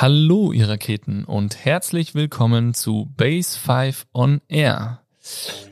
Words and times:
Hallo, 0.00 0.52
ihr 0.52 0.68
Raketen 0.68 1.24
und 1.24 1.64
herzlich 1.64 2.14
willkommen 2.14 2.72
zu 2.72 3.12
Base 3.16 3.58
5 3.58 4.06
on 4.14 4.40
Air. 4.46 5.00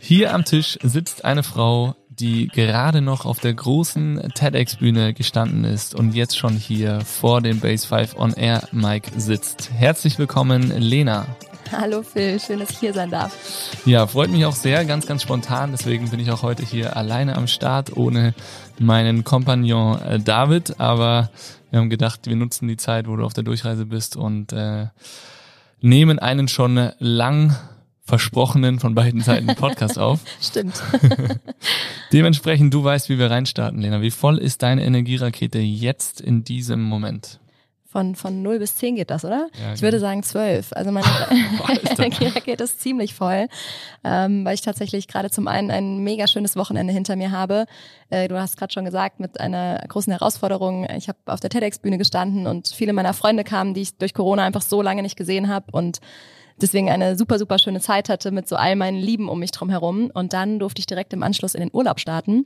Hier 0.00 0.34
am 0.34 0.44
Tisch 0.44 0.80
sitzt 0.82 1.24
eine 1.24 1.44
Frau, 1.44 1.94
die 2.08 2.48
gerade 2.48 3.02
noch 3.02 3.24
auf 3.24 3.38
der 3.38 3.54
großen 3.54 4.32
TEDx-Bühne 4.34 5.14
gestanden 5.14 5.62
ist 5.62 5.94
und 5.94 6.12
jetzt 6.12 6.36
schon 6.36 6.54
hier 6.54 7.02
vor 7.02 7.40
dem 7.40 7.60
Base 7.60 7.86
5 7.86 8.16
on 8.18 8.32
Air 8.32 8.68
Mic 8.72 9.12
sitzt. 9.16 9.70
Herzlich 9.72 10.18
willkommen, 10.18 10.72
Lena. 10.76 11.28
Hallo 11.70 12.02
Phil, 12.02 12.40
schön, 12.40 12.58
dass 12.58 12.70
ich 12.70 12.78
hier 12.78 12.92
sein 12.92 13.10
darf. 13.10 13.32
Ja, 13.86 14.08
freut 14.08 14.30
mich 14.30 14.44
auch 14.44 14.56
sehr, 14.56 14.84
ganz, 14.84 15.06
ganz 15.06 15.22
spontan. 15.22 15.70
Deswegen 15.70 16.10
bin 16.10 16.18
ich 16.18 16.32
auch 16.32 16.42
heute 16.42 16.64
hier 16.64 16.96
alleine 16.96 17.36
am 17.36 17.46
Start, 17.46 17.96
ohne 17.96 18.34
meinen 18.78 19.22
Kompagnon 19.22 20.00
äh, 20.02 20.18
David. 20.18 20.80
Aber 20.80 21.30
wir 21.70 21.80
haben 21.80 21.90
gedacht, 21.90 22.26
wir 22.26 22.36
nutzen 22.36 22.68
die 22.68 22.76
Zeit, 22.76 23.08
wo 23.08 23.16
du 23.16 23.24
auf 23.24 23.34
der 23.34 23.44
Durchreise 23.44 23.86
bist 23.86 24.16
und 24.16 24.52
äh, 24.52 24.86
nehmen 25.80 26.18
einen 26.18 26.48
schon 26.48 26.92
lang 26.98 27.56
versprochenen 28.02 28.78
von 28.78 28.94
beiden 28.94 29.20
Seiten 29.20 29.46
Podcast 29.56 29.98
auf. 29.98 30.20
Stimmt. 30.40 30.80
Dementsprechend, 32.12 32.72
du 32.72 32.84
weißt, 32.84 33.08
wie 33.08 33.18
wir 33.18 33.30
reinstarten, 33.30 33.80
Lena. 33.80 34.00
Wie 34.00 34.12
voll 34.12 34.38
ist 34.38 34.62
deine 34.62 34.84
Energierakete 34.84 35.58
jetzt 35.58 36.20
in 36.20 36.44
diesem 36.44 36.82
Moment? 36.82 37.40
Von, 37.96 38.14
von 38.14 38.42
0 38.42 38.58
bis 38.58 38.76
10 38.76 38.96
geht 38.96 39.08
das, 39.08 39.24
oder? 39.24 39.48
Ja, 39.58 39.72
ich 39.72 39.80
würde 39.80 39.98
sagen 39.98 40.22
12. 40.22 40.74
Also 40.74 40.92
meine 40.92 41.06
Energierakete 41.88 42.62
ist 42.62 42.78
ziemlich 42.82 43.14
voll, 43.14 43.48
ähm, 44.04 44.44
weil 44.44 44.52
ich 44.52 44.60
tatsächlich 44.60 45.08
gerade 45.08 45.30
zum 45.30 45.48
einen 45.48 45.70
ein 45.70 46.00
mega 46.00 46.26
schönes 46.26 46.56
Wochenende 46.56 46.92
hinter 46.92 47.16
mir 47.16 47.30
habe. 47.30 47.64
Äh, 48.10 48.28
du 48.28 48.38
hast 48.38 48.58
gerade 48.58 48.70
schon 48.70 48.84
gesagt, 48.84 49.18
mit 49.18 49.40
einer 49.40 49.82
großen 49.88 50.12
Herausforderung. 50.12 50.86
Ich 50.94 51.08
habe 51.08 51.16
auf 51.24 51.40
der 51.40 51.48
TEDx-Bühne 51.48 51.96
gestanden 51.96 52.46
und 52.46 52.68
viele 52.68 52.92
meiner 52.92 53.14
Freunde 53.14 53.44
kamen, 53.44 53.72
die 53.72 53.80
ich 53.80 53.96
durch 53.96 54.12
Corona 54.12 54.44
einfach 54.44 54.60
so 54.60 54.82
lange 54.82 55.00
nicht 55.00 55.16
gesehen 55.16 55.48
habe 55.48 55.72
und 55.72 56.00
deswegen 56.60 56.90
eine 56.90 57.16
super, 57.16 57.38
super 57.38 57.58
schöne 57.58 57.80
Zeit 57.80 58.10
hatte 58.10 58.30
mit 58.30 58.46
so 58.46 58.56
all 58.56 58.76
meinen 58.76 58.98
Lieben 58.98 59.30
um 59.30 59.38
mich 59.38 59.52
drum 59.52 59.70
herum. 59.70 60.10
Und 60.12 60.34
dann 60.34 60.58
durfte 60.58 60.80
ich 60.80 60.86
direkt 60.86 61.14
im 61.14 61.22
Anschluss 61.22 61.54
in 61.54 61.62
den 61.62 61.70
Urlaub 61.72 61.98
starten 61.98 62.44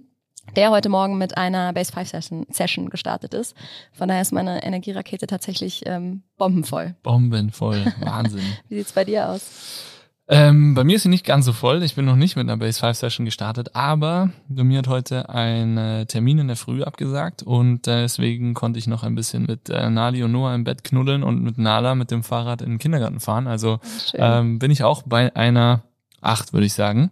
der 0.57 0.71
heute 0.71 0.89
Morgen 0.89 1.19
mit 1.19 1.37
einer 1.37 1.73
Base 1.73 1.93
5 1.93 2.09
Session, 2.09 2.47
Session 2.51 2.91
gestartet 2.91 3.35
ist. 3.35 3.57
Von 3.93 4.09
daher 4.09 4.23
ist 4.23 4.33
meine 4.33 4.63
Energierakete 4.63 5.27
tatsächlich 5.27 5.83
ähm, 5.87 6.23
bombenvoll. 6.37 6.95
Bombenvoll, 7.03 7.93
Wahnsinn. 8.01 8.43
Wie 8.69 8.77
sieht's 8.77 8.93
bei 8.93 9.05
dir 9.05 9.29
aus? 9.29 9.87
Ähm, 10.33 10.75
bei 10.75 10.85
mir 10.85 10.95
ist 10.95 11.03
sie 11.03 11.09
nicht 11.09 11.27
ganz 11.27 11.45
so 11.45 11.53
voll. 11.53 11.83
Ich 11.83 11.97
bin 11.97 12.05
noch 12.05 12.15
nicht 12.15 12.37
mit 12.37 12.49
einer 12.49 12.57
Base 12.57 12.79
5 12.79 12.97
Session 12.97 13.25
gestartet, 13.25 13.75
aber 13.75 14.31
bei 14.49 14.63
mir 14.63 14.79
hat 14.79 14.87
heute 14.87 15.29
ein 15.29 16.07
Termin 16.07 16.39
in 16.39 16.47
der 16.47 16.57
Früh 16.57 16.85
abgesagt 16.85 17.43
und 17.43 17.89
äh, 17.89 18.03
deswegen 18.03 18.55
konnte 18.55 18.79
ich 18.79 18.87
noch 18.87 19.03
ein 19.03 19.17
bisschen 19.17 19.43
mit 19.43 19.69
äh, 19.71 19.91
Nali 19.91 20.23
und 20.23 20.31
Noah 20.31 20.55
im 20.55 20.63
Bett 20.63 20.85
knuddeln 20.85 21.25
und 21.25 21.43
mit 21.43 21.59
Nala 21.59 21.97
mit 21.97 22.13
dem 22.13 22.23
Fahrrad 22.23 22.63
in 22.63 22.71
den 22.71 22.79
Kindergarten 22.79 23.19
fahren. 23.19 23.49
Also 23.49 23.81
ähm, 24.15 24.61
bin 24.61 24.71
ich 24.71 24.85
auch 24.85 25.03
bei 25.03 25.35
einer 25.35 25.83
8, 26.21 26.53
würde 26.53 26.67
ich 26.67 26.75
sagen. 26.75 27.11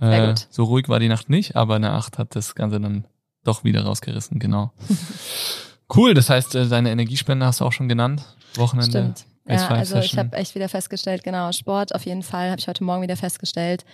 Äh, 0.00 0.34
so 0.50 0.64
ruhig 0.64 0.88
war 0.88 1.00
die 1.00 1.08
Nacht 1.08 1.28
nicht, 1.28 1.56
aber 1.56 1.76
eine 1.76 1.92
8 1.92 2.18
hat 2.18 2.36
das 2.36 2.54
Ganze 2.54 2.80
dann 2.80 3.06
doch 3.44 3.64
wieder 3.64 3.84
rausgerissen, 3.84 4.38
genau. 4.38 4.72
cool, 5.94 6.14
das 6.14 6.30
heißt, 6.30 6.54
äh, 6.54 6.68
deine 6.68 6.90
Energiespende 6.90 7.46
hast 7.46 7.60
du 7.60 7.64
auch 7.64 7.72
schon 7.72 7.88
genannt. 7.88 8.22
Wochenende. 8.54 8.90
Stimmt. 8.90 9.26
Ja, 9.46 9.66
also 9.68 9.98
ich 9.98 10.18
habe 10.18 10.36
echt 10.36 10.54
wieder 10.54 10.68
festgestellt, 10.68 11.24
genau, 11.24 11.50
Sport 11.52 11.94
auf 11.94 12.04
jeden 12.04 12.22
Fall, 12.22 12.50
habe 12.50 12.60
ich 12.60 12.68
heute 12.68 12.84
Morgen 12.84 13.02
wieder 13.02 13.16
festgestellt. 13.16 13.84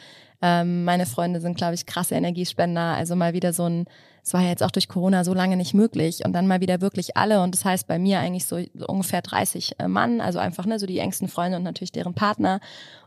Ähm, 0.43 0.85
meine 0.85 1.07
Freunde 1.07 1.41
sind, 1.41 1.57
glaube 1.57 1.75
ich, 1.75 1.87
krasse 1.87 2.17
Energiespender. 2.17 2.95
Also 2.95 3.17
mal 3.17 3.33
wieder 3.33 3.53
so 3.53 3.65
ein 3.65 3.87
es 4.25 4.33
war 4.33 4.41
ja 4.41 4.49
jetzt 4.49 4.63
auch 4.63 4.71
durch 4.71 4.89
Corona 4.89 5.23
so 5.23 5.35
lange 5.35 5.57
nicht 5.57 5.75
möglich 5.75 6.25
und 6.25 6.33
dann 6.33 6.47
mal 6.47 6.63
wieder 6.63 6.81
wirklich 6.81 7.15
alle 7.15 7.43
und 7.43 7.55
das 7.55 7.67
heißt 7.67 7.87
bei 7.87 7.99
mir 7.99 8.21
eigentlich 8.21 8.47
so, 8.47 8.59
so 8.73 8.87
ungefähr 8.87 9.21
30 9.21 9.77
äh, 9.79 9.87
Mann, 9.87 10.23
also 10.23 10.39
einfach 10.39 10.65
ne, 10.65 10.79
so 10.79 10.87
die 10.87 10.99
engsten 10.99 11.29
Freunde 11.29 11.59
und 11.59 11.63
natürlich 11.63 11.93
deren 11.93 12.15
Partner 12.15 12.61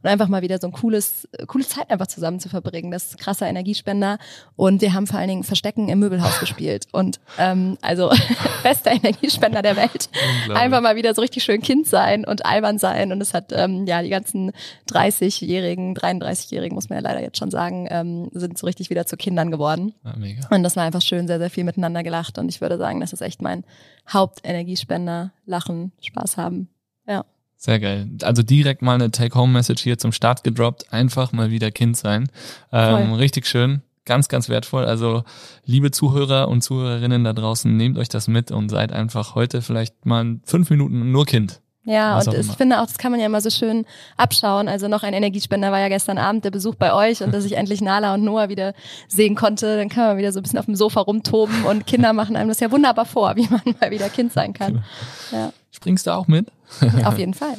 und 0.03 0.09
einfach 0.09 0.27
mal 0.27 0.43
wieder 0.43 0.59
so 0.59 0.67
ein 0.67 0.73
cooles, 0.73 1.27
coole 1.47 1.65
Zeit 1.65 1.89
einfach 1.89 2.05
zusammen 2.05 2.39
zu 2.39 2.49
verbringen. 2.49 2.91
Das 2.91 3.05
ist 3.05 3.15
ein 3.15 3.17
krasser 3.17 3.47
Energiespender 3.47 4.19
und 4.55 4.81
wir 4.81 4.93
haben 4.93 5.07
vor 5.07 5.17
allen 5.17 5.29
Dingen 5.29 5.43
Verstecken 5.43 5.89
im 5.89 5.97
Möbelhaus 5.97 6.39
gespielt 6.39 6.85
und 6.91 7.19
ähm, 7.39 7.79
also 7.81 8.11
bester 8.63 8.91
Energiespender 8.91 9.63
der 9.63 9.75
Welt. 9.75 10.09
Einfach 10.53 10.81
mal 10.81 10.97
wieder 10.97 11.15
so 11.15 11.21
richtig 11.21 11.43
schön 11.43 11.63
Kind 11.63 11.87
sein 11.87 12.25
und 12.25 12.45
albern 12.45 12.77
sein 12.77 13.11
und 13.11 13.21
es 13.21 13.33
hat 13.33 13.51
ähm, 13.53 13.87
ja 13.87 14.03
die 14.03 14.09
ganzen 14.09 14.51
30-Jährigen, 14.91 15.95
33-Jährigen 15.95 16.75
muss 16.75 16.89
man 16.89 17.03
ja 17.03 17.09
leider 17.09 17.23
jetzt 17.23 17.39
schon 17.39 17.49
sagen, 17.49 17.87
ähm, 17.89 18.29
sind 18.33 18.55
so 18.59 18.67
richtig 18.67 18.91
wieder 18.91 19.07
zu 19.07 19.17
Kindern 19.17 19.49
geworden. 19.49 19.95
Ja, 20.05 20.15
mega. 20.15 20.47
Und 20.51 20.61
das 20.61 20.75
war 20.75 20.83
einfach 20.83 21.06
schön, 21.07 21.27
sehr, 21.27 21.39
sehr 21.39 21.49
viel 21.49 21.63
miteinander 21.63 22.03
gelacht. 22.03 22.37
Und 22.37 22.49
ich 22.49 22.61
würde 22.61 22.77
sagen, 22.77 22.99
das 22.99 23.13
ist 23.13 23.21
echt 23.21 23.41
mein 23.41 23.63
Hauptenergiespender. 24.11 25.31
Lachen, 25.45 25.91
Spaß 26.01 26.37
haben. 26.37 26.69
Ja. 27.07 27.25
Sehr 27.55 27.79
geil. 27.79 28.09
Also 28.21 28.43
direkt 28.43 28.81
mal 28.81 28.95
eine 28.95 29.09
Take-Home-Message 29.09 29.81
hier 29.81 29.97
zum 29.97 30.11
Start 30.11 30.43
gedroppt. 30.43 30.93
Einfach 30.93 31.31
mal 31.31 31.49
wieder 31.49 31.71
Kind 31.71 31.97
sein. 31.97 32.29
Ähm, 32.71 33.13
richtig 33.13 33.47
schön. 33.47 33.81
Ganz, 34.05 34.29
ganz 34.29 34.47
wertvoll. 34.47 34.85
Also, 34.85 35.23
liebe 35.65 35.91
Zuhörer 35.91 36.47
und 36.47 36.61
Zuhörerinnen 36.61 37.25
da 37.25 37.33
draußen, 37.33 37.75
nehmt 37.75 37.97
euch 37.97 38.07
das 38.07 38.29
mit 38.29 38.51
und 38.51 38.69
seid 38.69 38.93
einfach 38.93 39.35
heute 39.35 39.61
vielleicht 39.61 40.05
mal 40.05 40.39
fünf 40.45 40.69
Minuten 40.69 41.11
nur 41.11 41.25
Kind. 41.25 41.59
Ja, 41.87 42.19
und 42.19 42.33
ich 42.33 42.51
finde 42.57 42.81
auch, 42.81 42.85
das 42.85 42.97
kann 42.97 43.11
man 43.11 43.21
ja 43.21 43.27
immer 43.27 43.39
so 43.39 43.49
schön 43.49 43.85
abschauen. 44.17 44.67
Also 44.67 44.89
noch 44.89 45.03
ein 45.03 45.13
Energiespender 45.13 45.71
war 45.71 45.79
ja 45.79 45.87
gestern 45.87 46.17
Abend 46.17 46.43
der 46.43 46.51
Besuch 46.51 46.75
bei 46.75 46.93
euch 46.93 47.23
und 47.23 47.33
dass 47.33 47.45
ich 47.45 47.53
endlich 47.57 47.79
Nala 47.79 48.13
und 48.13 48.25
Noah 48.25 48.49
wieder 48.49 48.73
sehen 49.07 49.35
konnte. 49.35 49.77
Dann 49.77 49.87
kann 49.87 50.03
man 50.05 50.17
wieder 50.17 50.33
so 50.33 50.41
ein 50.41 50.43
bisschen 50.43 50.59
auf 50.59 50.65
dem 50.65 50.75
Sofa 50.75 50.99
rumtoben 50.99 51.63
und 51.63 51.87
Kinder 51.87 52.11
machen 52.11 52.35
einem 52.35 52.49
das 52.49 52.59
ja 52.59 52.71
wunderbar 52.71 53.05
vor, 53.05 53.37
wie 53.37 53.47
man 53.49 53.61
mal 53.79 53.89
wieder 53.89 54.09
Kind 54.09 54.33
sein 54.33 54.51
kann. 54.51 54.83
Genau. 55.31 55.43
Ja. 55.45 55.53
Springst 55.71 56.07
du 56.07 56.11
auch 56.11 56.27
mit? 56.27 56.47
Auf 57.05 57.17
jeden 57.17 57.33
Fall. 57.33 57.55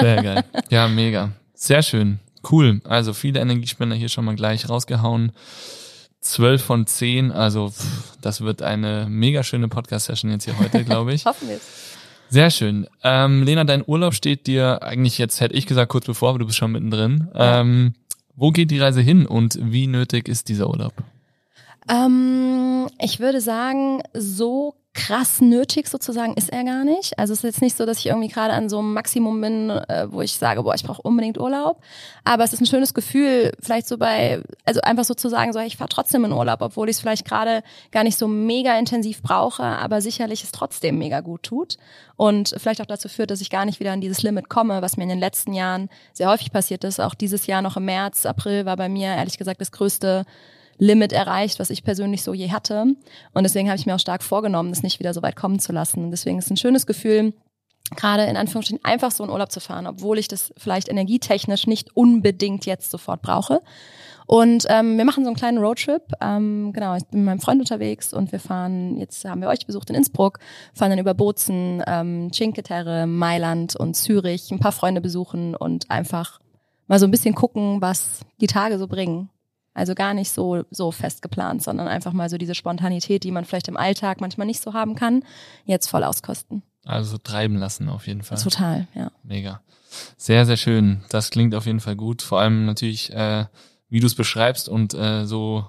Sehr 0.00 0.22
geil. 0.22 0.44
Ja, 0.70 0.88
mega. 0.88 1.30
Sehr 1.54 1.82
schön. 1.82 2.18
Cool. 2.50 2.80
Also 2.84 3.12
viele 3.12 3.38
Energiespender 3.38 3.94
hier 3.94 4.08
schon 4.08 4.24
mal 4.24 4.34
gleich 4.34 4.68
rausgehauen. 4.68 5.30
12 6.20 6.62
von 6.62 6.86
10, 6.86 7.30
also 7.30 7.70
pff, 7.70 8.16
das 8.20 8.40
wird 8.40 8.62
eine 8.62 9.06
mega 9.08 9.44
schöne 9.44 9.68
Podcast-Session 9.68 10.32
jetzt 10.32 10.44
hier 10.44 10.58
heute, 10.58 10.82
glaube 10.82 11.14
ich. 11.14 11.24
Hoffen 11.26 11.48
wir 11.48 11.56
es. 11.56 11.97
Sehr 12.30 12.50
schön. 12.50 12.86
Ähm, 13.02 13.42
Lena, 13.42 13.64
dein 13.64 13.82
Urlaub 13.86 14.14
steht 14.14 14.46
dir 14.46 14.82
eigentlich 14.82 15.18
jetzt, 15.18 15.40
hätte 15.40 15.54
ich 15.54 15.66
gesagt, 15.66 15.90
kurz 15.90 16.06
bevor, 16.06 16.30
aber 16.30 16.38
du 16.38 16.46
bist 16.46 16.58
schon 16.58 16.72
mittendrin. 16.72 17.28
Ähm, 17.34 17.94
wo 18.36 18.50
geht 18.50 18.70
die 18.70 18.78
Reise 18.78 19.00
hin 19.00 19.26
und 19.26 19.58
wie 19.60 19.86
nötig 19.86 20.28
ist 20.28 20.48
dieser 20.48 20.68
Urlaub? 20.68 20.92
Ähm, 21.88 22.86
ich 23.00 23.18
würde 23.18 23.40
sagen, 23.40 24.02
so 24.12 24.74
krass 25.08 25.40
nötig 25.40 25.88
sozusagen 25.88 26.34
ist 26.34 26.52
er 26.52 26.64
gar 26.64 26.84
nicht. 26.84 27.18
Also 27.18 27.32
es 27.32 27.38
ist 27.38 27.44
jetzt 27.44 27.62
nicht 27.62 27.76
so, 27.76 27.86
dass 27.86 27.98
ich 27.98 28.06
irgendwie 28.06 28.28
gerade 28.28 28.52
an 28.52 28.68
so 28.68 28.78
einem 28.78 28.92
Maximum 28.92 29.40
bin, 29.40 29.70
äh, 29.70 30.06
wo 30.10 30.20
ich 30.20 30.34
sage, 30.34 30.62
boah, 30.62 30.74
ich 30.74 30.84
brauche 30.84 31.00
unbedingt 31.00 31.40
Urlaub. 31.40 31.80
Aber 32.24 32.44
es 32.44 32.52
ist 32.52 32.60
ein 32.60 32.66
schönes 32.66 32.92
Gefühl, 32.92 33.52
vielleicht 33.58 33.88
so 33.88 33.96
bei, 33.96 34.42
also 34.66 34.82
einfach 34.82 35.04
so 35.04 35.14
zu 35.14 35.30
sagen, 35.30 35.54
so 35.54 35.60
ich 35.60 35.78
fahre 35.78 35.88
trotzdem 35.88 36.26
in 36.26 36.32
Urlaub, 36.32 36.60
obwohl 36.60 36.90
ich 36.90 36.96
es 36.96 37.00
vielleicht 37.00 37.24
gerade 37.24 37.62
gar 37.90 38.04
nicht 38.04 38.18
so 38.18 38.28
mega 38.28 38.78
intensiv 38.78 39.22
brauche, 39.22 39.62
aber 39.62 40.02
sicherlich 40.02 40.44
es 40.44 40.52
trotzdem 40.52 40.98
mega 40.98 41.20
gut 41.20 41.42
tut. 41.42 41.78
Und 42.16 42.54
vielleicht 42.58 42.82
auch 42.82 42.86
dazu 42.86 43.08
führt, 43.08 43.30
dass 43.30 43.40
ich 43.40 43.48
gar 43.48 43.64
nicht 43.64 43.80
wieder 43.80 43.92
an 43.92 44.02
dieses 44.02 44.22
Limit 44.22 44.50
komme, 44.50 44.82
was 44.82 44.98
mir 44.98 45.04
in 45.04 45.08
den 45.08 45.20
letzten 45.20 45.54
Jahren 45.54 45.88
sehr 46.12 46.28
häufig 46.28 46.52
passiert 46.52 46.84
ist. 46.84 47.00
Auch 47.00 47.14
dieses 47.14 47.46
Jahr 47.46 47.62
noch 47.62 47.78
im 47.78 47.86
März, 47.86 48.26
April 48.26 48.66
war 48.66 48.76
bei 48.76 48.90
mir 48.90 49.08
ehrlich 49.08 49.38
gesagt 49.38 49.62
das 49.62 49.72
größte 49.72 50.26
Limit 50.78 51.12
erreicht, 51.12 51.58
was 51.58 51.70
ich 51.70 51.84
persönlich 51.84 52.22
so 52.22 52.32
je 52.32 52.50
hatte. 52.50 52.94
Und 53.34 53.42
deswegen 53.42 53.68
habe 53.68 53.78
ich 53.78 53.86
mir 53.86 53.94
auch 53.94 54.00
stark 54.00 54.22
vorgenommen, 54.22 54.70
das 54.70 54.82
nicht 54.82 55.00
wieder 55.00 55.12
so 55.12 55.22
weit 55.22 55.36
kommen 55.36 55.58
zu 55.58 55.72
lassen. 55.72 56.04
Und 56.04 56.10
deswegen 56.10 56.38
ist 56.38 56.46
es 56.46 56.50
ein 56.50 56.56
schönes 56.56 56.86
Gefühl, 56.86 57.34
gerade 57.96 58.24
in 58.24 58.36
Anführungsstrichen 58.36 58.84
einfach 58.84 59.10
so 59.10 59.24
in 59.24 59.30
Urlaub 59.30 59.50
zu 59.50 59.60
fahren, 59.60 59.86
obwohl 59.86 60.18
ich 60.18 60.28
das 60.28 60.52
vielleicht 60.56 60.88
energietechnisch 60.88 61.66
nicht 61.66 61.96
unbedingt 61.96 62.66
jetzt 62.66 62.90
sofort 62.90 63.22
brauche. 63.22 63.60
Und 64.26 64.66
ähm, 64.68 64.98
wir 64.98 65.06
machen 65.06 65.24
so 65.24 65.30
einen 65.30 65.36
kleinen 65.36 65.56
Roadtrip. 65.56 66.02
Ähm, 66.20 66.72
genau, 66.74 66.94
ich 66.96 67.06
bin 67.06 67.20
mit 67.20 67.26
meinem 67.26 67.40
Freund 67.40 67.60
unterwegs 67.60 68.12
und 68.12 68.30
wir 68.30 68.40
fahren, 68.40 68.98
jetzt 68.98 69.24
haben 69.24 69.40
wir 69.40 69.48
euch 69.48 69.66
besucht 69.66 69.88
in 69.88 69.96
Innsbruck, 69.96 70.38
fahren 70.74 70.90
dann 70.90 70.98
über 70.98 71.14
Bozen, 71.14 71.82
ähm, 71.86 72.30
Cinque 72.30 72.62
Terre, 72.62 73.06
Mailand 73.06 73.74
und 73.74 73.94
Zürich, 73.94 74.50
ein 74.50 74.58
paar 74.58 74.72
Freunde 74.72 75.00
besuchen 75.00 75.54
und 75.54 75.90
einfach 75.90 76.40
mal 76.88 76.98
so 76.98 77.06
ein 77.06 77.10
bisschen 77.10 77.34
gucken, 77.34 77.80
was 77.80 78.20
die 78.40 78.46
Tage 78.46 78.78
so 78.78 78.86
bringen. 78.86 79.30
Also 79.78 79.94
gar 79.94 80.12
nicht 80.12 80.32
so, 80.32 80.64
so 80.72 80.90
fest 80.90 81.22
geplant, 81.22 81.62
sondern 81.62 81.86
einfach 81.86 82.12
mal 82.12 82.28
so 82.28 82.36
diese 82.36 82.56
Spontanität, 82.56 83.22
die 83.22 83.30
man 83.30 83.44
vielleicht 83.44 83.68
im 83.68 83.76
Alltag 83.76 84.20
manchmal 84.20 84.48
nicht 84.48 84.60
so 84.60 84.72
haben 84.74 84.96
kann, 84.96 85.22
jetzt 85.66 85.86
voll 85.86 86.02
auskosten. 86.02 86.64
Also 86.84 87.16
treiben 87.16 87.54
lassen 87.54 87.88
auf 87.88 88.08
jeden 88.08 88.22
Fall. 88.22 88.38
Total, 88.38 88.88
ja. 88.96 89.12
Mega. 89.22 89.60
Sehr, 90.16 90.46
sehr 90.46 90.56
schön. 90.56 91.04
Das 91.10 91.30
klingt 91.30 91.54
auf 91.54 91.64
jeden 91.64 91.78
Fall 91.78 91.94
gut. 91.94 92.22
Vor 92.22 92.40
allem 92.40 92.66
natürlich, 92.66 93.12
äh, 93.12 93.44
wie 93.88 94.00
du 94.00 94.08
es 94.08 94.16
beschreibst 94.16 94.68
und 94.68 94.94
äh, 94.94 95.26
so 95.26 95.64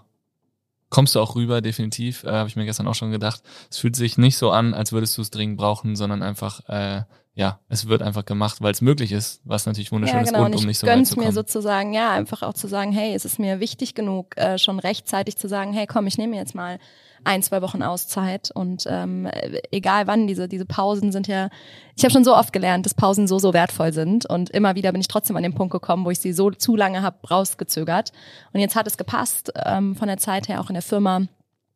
kommst 0.90 1.14
du 1.14 1.20
auch 1.20 1.36
rüber, 1.36 1.62
definitiv. 1.62 2.24
Äh, 2.24 2.32
Habe 2.32 2.50
ich 2.50 2.56
mir 2.56 2.66
gestern 2.66 2.88
auch 2.88 2.96
schon 2.96 3.12
gedacht. 3.12 3.44
Es 3.70 3.78
fühlt 3.78 3.96
sich 3.96 4.18
nicht 4.18 4.38
so 4.38 4.50
an, 4.50 4.74
als 4.74 4.92
würdest 4.92 5.16
du 5.20 5.22
es 5.22 5.30
dringend 5.30 5.58
brauchen, 5.58 5.96
sondern 5.96 6.24
einfach 6.24 6.68
äh, 6.68 7.04
ja, 7.40 7.58
es 7.70 7.88
wird 7.88 8.02
einfach 8.02 8.26
gemacht, 8.26 8.58
weil 8.60 8.74
es 8.74 8.82
möglich 8.82 9.14
ist, 9.14 9.40
was 9.46 9.66
natürlich 9.66 9.94
wunderschön 9.94 10.18
ja, 10.18 10.24
genau. 10.24 10.40
ist 10.40 10.46
und 10.48 10.54
um 10.56 10.60
ich 10.60 10.66
nicht 10.66 10.80
so 10.80 10.86
weit 10.86 11.08
zu 11.08 11.16
mir 11.16 11.22
kommen. 11.22 11.34
sozusagen, 11.34 11.94
ja, 11.94 12.12
einfach 12.12 12.44
auch 12.44 12.54
zu 12.54 12.68
sagen, 12.68 12.92
hey, 12.92 13.16
es 13.16 13.24
ist 13.24 13.40
mir 13.40 13.62
wichtig 13.62 13.96
genug, 13.96 14.36
äh, 14.36 14.58
schon 14.58 14.78
rechtzeitig 14.78 15.38
zu 15.38 15.48
sagen, 15.48 15.72
hey, 15.72 15.88
komm, 15.88 16.06
ich 16.06 16.18
nehme 16.18 16.36
jetzt 16.36 16.54
mal 16.54 16.80
ein, 17.24 17.42
zwei 17.42 17.62
Wochen 17.62 17.82
Auszeit 17.82 18.52
und 18.54 18.84
ähm, 18.88 19.30
egal 19.72 20.06
wann, 20.06 20.28
diese, 20.28 20.50
diese 20.50 20.66
Pausen 20.66 21.14
sind 21.14 21.30
ja, 21.30 21.50
ich 21.96 22.04
habe 22.04 22.12
schon 22.12 22.26
so 22.26 22.36
oft 22.36 22.52
gelernt, 22.52 22.86
dass 22.86 22.94
Pausen 22.94 23.26
so, 23.26 23.40
so 23.40 23.54
wertvoll 23.54 23.94
sind 23.94 24.26
und 24.26 24.50
immer 24.50 24.76
wieder 24.76 24.92
bin 24.92 25.00
ich 25.00 25.08
trotzdem 25.08 25.38
an 25.38 25.44
den 25.44 25.56
Punkt 25.56 25.72
gekommen, 25.72 26.04
wo 26.04 26.12
ich 26.12 26.20
sie 26.20 26.34
so 26.34 26.52
zu 26.52 26.76
lange 26.76 27.04
habe 27.04 27.26
rausgezögert 27.26 28.12
und 28.52 28.60
jetzt 28.60 28.76
hat 28.76 28.86
es 28.86 28.98
gepasst, 28.98 29.54
ähm, 29.66 29.96
von 29.96 30.10
der 30.10 30.18
Zeit 30.18 30.50
her 30.50 30.60
auch 30.60 30.70
in 30.70 30.74
der 30.74 30.84
Firma. 30.84 31.22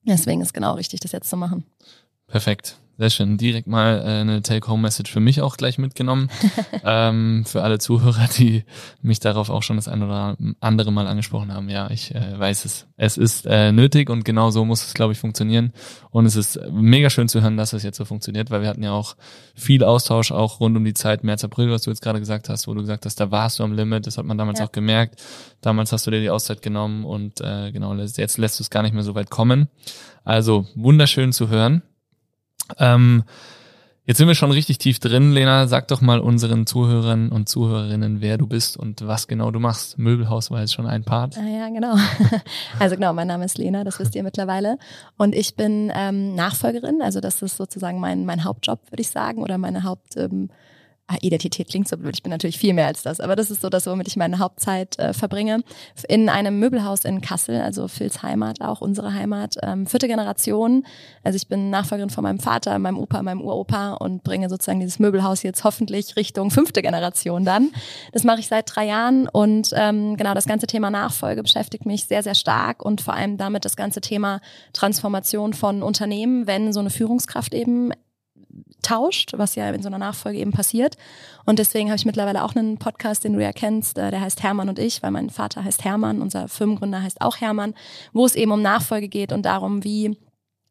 Deswegen 0.02 0.42
ist 0.42 0.54
genau 0.54 0.74
richtig, 0.74 1.00
das 1.00 1.14
jetzt 1.14 1.30
zu 1.30 1.38
machen. 1.38 1.64
Perfekt. 2.28 2.83
Sehr 3.04 3.10
schön. 3.10 3.36
Direkt 3.36 3.68
mal 3.68 4.00
äh, 4.00 4.22
eine 4.22 4.42
Take-Home-Message 4.42 5.12
für 5.12 5.20
mich 5.20 5.42
auch 5.42 5.58
gleich 5.58 5.78
mitgenommen. 5.78 6.30
ähm, 6.86 7.44
für 7.46 7.62
alle 7.62 7.78
Zuhörer, 7.78 8.30
die 8.38 8.64
mich 9.02 9.20
darauf 9.20 9.50
auch 9.50 9.62
schon 9.62 9.76
das 9.76 9.90
ein 9.90 10.02
oder 10.04 10.38
andere 10.62 10.94
Mal 10.94 11.06
angesprochen 11.08 11.52
haben. 11.54 11.68
Ja, 11.68 11.92
ich 11.92 12.16
äh, 12.16 12.40
weiß 12.40 12.64
es. 12.64 12.88
Es 12.96 13.18
ist 13.18 13.46
äh, 13.46 13.74
nötig 13.74 14.10
und 14.10 14.24
genau 14.24 14.52
so 14.52 14.64
muss 14.64 14.86
es, 14.86 14.94
glaube 14.94 15.12
ich, 15.12 15.20
funktionieren. 15.20 15.74
Und 16.12 16.26
es 16.26 16.38
ist 16.38 16.58
mega 16.72 17.10
schön 17.10 17.28
zu 17.28 17.42
hören, 17.42 17.58
dass 17.58 17.74
es 17.74 17.84
jetzt 17.84 17.98
so 17.98 18.06
funktioniert, 18.06 18.52
weil 18.52 18.62
wir 18.62 18.70
hatten 18.70 18.84
ja 18.84 18.94
auch 18.94 19.18
viel 19.54 19.84
Austausch, 19.84 20.32
auch 20.32 20.62
rund 20.62 20.78
um 20.78 20.86
die 20.86 20.94
Zeit 20.94 21.26
März, 21.26 21.44
April, 21.44 21.72
was 21.72 21.82
du 21.82 21.90
jetzt 21.90 22.02
gerade 22.02 22.20
gesagt 22.20 22.48
hast, 22.48 22.70
wo 22.70 22.74
du 22.74 22.80
gesagt 22.80 23.06
hast, 23.06 23.20
da 23.20 23.32
warst 23.32 23.60
du 23.60 23.66
am 23.66 23.74
Limit. 23.74 24.08
Das 24.08 24.18
hat 24.18 24.24
man 24.24 24.38
damals 24.38 24.60
ja. 24.60 24.66
auch 24.66 24.72
gemerkt. 24.72 25.22
Damals 25.60 25.92
hast 25.92 26.08
du 26.08 26.12
dir 26.12 26.22
die 26.22 26.30
Auszeit 26.30 26.62
genommen 26.62 27.04
und 27.04 27.42
äh, 27.42 27.74
genau, 27.74 27.94
jetzt 27.96 28.38
lässt 28.38 28.60
du 28.60 28.64
es 28.64 28.70
gar 28.70 28.82
nicht 28.82 28.94
mehr 28.94 29.04
so 29.04 29.14
weit 29.14 29.30
kommen. 29.30 29.68
Also 30.24 30.68
wunderschön 30.74 31.34
zu 31.34 31.50
hören. 31.50 31.84
Ähm, 32.78 33.24
jetzt 34.06 34.18
sind 34.18 34.28
wir 34.28 34.36
schon 34.36 34.52
richtig 34.52 34.78
tief 34.78 35.00
drin. 35.00 35.32
Lena, 35.32 35.68
sag 35.68 35.88
doch 35.88 36.02
mal 36.02 36.20
unseren 36.20 36.66
Zuhörern 36.66 37.30
und 37.30 37.50
Zuhörerinnen, 37.50 38.22
wer 38.22 38.38
du 38.38 38.48
bist 38.48 38.78
und 38.78 39.06
was 39.06 39.28
genau 39.28 39.52
du 39.52 39.60
machst. 39.60 39.98
Möbelhaus 39.98 40.52
war 40.52 40.62
jetzt 40.62 40.74
schon 40.74 40.88
ein 40.88 41.04
Part. 41.04 41.38
Ah, 41.38 41.48
ja, 41.48 41.70
genau. 41.70 41.96
Also 42.80 42.96
genau, 42.96 43.14
mein 43.14 43.28
Name 43.28 43.46
ist 43.46 43.58
Lena, 43.58 43.84
das 43.84 44.00
wisst 44.00 44.16
ihr 44.16 44.24
mittlerweile. 44.24 44.78
Und 45.18 45.36
ich 45.36 45.56
bin 45.56 45.92
ähm, 45.96 46.36
Nachfolgerin. 46.36 47.02
Also 47.02 47.20
das 47.20 47.42
ist 47.42 47.58
sozusagen 47.58 48.00
mein, 48.00 48.26
mein 48.26 48.44
Hauptjob, 48.44 48.80
würde 48.92 49.02
ich 49.02 49.10
sagen, 49.10 49.42
oder 49.42 49.58
meine 49.58 49.84
Haupt... 49.84 50.18
Ähm, 50.18 50.50
Identität 51.22 51.68
klingt 51.68 51.88
so 51.88 51.98
blöd, 51.98 52.16
ich 52.16 52.24
bin 52.24 52.32
natürlich 52.32 52.58
viel 52.58 52.74
mehr 52.74 52.88
als 52.88 53.04
das, 53.04 53.20
aber 53.20 53.36
das 53.36 53.52
ist 53.52 53.62
so 53.62 53.70
das, 53.70 53.86
womit 53.88 54.08
ich 54.08 54.16
meine 54.16 54.40
Hauptzeit 54.40 54.98
äh, 55.00 55.14
verbringe. 55.14 55.64
In 56.08 56.30
einem 56.30 56.60
Möbelhaus 56.60 57.04
in 57.04 57.22
Kassel, 57.22 57.62
also 57.62 57.88
Phils 57.88 58.24
Heimat, 58.24 58.62
auch 58.62 58.82
unsere 58.82 59.14
Heimat, 59.14 59.58
ähm, 59.62 59.86
vierte 59.86 60.08
Generation. 60.08 60.86
Also 61.24 61.36
ich 61.36 61.48
bin 61.48 61.70
Nachfolgerin 61.70 62.10
von 62.10 62.24
meinem 62.24 62.40
Vater, 62.40 62.78
meinem 62.80 62.98
Opa, 62.98 63.22
meinem 63.22 63.42
Uropa 63.42 63.94
und 63.94 64.24
bringe 64.24 64.50
sozusagen 64.50 64.80
dieses 64.80 65.00
Möbelhaus 65.00 65.44
jetzt 65.44 65.64
hoffentlich 65.64 66.16
Richtung 66.16 66.52
fünfte 66.52 66.82
Generation 66.82 67.46
dann. 67.46 67.72
Das 68.12 68.24
mache 68.24 68.40
ich 68.40 68.48
seit 68.48 68.74
drei 68.74 68.86
Jahren 68.86 69.28
und 69.28 69.72
ähm, 69.76 70.16
genau 70.18 70.34
das 70.34 70.46
ganze 70.46 70.68
Thema 70.68 70.90
Nachfolge 70.90 71.44
beschäftigt 71.44 71.86
mich 71.86 72.06
sehr, 72.06 72.24
sehr 72.24 72.36
stark 72.36 72.84
und 72.84 73.02
vor 73.02 73.14
allem 73.14 73.38
damit 73.38 73.66
das 73.66 73.76
ganze 73.76 74.02
Thema 74.02 74.40
Transformation 74.72 75.54
von 75.54 75.84
Unternehmen, 75.84 76.48
wenn 76.48 76.72
so 76.74 76.80
eine 76.80 76.90
Führungskraft 76.90 77.54
eben 77.54 77.92
tauscht, 78.84 79.34
was 79.36 79.56
ja 79.56 79.70
in 79.70 79.82
so 79.82 79.88
einer 79.88 79.98
Nachfolge 79.98 80.38
eben 80.38 80.52
passiert. 80.52 80.96
Und 81.46 81.60
deswegen 81.60 81.90
habe 81.90 81.98
ich 81.98 82.06
mittlerweile 82.06 82.44
auch 82.44 82.56
einen 82.56 82.78
Podcast, 82.78 83.24
den 83.24 83.34
du 83.34 83.42
ja 83.42 83.52
kennst, 83.52 83.98
äh, 83.98 84.12
der 84.12 84.22
heißt 84.22 84.44
Hermann 84.44 84.70
und 84.70 84.80
ich, 84.80 85.02
weil 85.02 85.12
mein 85.12 85.30
Vater 85.30 85.64
heißt 85.64 85.84
Hermann, 85.84 86.22
unser 86.22 86.48
Firmengründer 86.48 87.02
heißt 87.02 87.22
auch 87.22 87.38
Hermann, 87.42 87.74
wo 88.14 88.26
es 88.26 88.36
eben 88.36 88.52
um 88.52 88.62
Nachfolge 88.62 89.08
geht 89.08 89.32
und 89.32 89.44
darum, 89.46 89.84
wie 89.84 90.18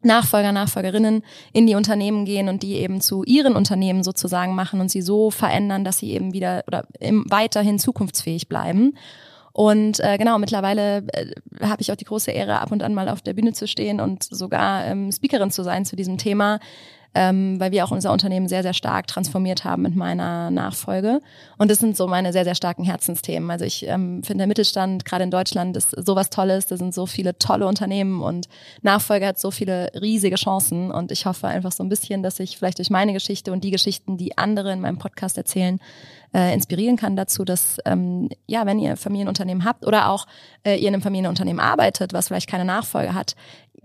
Nachfolger, 0.05 0.53
Nachfolgerinnen 0.53 1.23
in 1.53 1.67
die 1.67 1.75
Unternehmen 1.75 2.25
gehen 2.25 2.49
und 2.49 2.63
die 2.63 2.75
eben 2.75 3.01
zu 3.01 3.23
ihren 3.25 3.55
Unternehmen 3.55 4.03
sozusagen 4.03 4.55
machen 4.55 4.81
und 4.81 4.91
sie 4.91 5.03
so 5.03 5.31
verändern, 5.31 5.85
dass 5.85 5.99
sie 5.99 6.11
eben 6.11 6.33
wieder 6.33 6.65
oder 6.67 6.87
weiterhin 7.01 7.79
zukunftsfähig 7.79 8.49
bleiben. 8.49 8.95
Und 9.53 10.01
äh, 10.01 10.17
genau, 10.17 10.39
mittlerweile 10.39 11.07
äh, 11.09 11.27
habe 11.61 11.83
ich 11.83 11.93
auch 11.93 11.97
die 11.97 12.07
große 12.07 12.31
Ehre, 12.31 12.61
ab 12.61 12.73
und 12.73 12.83
an 12.83 12.95
mal 12.95 13.09
auf 13.09 13.21
der 13.21 13.35
Bühne 13.35 13.53
zu 13.53 13.69
stehen 13.69 14.01
und 14.01 14.25
sogar 14.25 14.87
ähm, 14.87 15.13
Speakerin 15.13 15.51
zu 15.51 15.63
sein 15.63 15.85
zu 15.85 15.95
diesem 15.95 16.17
Thema, 16.17 16.59
ähm, 17.15 17.61
weil 17.61 17.73
wir 17.73 17.85
auch 17.85 17.91
unser 17.91 18.13
Unternehmen 18.13 18.49
sehr, 18.49 18.63
sehr 18.63 18.73
stark 18.73 19.07
transformiert 19.07 19.65
haben 19.65 19.83
mit 19.83 19.95
meiner 19.95 20.51
Nachfolge. 20.51 21.21
Und 21.59 21.71
das 21.71 21.79
sind 21.79 21.97
so 21.97 22.07
meine 22.07 22.33
sehr, 22.33 22.45
sehr 22.45 22.55
starken 22.55 22.85
Herzensthemen. 22.85 23.51
Also 23.51 23.65
ich 23.65 23.87
ähm, 23.87 24.23
finde, 24.23 24.43
der 24.43 24.47
Mittelstand, 24.47 25.05
gerade 25.05 25.25
in 25.25 25.31
Deutschland, 25.31 25.77
ist 25.77 25.91
sowas 25.91 26.31
Tolles. 26.31 26.67
Da 26.67 26.77
sind 26.77 26.95
so 26.95 27.07
viele 27.07 27.39
tolle 27.39 27.67
Unternehmen 27.67 28.23
und 28.23 28.49
Nachfolge 28.81 29.27
hat 29.27 29.39
so 29.39 29.51
viele 29.51 29.91
riesige 30.01 30.37
Chancen. 30.37 30.91
Und 30.91 31.13
ich 31.13 31.27
hoffe 31.27 31.47
einfach 31.47 31.73
so 31.73 31.83
ein 31.83 31.89
bisschen, 31.89 32.23
dass 32.23 32.41
ich 32.41 32.57
vielleicht 32.57 32.79
durch 32.79 32.91
meine 32.91 33.13
Geschichte 33.13 33.53
und 33.53 33.63
die 33.63 33.71
Geschichten, 33.71 34.17
die 34.17 34.39
andere 34.39 34.73
in 34.73 34.81
meinem 34.81 34.99
Podcast 34.99 35.37
erzählen, 35.37 35.81
äh, 36.35 36.55
inspirieren 36.55 36.97
kann 36.97 37.15
dazu, 37.15 37.45
dass 37.45 37.77
ähm, 37.85 38.31
ja, 38.47 38.65
wenn 38.65 38.79
ihr 38.79 38.97
Familienunternehmen 38.97 39.65
habt 39.65 39.87
oder 39.87 40.09
auch 40.09 40.27
äh, 40.65 40.77
ihr 40.77 40.89
in 40.89 40.95
einem 40.95 41.03
Familienunternehmen 41.03 41.61
arbeitet, 41.61 42.13
was 42.13 42.29
vielleicht 42.29 42.49
keine 42.49 42.65
Nachfolge 42.65 43.15
hat, 43.15 43.37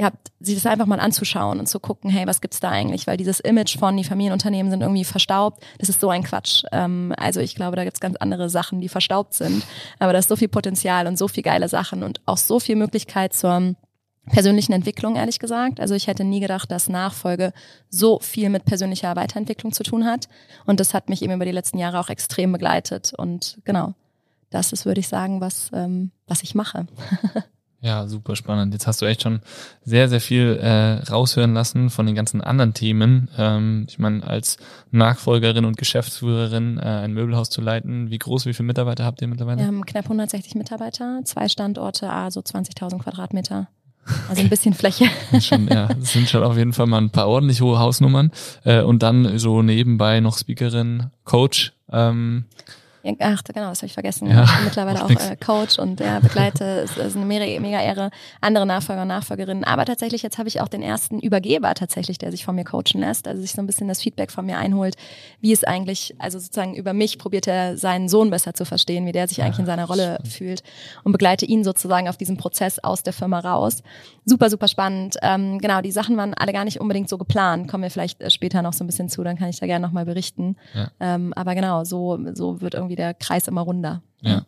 habt, 0.06 0.32
sich 0.40 0.56
das 0.56 0.66
einfach 0.66 0.86
mal 0.86 1.00
anzuschauen 1.00 1.60
und 1.60 1.68
zu 1.68 1.80
gucken, 1.80 2.10
hey, 2.10 2.28
was 2.28 2.42
gibt's 2.42 2.60
da 2.60 2.70
eigentlich? 2.70 3.08
Weil 3.08 3.18
dieses 3.18 3.40
Image 3.40 3.78
von 3.78 3.98
die 3.98 4.04
Familienunternehmen 4.04 4.72
sind 4.72 4.82
irgendwie 4.82 5.04
verstaubt, 5.04 5.64
das 5.80 5.90
ist 5.90 6.00
so 6.00 6.10
ein 6.10 6.24
Quatsch. 6.24 6.64
Ähm, 6.72 7.14
also 7.18 7.40
ich 7.40 7.56
glaube, 7.56 7.76
da 7.76 7.84
gibt's 7.84 8.00
ganz 8.00 8.16
andere 8.18 8.50
Sachen, 8.50 8.80
die 8.80 8.90
verstaubt 8.90 9.34
sind. 9.34 9.66
Aber 9.98 10.14
da 10.14 10.20
ist 10.20 10.30
so 10.30 10.36
viel 10.36 10.50
Potenzial 10.50 11.08
und 11.08 11.18
so 11.18 11.28
viel 11.28 11.44
geile 11.44 11.68
Sachen 11.68 12.04
und 12.04 12.22
auch 12.26 12.38
so 12.38 12.60
viel 12.60 12.76
Möglichkeit 12.76 13.34
zur 13.34 13.76
persönlichen 14.28 14.74
Entwicklung, 14.74 15.16
ehrlich 15.16 15.40
gesagt. 15.40 15.80
Also 15.80 15.96
ich 15.96 16.08
hätte 16.08 16.24
nie 16.24 16.42
gedacht, 16.42 16.70
dass 16.70 16.90
Nachfolge 16.90 17.54
so 17.90 18.20
viel 18.20 18.50
mit 18.50 18.66
persönlicher 18.66 19.16
Weiterentwicklung 19.16 19.72
zu 19.72 19.84
tun 19.84 20.06
hat. 20.06 20.28
Und 20.66 20.80
das 20.80 20.94
hat 20.94 21.10
mich 21.10 21.22
eben 21.22 21.34
über 21.34 21.46
die 21.46 21.52
letzten 21.52 21.78
Jahre 21.78 22.00
auch 22.00 22.10
extrem 22.10 22.52
begleitet. 22.52 23.14
Und 23.18 23.60
genau, 23.64 23.94
das 24.50 24.74
ist, 24.74 24.86
würde 24.86 25.00
ich 25.00 25.08
sagen, 25.08 25.42
was, 25.42 25.72
ähm, 25.74 26.12
was 26.28 26.44
ich 26.44 26.56
mache. 26.56 26.88
Ja, 27.80 28.08
super 28.08 28.36
spannend. 28.36 28.74
Jetzt 28.74 28.88
hast 28.88 29.02
du 29.02 29.06
echt 29.06 29.22
schon 29.22 29.42
sehr, 29.84 30.10
sehr 30.10 30.20
viel 30.20 30.58
äh, 30.60 30.94
raushören 31.12 31.54
lassen 31.54 31.92
von 31.92 32.08
den 32.08 32.16
ganzen 32.16 32.42
anderen 32.42 32.74
Themen. 32.74 33.30
Ähm, 33.38 33.86
ich 33.88 34.00
meine, 34.00 34.26
als 34.26 34.58
Nachfolgerin 34.90 35.64
und 35.64 35.78
Geschäftsführerin 35.78 36.80
äh, 36.80 36.82
ein 36.82 37.14
Möbelhaus 37.14 37.52
zu 37.52 37.62
leiten, 37.62 38.10
wie 38.10 38.18
groß, 38.18 38.48
wie 38.48 38.54
viele 38.54 38.66
Mitarbeiter 38.66 39.06
habt 39.06 39.22
ihr 39.22 39.28
mittlerweile? 39.28 39.60
Wir 39.60 39.68
haben 39.68 39.86
knapp 39.86 40.06
160 40.06 40.56
Mitarbeiter, 40.56 41.22
zwei 41.24 41.48
Standorte, 41.48 42.10
also 42.10 42.40
20.000 42.40 42.98
Quadratmeter. 42.98 43.68
Also 44.30 44.42
ein 44.42 44.50
bisschen 44.50 44.74
Fläche. 44.74 45.06
schon, 45.42 45.68
ja, 45.68 45.88
das 45.88 46.14
sind 46.14 46.30
schon 46.30 46.44
auf 46.44 46.58
jeden 46.58 46.74
Fall 46.74 46.88
mal 46.88 47.00
ein 47.00 47.10
paar 47.10 47.28
ordentlich 47.28 47.62
hohe 47.62 47.78
Hausnummern. 47.78 48.32
Äh, 48.64 48.82
und 48.82 49.04
dann 49.04 49.38
so 49.38 49.62
nebenbei 49.62 50.20
noch 50.20 50.38
Speakerin, 50.38 51.12
Coach. 51.26 51.74
Ähm, 51.92 52.46
Ach, 53.20 53.44
genau, 53.44 53.70
das 53.70 53.80
habe 53.80 53.88
ich 53.88 53.94
vergessen. 53.94 54.30
Ja, 54.30 54.44
ich 54.44 54.56
bin 54.56 54.66
mittlerweile 54.66 55.04
auch 55.04 55.10
äh, 55.10 55.36
Coach 55.36 55.80
und 55.80 56.00
ja, 56.00 56.20
begleite, 56.20 56.64
es 56.84 56.98
ist 56.98 57.16
eine 57.16 57.26
mega, 57.26 57.60
mega 57.60 57.82
Ehre, 57.82 58.12
andere 58.42 58.66
Nachfolger 58.66 59.04
und 59.04 59.08
Nachfolgerinnen. 59.08 59.64
Aber 59.64 59.86
tatsächlich, 59.86 60.24
jetzt 60.24 60.38
habe 60.38 60.50
ich 60.50 60.62
auch 60.62 60.68
den 60.68 60.82
ersten 60.82 61.20
Übergeber 61.20 61.74
tatsächlich, 61.74 62.18
der 62.18 62.32
sich 62.32 62.46
von 62.46 62.56
mir 62.56 62.64
coachen 62.64 63.00
lässt, 63.00 63.28
also 63.28 63.42
sich 63.42 63.52
so 63.54 63.62
ein 63.62 63.68
bisschen 63.68 63.88
das 63.88 64.02
Feedback 64.02 64.32
von 64.32 64.46
mir 64.46 64.58
einholt, 64.58 64.96
wie 65.42 65.52
es 65.52 65.64
eigentlich, 65.64 66.16
also 66.20 66.40
sozusagen 66.40 66.76
über 66.76 66.94
mich 66.94 67.18
probiert 67.18 67.48
er 67.48 67.78
seinen 67.78 68.10
Sohn 68.10 68.30
besser 68.30 68.54
zu 68.54 68.66
verstehen, 68.66 69.06
wie 69.06 69.12
der 69.12 69.28
sich 69.28 69.42
eigentlich 69.42 69.60
in 69.60 69.66
seiner 69.66 69.86
Rolle 69.86 70.20
fühlt 70.30 70.64
und 71.04 71.12
begleite 71.12 71.46
ihn 71.46 71.64
sozusagen 71.64 72.10
auf 72.10 72.18
diesem 72.18 72.38
Prozess 72.38 72.80
aus 72.80 73.04
der 73.04 73.14
Firma 73.14 73.40
raus. 73.40 73.84
Super, 74.26 74.50
super 74.50 74.68
spannend. 74.68 75.16
Ähm, 75.22 75.60
genau, 75.60 75.82
die 75.82 75.92
Sachen 75.92 76.18
waren 76.18 76.34
alle 76.34 76.52
gar 76.52 76.66
nicht 76.66 76.82
unbedingt 76.82 77.08
so 77.08 77.18
geplant. 77.18 77.70
Kommen 77.70 77.84
wir 77.84 77.92
vielleicht 77.92 78.22
äh, 78.22 78.30
später 78.30 78.62
noch 78.62 78.74
so 78.74 78.84
ein 78.84 78.88
bisschen 78.88 79.08
zu, 79.08 79.24
dann 79.24 79.38
kann 79.38 79.50
ich 79.50 79.60
da 79.60 79.66
gerne 79.66 79.86
nochmal 79.86 80.04
berichten. 80.04 80.58
Ja. 80.74 80.92
Ähm, 81.00 81.32
aber 81.34 81.56
genau, 81.56 81.86
so, 81.86 82.20
so 82.34 82.60
wird 82.60 82.74
irgendwie 82.74 82.97
der 82.98 83.14
Kreis 83.14 83.48
immer 83.48 83.62
runder. 83.62 84.02
Ja. 84.22 84.46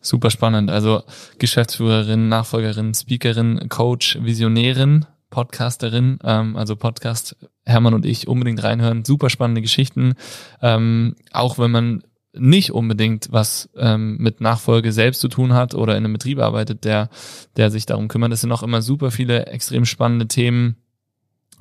Super 0.00 0.30
spannend. 0.30 0.70
Also 0.70 1.02
Geschäftsführerin, 1.38 2.28
Nachfolgerin, 2.28 2.94
Speakerin, 2.94 3.68
Coach, 3.68 4.18
Visionärin, 4.20 5.06
Podcasterin, 5.30 6.18
ähm, 6.24 6.56
also 6.56 6.76
Podcast 6.76 7.36
Hermann 7.64 7.94
und 7.94 8.06
ich 8.06 8.28
unbedingt 8.28 8.62
reinhören. 8.62 9.04
Super 9.04 9.30
spannende 9.30 9.62
Geschichten. 9.62 10.14
Ähm, 10.62 11.16
auch 11.32 11.58
wenn 11.58 11.70
man 11.70 12.02
nicht 12.34 12.72
unbedingt 12.72 13.28
was 13.30 13.68
ähm, 13.76 14.16
mit 14.18 14.40
Nachfolge 14.40 14.92
selbst 14.92 15.20
zu 15.20 15.28
tun 15.28 15.54
hat 15.54 15.74
oder 15.74 15.96
in 15.96 16.04
einem 16.04 16.12
Betrieb 16.12 16.38
arbeitet, 16.38 16.84
der, 16.84 17.08
der 17.56 17.70
sich 17.70 17.86
darum 17.86 18.08
kümmert. 18.08 18.32
Es 18.32 18.40
sind 18.40 18.52
auch 18.52 18.62
immer 18.62 18.82
super 18.82 19.10
viele 19.10 19.46
extrem 19.46 19.84
spannende 19.84 20.28
Themen, 20.28 20.76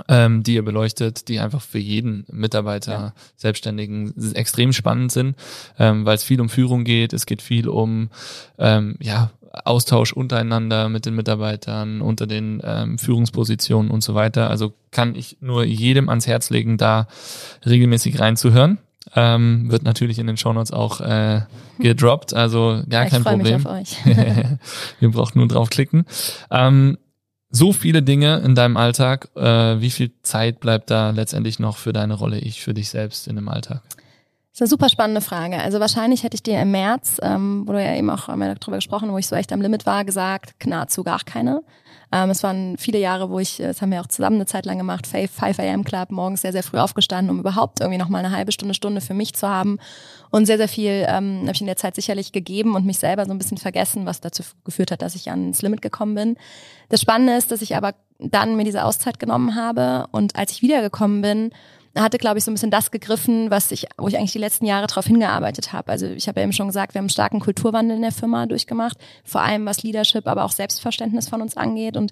ähm, 0.07 0.43
die 0.43 0.55
ihr 0.55 0.63
beleuchtet, 0.63 1.27
die 1.27 1.39
einfach 1.39 1.61
für 1.61 1.79
jeden 1.79 2.25
Mitarbeiter, 2.31 2.91
ja. 2.91 3.13
Selbstständigen 3.35 4.13
extrem 4.35 4.73
spannend 4.73 5.11
sind, 5.11 5.35
ähm, 5.79 6.05
weil 6.05 6.15
es 6.15 6.23
viel 6.23 6.41
um 6.41 6.49
Führung 6.49 6.83
geht, 6.83 7.13
es 7.13 7.25
geht 7.25 7.41
viel 7.41 7.67
um 7.67 8.09
ähm, 8.57 8.95
ja, 8.99 9.31
Austausch 9.65 10.13
untereinander 10.13 10.89
mit 10.89 11.05
den 11.05 11.15
Mitarbeitern, 11.15 12.01
unter 12.01 12.27
den 12.27 12.61
ähm, 12.63 12.97
Führungspositionen 12.97 13.91
und 13.91 14.01
so 14.01 14.15
weiter. 14.15 14.49
Also 14.49 14.73
kann 14.91 15.15
ich 15.15 15.37
nur 15.41 15.63
jedem 15.63 16.09
ans 16.09 16.27
Herz 16.27 16.49
legen, 16.49 16.77
da 16.77 17.07
regelmäßig 17.65 18.19
reinzuhören. 18.19 18.79
Ähm, 19.15 19.71
wird 19.71 19.83
natürlich 19.83 20.19
in 20.19 20.27
den 20.27 20.35
Shownotes 20.35 20.73
auch 20.73 20.99
äh, 20.99 21.41
gedroppt, 21.79 22.33
also 22.33 22.83
gar 22.89 23.05
ich 23.05 23.11
kein 23.11 23.23
Problem. 23.23 23.57
Mich 23.57 23.65
auf 23.65 23.71
euch. 23.71 23.97
Ihr 24.99 25.11
braucht 25.11 25.35
nur 25.35 25.47
draufklicken. 25.47 26.05
Ähm, 26.51 26.97
so 27.49 27.73
viele 27.73 28.03
Dinge 28.03 28.39
in 28.39 28.55
deinem 28.55 28.77
Alltag. 28.77 29.29
Äh, 29.35 29.79
wie 29.79 29.89
viel 29.89 30.11
Zeit 30.21 30.59
bleibt 30.59 30.91
da 30.91 31.11
letztendlich 31.11 31.59
noch 31.59 31.77
für 31.77 31.93
deine 31.93 32.13
Rolle 32.13 32.39
Ich, 32.39 32.61
für 32.61 32.73
dich 32.73 32.89
selbst 32.89 33.27
in 33.27 33.35
dem 33.35 33.49
Alltag? 33.49 33.81
Das 33.89 33.97
ist 34.53 34.61
eine 34.61 34.67
super 34.69 34.89
spannende 34.89 35.21
Frage. 35.21 35.59
Also 35.59 35.79
wahrscheinlich 35.79 36.23
hätte 36.23 36.35
ich 36.35 36.43
dir 36.43 36.59
im 36.59 36.71
März, 36.71 37.19
ähm, 37.21 37.67
wo 37.67 37.73
du 37.73 37.83
ja 37.83 37.95
eben 37.95 38.09
auch 38.09 38.25
darüber 38.25 38.77
gesprochen, 38.77 39.11
wo 39.11 39.17
ich 39.17 39.27
so 39.27 39.35
echt 39.35 39.53
am 39.53 39.61
Limit 39.61 39.85
war, 39.85 40.03
gesagt, 40.03 40.65
nahezu 40.65 41.03
gar 41.03 41.19
keine. 41.23 41.61
Ähm, 42.11 42.29
es 42.29 42.41
waren 42.43 42.77
viele 42.77 42.99
Jahre, 42.99 43.29
wo 43.29 43.39
ich, 43.39 43.57
das 43.57 43.81
haben 43.81 43.91
wir 43.91 43.99
auch 43.99 44.07
zusammen 44.07 44.37
eine 44.37 44.45
Zeit 44.45 44.65
lang 44.65 44.77
gemacht, 44.77 45.05
5, 45.07 45.29
5 45.29 45.59
AM 45.59 45.83
Club, 45.83 46.11
morgens 46.11 46.41
sehr, 46.41 46.53
sehr 46.53 46.63
früh 46.63 46.77
aufgestanden, 46.77 47.29
um 47.29 47.39
überhaupt 47.39 47.81
irgendwie 47.81 47.97
noch 47.97 48.09
mal 48.09 48.19
eine 48.19 48.35
halbe 48.35 48.51
Stunde, 48.51 48.73
Stunde 48.73 49.01
für 49.01 49.13
mich 49.13 49.33
zu 49.33 49.47
haben. 49.47 49.77
Und 50.29 50.45
sehr, 50.45 50.57
sehr 50.57 50.67
viel 50.67 51.05
ähm, 51.07 51.41
habe 51.41 51.53
ich 51.53 51.61
in 51.61 51.67
der 51.67 51.75
Zeit 51.75 51.95
sicherlich 51.95 52.31
gegeben 52.31 52.75
und 52.75 52.85
mich 52.85 52.99
selber 52.99 53.25
so 53.25 53.31
ein 53.31 53.37
bisschen 53.37 53.57
vergessen, 53.57 54.05
was 54.05 54.21
dazu 54.21 54.43
geführt 54.63 54.91
hat, 54.91 55.01
dass 55.01 55.15
ich 55.15 55.29
ans 55.29 55.61
Limit 55.61 55.81
gekommen 55.81 56.15
bin. 56.15 56.37
Das 56.89 57.01
Spannende 57.01 57.35
ist, 57.35 57.51
dass 57.51 57.61
ich 57.61 57.75
aber 57.75 57.93
dann 58.19 58.55
mir 58.55 58.63
diese 58.63 58.83
Auszeit 58.83 59.19
genommen 59.19 59.55
habe 59.55 60.07
und 60.11 60.35
als 60.35 60.51
ich 60.51 60.61
wiedergekommen 60.61 61.21
bin, 61.21 61.51
hatte, 61.99 62.17
glaube 62.17 62.37
ich, 62.37 62.43
so 62.43 62.51
ein 62.51 62.53
bisschen 62.53 62.71
das 62.71 62.91
gegriffen, 62.91 63.51
was 63.51 63.71
ich, 63.71 63.87
wo 63.97 64.07
ich 64.07 64.17
eigentlich 64.17 64.31
die 64.31 64.39
letzten 64.39 64.65
Jahre 64.65 64.87
darauf 64.87 65.05
hingearbeitet 65.05 65.73
habe. 65.73 65.91
Also 65.91 66.07
ich 66.07 66.27
habe 66.27 66.39
ja 66.39 66.43
eben 66.43 66.53
schon 66.53 66.67
gesagt, 66.67 66.93
wir 66.93 66.99
haben 66.99 67.05
einen 67.05 67.09
starken 67.09 67.39
Kulturwandel 67.39 67.95
in 67.95 68.01
der 68.01 68.11
Firma 68.11 68.45
durchgemacht, 68.45 68.97
vor 69.23 69.41
allem 69.41 69.65
was 69.65 69.83
Leadership, 69.83 70.27
aber 70.27 70.43
auch 70.43 70.51
Selbstverständnis 70.51 71.29
von 71.29 71.41
uns 71.41 71.57
angeht. 71.57 71.97
Und 71.97 72.11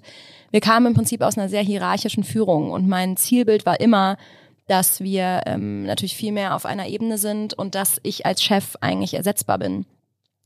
wir 0.50 0.60
kamen 0.60 0.86
im 0.86 0.94
Prinzip 0.94 1.22
aus 1.22 1.36
einer 1.38 1.48
sehr 1.48 1.62
hierarchischen 1.62 2.24
Führung. 2.24 2.70
Und 2.70 2.88
mein 2.88 3.16
Zielbild 3.16 3.66
war 3.66 3.80
immer, 3.80 4.16
dass 4.66 5.00
wir 5.00 5.42
ähm, 5.46 5.84
natürlich 5.84 6.16
viel 6.16 6.32
mehr 6.32 6.54
auf 6.54 6.66
einer 6.66 6.88
Ebene 6.88 7.18
sind 7.18 7.54
und 7.54 7.74
dass 7.74 8.00
ich 8.02 8.26
als 8.26 8.42
Chef 8.42 8.76
eigentlich 8.80 9.14
ersetzbar 9.14 9.58
bin. 9.58 9.86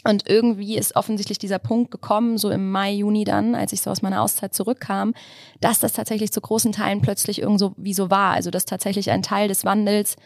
Und 0.05 0.29
irgendwie 0.29 0.77
ist 0.77 0.97
offensichtlich 0.97 1.39
dieser 1.39 1.59
Punkt 1.59 1.91
gekommen, 1.91 2.39
so 2.39 2.51
im 2.51 2.71
Mai, 2.71 2.93
Juni 2.93 3.25
dann, 3.25 3.55
als 3.55 3.73
ich 3.73 3.83
so 3.83 3.91
aus 3.91 4.03
meiner 4.03 4.23
Auszeit 4.23 4.55
zurückkam, 4.55 5.15
dass 5.61 5.79
das 5.79 5.93
tatsächlich 5.93 6.33
zu 6.33 6.41
großen 6.41 6.73
Teilen 6.73 7.03
plötzlich 7.03 7.41
irgendwo 7.41 7.73
wie 7.77 7.95
so 7.95 8.11
war. 8.11 8.33
Also 8.33 8.51
dass 8.51 8.65
tatsächlich 8.65 9.11
ein 9.11 9.23
Teil 9.23 9.49
des 9.49 9.65
Wandels 9.65 10.17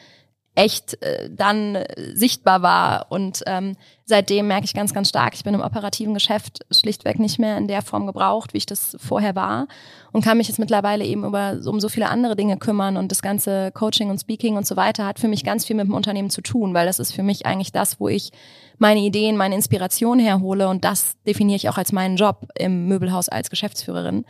echt 0.54 1.02
äh, 1.02 1.28
dann 1.30 1.74
äh, 1.74 2.14
sichtbar 2.14 2.62
war. 2.62 3.06
Und 3.10 3.42
ähm, 3.46 3.76
seitdem 4.04 4.46
merke 4.46 4.66
ich 4.66 4.74
ganz, 4.74 4.94
ganz 4.94 5.08
stark, 5.08 5.34
ich 5.34 5.42
bin 5.42 5.54
im 5.54 5.60
operativen 5.60 6.14
Geschäft 6.14 6.64
schlichtweg 6.70 7.18
nicht 7.18 7.38
mehr 7.38 7.58
in 7.58 7.66
der 7.66 7.82
Form 7.82 8.06
gebraucht, 8.06 8.54
wie 8.54 8.58
ich 8.58 8.66
das 8.66 8.96
vorher 9.00 9.34
war. 9.34 9.66
Und 10.12 10.24
kann 10.24 10.38
mich 10.38 10.48
jetzt 10.48 10.58
mittlerweile 10.58 11.04
eben 11.04 11.24
über, 11.24 11.58
um 11.66 11.80
so 11.80 11.88
viele 11.88 12.08
andere 12.08 12.36
Dinge 12.36 12.56
kümmern. 12.56 12.96
Und 12.96 13.10
das 13.10 13.22
ganze 13.22 13.72
Coaching 13.72 14.10
und 14.10 14.20
Speaking 14.20 14.56
und 14.56 14.66
so 14.66 14.76
weiter 14.76 15.06
hat 15.06 15.18
für 15.18 15.28
mich 15.28 15.44
ganz 15.44 15.64
viel 15.64 15.76
mit 15.76 15.86
dem 15.86 15.94
Unternehmen 15.94 16.30
zu 16.30 16.40
tun, 16.40 16.72
weil 16.72 16.86
das 16.86 17.00
ist 17.00 17.12
für 17.12 17.24
mich 17.24 17.46
eigentlich 17.46 17.72
das, 17.72 17.98
wo 17.98 18.08
ich 18.08 18.30
meine 18.78 19.00
Ideen, 19.00 19.36
meine 19.36 19.54
Inspiration 19.54 20.18
herhole. 20.18 20.68
Und 20.68 20.84
das 20.84 21.16
definiere 21.26 21.56
ich 21.56 21.68
auch 21.68 21.78
als 21.78 21.92
meinen 21.92 22.16
Job 22.16 22.48
im 22.58 22.86
Möbelhaus 22.86 23.28
als 23.28 23.50
Geschäftsführerin 23.50 24.24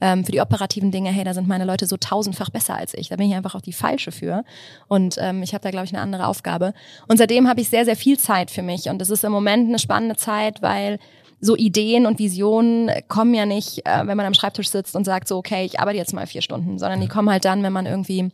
ähm, 0.00 0.24
für 0.24 0.32
die 0.32 0.40
operativen 0.40 0.90
Dinge, 0.90 1.10
hey, 1.10 1.24
da 1.24 1.34
sind 1.34 1.48
meine 1.48 1.64
Leute 1.64 1.86
so 1.86 1.96
tausendfach 1.96 2.50
besser 2.50 2.74
als 2.74 2.94
ich. 2.94 3.08
Da 3.08 3.16
bin 3.16 3.28
ich 3.28 3.34
einfach 3.34 3.54
auch 3.54 3.60
die 3.60 3.72
falsche 3.72 4.12
für. 4.12 4.44
Und 4.88 5.16
ähm, 5.18 5.42
ich 5.42 5.52
habe 5.52 5.62
da, 5.62 5.70
glaube 5.70 5.86
ich, 5.86 5.92
eine 5.92 6.02
andere 6.02 6.26
Aufgabe. 6.26 6.72
Und 7.08 7.18
seitdem 7.18 7.48
habe 7.48 7.60
ich 7.60 7.68
sehr, 7.68 7.84
sehr 7.84 7.96
viel 7.96 8.18
Zeit 8.18 8.50
für 8.50 8.62
mich. 8.62 8.88
Und 8.88 8.98
das 8.98 9.10
ist 9.10 9.24
im 9.24 9.32
Moment 9.32 9.68
eine 9.68 9.78
spannende 9.78 10.16
Zeit, 10.16 10.62
weil 10.62 10.98
so 11.40 11.56
Ideen 11.56 12.06
und 12.06 12.18
Visionen 12.18 12.90
kommen 13.08 13.34
ja 13.34 13.46
nicht, 13.46 13.86
äh, 13.86 14.06
wenn 14.06 14.16
man 14.16 14.26
am 14.26 14.34
Schreibtisch 14.34 14.68
sitzt 14.68 14.94
und 14.94 15.04
sagt 15.04 15.28
so, 15.28 15.36
okay, 15.36 15.64
ich 15.64 15.80
arbeite 15.80 15.98
jetzt 15.98 16.12
mal 16.12 16.26
vier 16.26 16.42
Stunden, 16.42 16.78
sondern 16.78 17.00
die 17.00 17.08
kommen 17.08 17.30
halt 17.30 17.44
dann, 17.44 17.62
wenn 17.62 17.72
man 17.72 17.86
irgendwie, 17.86 18.30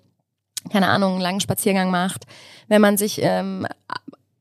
keine 0.71 0.89
Ahnung, 0.89 1.13
einen 1.13 1.21
langen 1.21 1.41
Spaziergang 1.41 1.91
macht, 1.91 2.25
wenn 2.69 2.81
man 2.81 2.97
sich 2.97 3.21
ähm, 3.23 3.67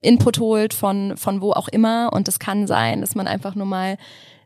Input 0.05 0.39
holt 0.39 0.73
von, 0.73 1.17
von 1.17 1.41
wo 1.41 1.51
auch 1.51 1.67
immer. 1.67 2.11
Und 2.13 2.27
es 2.27 2.39
kann 2.39 2.67
sein, 2.67 3.01
dass 3.01 3.15
man 3.15 3.27
einfach 3.27 3.55
nur 3.55 3.65
mal 3.65 3.97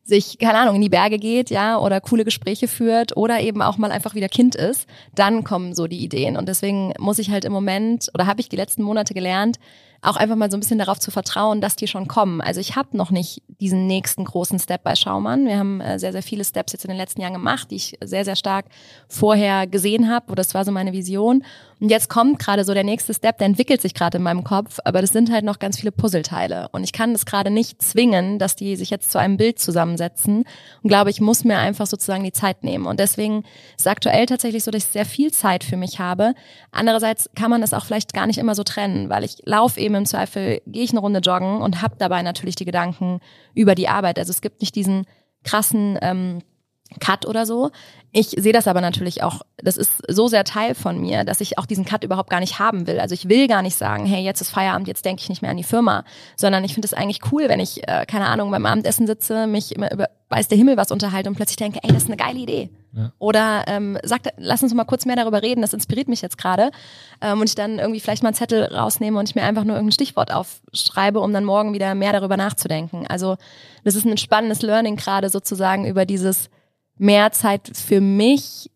sich, 0.04 0.40
keine 0.40 0.58
Ahnung, 0.58 0.76
in 0.76 0.82
die 0.82 0.90
Berge 0.90 1.20
geht, 1.20 1.50
ja, 1.50 1.78
oder 1.78 2.02
coole 2.02 2.26
Gespräche 2.26 2.68
führt 2.68 3.16
oder 3.16 3.40
eben 3.40 3.62
auch 3.62 3.78
mal 3.78 3.92
einfach 3.92 4.16
wieder 4.16 4.28
Kind 4.28 4.56
ist, 4.56 4.88
dann 5.16 5.44
kommen 5.44 5.74
so 5.74 5.88
die 5.88 6.04
Ideen. 6.04 6.36
Und 6.36 6.50
deswegen 6.50 6.94
muss 6.98 7.20
ich 7.20 7.30
halt 7.30 7.46
im 7.46 7.54
Moment, 7.54 8.10
oder 8.14 8.26
habe 8.26 8.42
ich 8.42 8.50
die 8.50 8.56
letzten 8.56 8.84
Monate 8.84 9.14
gelernt, 9.14 9.60
auch 10.02 10.16
einfach 10.16 10.36
mal 10.36 10.50
so 10.50 10.58
ein 10.58 10.62
bisschen 10.62 10.80
darauf 10.80 11.00
zu 11.00 11.12
vertrauen, 11.12 11.62
dass 11.62 11.76
die 11.76 11.88
schon 11.88 12.08
kommen. 12.08 12.42
Also 12.42 12.62
ich 12.62 12.76
habe 12.76 12.96
noch 12.96 13.12
nicht 13.12 13.42
diesen 13.60 13.88
nächsten 13.88 14.24
großen 14.24 14.60
Step 14.60 14.84
bei 14.84 14.96
Schaumann. 14.96 15.46
Wir 15.46 15.58
haben 15.58 15.82
äh, 15.82 16.00
sehr, 16.00 16.12
sehr 16.12 16.24
viele 16.24 16.46
Steps 16.46 16.74
jetzt 16.74 16.86
in 16.86 16.90
den 16.90 16.98
letzten 16.98 17.22
Jahren 17.22 17.34
gemacht, 17.34 17.72
die 17.72 17.76
ich 17.76 17.98
sehr, 18.02 18.24
sehr 18.24 18.36
stark 18.36 18.66
vorher 19.08 19.68
gesehen 19.68 20.10
habe. 20.10 20.36
Das 20.36 20.54
war 20.54 20.64
so 20.64 20.72
meine 20.72 20.94
Vision. 20.94 21.44
Und 21.82 21.90
jetzt 21.90 22.10
kommt 22.10 22.40
gerade 22.40 22.66
so 22.66 22.74
der 22.74 22.84
nächste 22.84 23.14
Step, 23.14 23.38
der 23.38 23.48
entwickelt 23.48 23.82
sich 23.82 23.94
gerade 23.94 24.18
in 24.18 24.24
meinem 24.24 24.44
Kopf, 24.44 24.80
aber 24.84 25.00
das 25.00 25.12
sind 25.12 25.32
halt 25.32 25.46
noch 25.46 25.60
ganz 25.60 25.80
viele 25.80 25.94
Puzzleteile. 25.94 26.68
Und 26.74 26.84
ich 26.84 26.92
kann 26.92 27.14
das 27.14 27.26
gerade 27.26 27.52
nicht 27.52 27.82
zwingen, 27.82 28.38
dass 28.38 28.58
die 28.58 28.76
sich 28.76 28.90
jetzt 28.90 29.12
zu 29.12 29.18
einem 29.18 29.38
Bild 29.38 29.60
zusammensetzen. 29.60 30.44
Und 30.84 30.90
glaube, 30.90 31.10
ich 31.10 31.22
muss 31.22 31.46
mir 31.46 31.58
einfach 31.58 31.88
sozusagen 31.88 32.24
die 32.24 32.34
Zeit 32.34 32.64
nehmen. 32.64 32.86
Und 32.86 33.00
deswegen 33.00 33.44
ist 33.78 33.88
aktuell 33.88 34.26
tatsächlich 34.26 34.64
so, 34.64 34.72
dass 34.72 34.84
ich 34.84 34.90
sehr 34.90 35.06
viel 35.06 35.32
Zeit 35.32 35.64
für 35.64 35.78
mich 35.78 36.00
habe. 36.00 36.34
Andererseits 36.72 37.30
kann 37.36 37.50
man 37.50 37.62
das 37.62 37.74
auch 37.74 37.86
vielleicht 37.86 38.14
gar 38.14 38.28
nicht 38.28 38.40
immer 38.40 38.56
so 38.56 38.64
trennen, 38.64 39.10
weil 39.10 39.24
ich 39.24 39.38
laufe 39.46 39.80
eben 39.80 39.89
im 39.96 40.06
Zweifel, 40.06 40.62
gehe 40.68 40.84
ich 40.84 40.92
eine 40.92 41.00
Runde 41.00 41.20
joggen 41.20 41.62
und 41.62 41.82
habe 41.82 41.96
dabei 41.98 42.22
natürlich 42.22 42.56
die 42.56 42.66
Gedanken 42.66 43.20
über 43.54 43.76
die 43.76 43.88
Arbeit. 43.88 44.20
Also 44.20 44.32
es 44.32 44.42
gibt 44.42 44.62
nicht 44.62 44.76
diesen 44.76 45.06
krassen 45.44 45.98
ähm, 46.02 46.40
Cut 47.00 47.26
oder 47.26 47.46
so. 47.46 47.70
Ich 48.12 48.30
sehe 48.30 48.54
das 48.54 48.68
aber 48.68 48.82
natürlich 48.82 49.22
auch, 49.22 49.42
das 49.58 49.78
ist 49.78 50.02
so 50.08 50.28
sehr 50.28 50.44
Teil 50.44 50.74
von 50.74 51.00
mir, 51.00 51.24
dass 51.24 51.42
ich 51.42 51.60
auch 51.60 51.68
diesen 51.68 51.86
Cut 51.86 52.04
überhaupt 52.04 52.32
gar 52.32 52.40
nicht 52.40 52.58
haben 52.58 52.88
will. 52.88 53.00
Also 53.00 53.14
ich 53.14 53.30
will 53.30 53.48
gar 53.48 53.62
nicht 53.62 53.76
sagen, 53.76 54.06
hey, 54.06 54.24
jetzt 54.24 54.42
ist 54.42 54.50
Feierabend, 54.50 54.88
jetzt 54.88 55.06
denke 55.06 55.22
ich 55.22 55.30
nicht 55.30 55.44
mehr 55.44 55.52
an 55.52 55.58
die 55.58 55.64
Firma, 55.64 56.04
sondern 56.36 56.64
ich 56.64 56.74
finde 56.74 56.88
es 56.88 56.96
eigentlich 56.96 57.32
cool, 57.32 57.48
wenn 57.48 57.60
ich, 57.60 57.88
äh, 57.88 58.06
keine 58.08 58.26
Ahnung, 58.26 58.50
beim 58.50 58.66
Abendessen 58.66 59.06
sitze, 59.06 59.46
mich 59.46 59.76
immer 59.76 59.92
über 59.92 60.10
weiß 60.30 60.48
der 60.48 60.58
Himmel 60.58 60.78
was 60.78 60.92
unterhalte 60.92 61.30
und 61.30 61.36
plötzlich 61.36 61.58
denke, 61.58 61.80
ey, 61.84 61.90
das 61.92 62.04
ist 62.04 62.10
eine 62.10 62.18
geile 62.18 62.40
Idee. 62.40 62.70
Oder 63.20 63.66
ähm, 63.68 63.98
sagt, 64.04 64.30
lass 64.38 64.64
uns 64.64 64.74
mal 64.74 64.86
kurz 64.86 65.06
mehr 65.06 65.16
darüber 65.16 65.42
reden, 65.42 65.62
das 65.62 65.74
inspiriert 65.74 66.08
mich 66.08 66.22
jetzt 66.22 66.38
gerade. 66.38 66.72
Ähm, 67.22 67.40
und 67.40 67.48
ich 67.48 67.56
dann 67.56 67.80
irgendwie 67.80 68.00
vielleicht 68.00 68.24
mal 68.24 68.30
einen 68.30 68.36
Zettel 68.36 68.64
rausnehme 68.64 69.20
und 69.20 69.30
ich 69.30 69.36
mir 69.36 69.44
einfach 69.44 69.64
nur 69.64 69.76
irgendein 69.76 69.94
Stichwort 69.94 70.34
aufschreibe, 70.34 71.20
um 71.20 71.32
dann 71.34 71.46
morgen 71.46 71.74
wieder 71.74 71.94
mehr 71.96 72.14
darüber 72.14 72.38
nachzudenken. 72.38 73.06
Also 73.08 73.38
das 73.84 73.96
ist 73.96 74.06
ein 74.06 74.18
spannendes 74.18 74.62
Learning 74.62 74.96
gerade 74.96 75.30
sozusagen 75.30 75.86
über 75.86 76.06
dieses 76.06 76.50
mehr 76.98 77.32
Zeit 77.32 77.72
für 77.74 78.02
mich 78.02 78.70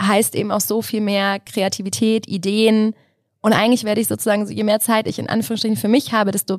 heißt 0.00 0.34
eben 0.34 0.50
auch 0.50 0.60
so 0.60 0.82
viel 0.82 1.00
mehr 1.00 1.40
Kreativität, 1.40 2.26
Ideen. 2.28 2.94
Und 3.40 3.52
eigentlich 3.52 3.84
werde 3.84 4.00
ich 4.00 4.08
sozusagen, 4.08 4.46
je 4.46 4.64
mehr 4.64 4.80
Zeit 4.80 5.06
ich 5.06 5.18
in 5.18 5.28
Anführungsstrichen 5.28 5.76
für 5.76 5.88
mich 5.88 6.12
habe, 6.12 6.32
desto 6.32 6.58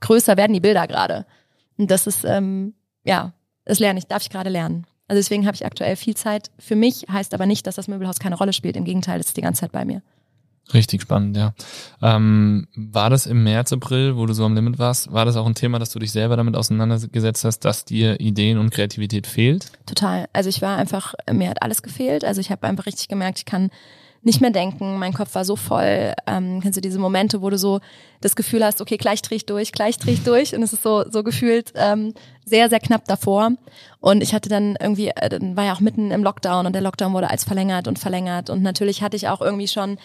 größer 0.00 0.36
werden 0.36 0.52
die 0.52 0.60
Bilder 0.60 0.86
gerade. 0.86 1.26
Und 1.76 1.90
das 1.90 2.06
ist, 2.06 2.24
ähm, 2.24 2.74
ja, 3.04 3.32
das 3.64 3.78
lerne 3.78 3.98
ich, 3.98 4.06
darf 4.06 4.22
ich 4.22 4.30
gerade 4.30 4.50
lernen. 4.50 4.86
Also 5.08 5.18
deswegen 5.18 5.46
habe 5.46 5.54
ich 5.54 5.64
aktuell 5.64 5.96
viel 5.96 6.14
Zeit 6.14 6.50
für 6.58 6.76
mich, 6.76 7.06
heißt 7.10 7.34
aber 7.34 7.46
nicht, 7.46 7.66
dass 7.66 7.76
das 7.76 7.88
Möbelhaus 7.88 8.18
keine 8.18 8.36
Rolle 8.36 8.52
spielt. 8.52 8.76
Im 8.76 8.84
Gegenteil, 8.84 9.18
es 9.20 9.28
ist 9.28 9.36
die 9.36 9.42
ganze 9.42 9.62
Zeit 9.62 9.72
bei 9.72 9.84
mir. 9.84 10.02
Richtig 10.74 11.00
spannend, 11.00 11.34
ja. 11.36 11.54
Ähm, 12.02 12.68
war 12.74 13.08
das 13.08 13.26
im 13.26 13.42
März, 13.42 13.72
April, 13.72 14.16
wo 14.16 14.26
du 14.26 14.34
so 14.34 14.44
am 14.44 14.54
Limit 14.54 14.78
warst, 14.78 15.10
war 15.10 15.24
das 15.24 15.36
auch 15.36 15.46
ein 15.46 15.54
Thema, 15.54 15.78
dass 15.78 15.90
du 15.90 15.98
dich 15.98 16.12
selber 16.12 16.36
damit 16.36 16.56
auseinandergesetzt 16.56 17.44
hast, 17.44 17.60
dass 17.60 17.86
dir 17.86 18.20
Ideen 18.20 18.58
und 18.58 18.70
Kreativität 18.70 19.26
fehlt? 19.26 19.72
Total. 19.86 20.28
Also 20.34 20.50
ich 20.50 20.60
war 20.60 20.76
einfach, 20.76 21.14
mir 21.32 21.48
hat 21.48 21.62
alles 21.62 21.82
gefehlt. 21.82 22.22
Also 22.24 22.42
ich 22.42 22.50
habe 22.50 22.66
einfach 22.66 22.84
richtig 22.84 23.08
gemerkt, 23.08 23.38
ich 23.38 23.44
kann 23.46 23.70
nicht 24.22 24.40
mehr 24.40 24.50
denken. 24.50 24.98
Mein 24.98 25.12
Kopf 25.12 25.34
war 25.34 25.44
so 25.44 25.56
voll. 25.56 26.12
Ähm, 26.26 26.60
kennst 26.60 26.76
du 26.76 26.80
diese 26.80 26.98
Momente, 26.98 27.40
wo 27.40 27.50
du 27.50 27.58
so 27.58 27.80
das 28.20 28.36
Gefühl 28.36 28.64
hast, 28.64 28.80
okay, 28.80 28.96
gleich 28.96 29.22
dreh 29.22 29.36
ich 29.36 29.46
durch, 29.46 29.72
gleich 29.72 29.96
dreh 29.98 30.12
ich 30.12 30.24
durch. 30.24 30.54
Und 30.54 30.62
es 30.62 30.72
ist 30.72 30.82
so, 30.82 31.04
so 31.08 31.22
gefühlt 31.22 31.72
ähm, 31.76 32.14
sehr, 32.44 32.68
sehr 32.68 32.80
knapp 32.80 33.04
davor. 33.04 33.52
Und 34.00 34.22
ich 34.22 34.34
hatte 34.34 34.48
dann 34.48 34.76
irgendwie, 34.80 35.08
äh, 35.08 35.38
war 35.54 35.64
ja 35.64 35.72
auch 35.72 35.80
mitten 35.80 36.10
im 36.10 36.22
Lockdown 36.22 36.66
und 36.66 36.72
der 36.72 36.82
Lockdown 36.82 37.12
wurde 37.12 37.30
als 37.30 37.44
verlängert 37.44 37.88
und 37.88 37.98
verlängert. 37.98 38.50
Und 38.50 38.62
natürlich 38.62 39.02
hatte 39.02 39.16
ich 39.16 39.28
auch 39.28 39.40
irgendwie 39.40 39.68
schon 39.68 39.98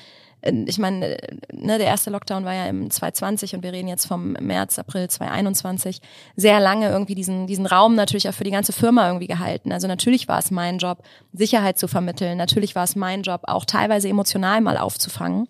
ich 0.43 0.77
meine, 0.77 1.17
ne, 1.53 1.77
der 1.77 1.87
erste 1.87 2.09
Lockdown 2.09 2.43
war 2.43 2.53
ja 2.53 2.65
im 2.65 2.89
2020 2.89 3.55
und 3.55 3.63
wir 3.63 3.71
reden 3.71 3.87
jetzt 3.87 4.05
vom 4.05 4.33
März, 4.33 4.77
April 4.77 5.09
2021, 5.09 6.01
sehr 6.35 6.59
lange 6.59 6.89
irgendwie 6.89 7.15
diesen, 7.15 7.47
diesen 7.47 7.65
Raum 7.65 7.95
natürlich 7.95 8.27
auch 8.27 8.33
für 8.33 8.43
die 8.43 8.51
ganze 8.51 8.73
Firma 8.73 9.07
irgendwie 9.07 9.27
gehalten. 9.27 9.71
Also 9.71 9.87
natürlich 9.87 10.27
war 10.27 10.39
es 10.39 10.51
mein 10.51 10.79
Job, 10.79 11.03
Sicherheit 11.31 11.77
zu 11.77 11.87
vermitteln. 11.87 12.37
Natürlich 12.37 12.75
war 12.75 12.83
es 12.83 12.95
mein 12.95 13.21
Job, 13.21 13.41
auch 13.43 13.65
teilweise 13.65 14.09
emotional 14.09 14.59
mal 14.61 14.77
aufzufangen. 14.77 15.47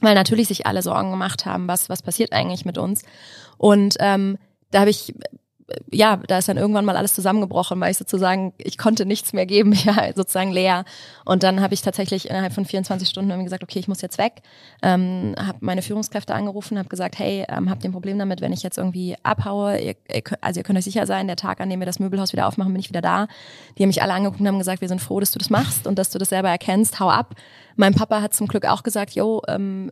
Weil 0.00 0.14
natürlich 0.14 0.48
sich 0.48 0.66
alle 0.66 0.82
Sorgen 0.82 1.10
gemacht 1.10 1.46
haben, 1.46 1.68
was, 1.68 1.88
was 1.88 2.02
passiert 2.02 2.32
eigentlich 2.32 2.66
mit 2.66 2.76
uns. 2.76 3.02
Und 3.56 3.96
ähm, 4.00 4.36
da 4.70 4.80
habe 4.80 4.90
ich 4.90 5.14
ja, 5.90 6.16
da 6.16 6.38
ist 6.38 6.48
dann 6.48 6.56
irgendwann 6.56 6.84
mal 6.84 6.96
alles 6.96 7.14
zusammengebrochen, 7.14 7.80
weil 7.80 7.90
ich 7.90 7.96
sozusagen, 7.96 8.52
ich 8.58 8.78
konnte 8.78 9.04
nichts 9.04 9.32
mehr 9.32 9.46
geben, 9.46 9.72
ja, 9.84 10.12
sozusagen 10.14 10.52
leer. 10.52 10.84
Und 11.24 11.42
dann 11.42 11.60
habe 11.60 11.74
ich 11.74 11.82
tatsächlich 11.82 12.30
innerhalb 12.30 12.52
von 12.52 12.64
24 12.64 13.08
Stunden 13.08 13.30
irgendwie 13.30 13.44
gesagt, 13.44 13.64
okay, 13.64 13.78
ich 13.78 13.88
muss 13.88 14.00
jetzt 14.00 14.18
weg. 14.18 14.42
Ähm, 14.82 15.34
habe 15.38 15.58
meine 15.60 15.82
Führungskräfte 15.82 16.34
angerufen, 16.34 16.78
habe 16.78 16.88
gesagt, 16.88 17.18
hey, 17.18 17.44
ähm, 17.48 17.68
habt 17.68 17.82
ihr 17.82 17.90
ein 17.90 17.92
Problem 17.92 18.18
damit, 18.18 18.40
wenn 18.40 18.52
ich 18.52 18.62
jetzt 18.62 18.78
irgendwie 18.78 19.16
abhaue? 19.22 19.78
Ihr, 19.78 19.96
ihr, 20.12 20.22
also 20.40 20.60
ihr 20.60 20.64
könnt 20.64 20.78
euch 20.78 20.84
sicher 20.84 21.06
sein, 21.06 21.26
der 21.26 21.36
Tag, 21.36 21.60
an 21.60 21.68
dem 21.68 21.80
wir 21.80 21.86
das 21.86 21.98
Möbelhaus 21.98 22.32
wieder 22.32 22.46
aufmachen, 22.46 22.72
bin 22.72 22.80
ich 22.80 22.88
wieder 22.88 23.02
da. 23.02 23.26
Die 23.76 23.82
haben 23.82 23.88
mich 23.88 24.02
alle 24.02 24.14
angeguckt 24.14 24.40
und 24.40 24.46
haben 24.46 24.58
gesagt, 24.58 24.80
wir 24.80 24.88
sind 24.88 25.00
froh, 25.00 25.18
dass 25.18 25.32
du 25.32 25.38
das 25.38 25.50
machst 25.50 25.86
und 25.86 25.98
dass 25.98 26.10
du 26.10 26.18
das 26.18 26.28
selber 26.28 26.48
erkennst, 26.48 27.00
hau 27.00 27.10
ab 27.10 27.34
Mein 27.76 27.94
Papa 27.94 28.22
hat 28.22 28.34
zum 28.34 28.48
Glück 28.48 28.66
auch 28.66 28.82
gesagt, 28.82 29.12
yo, 29.12 29.42
ähm, 29.48 29.90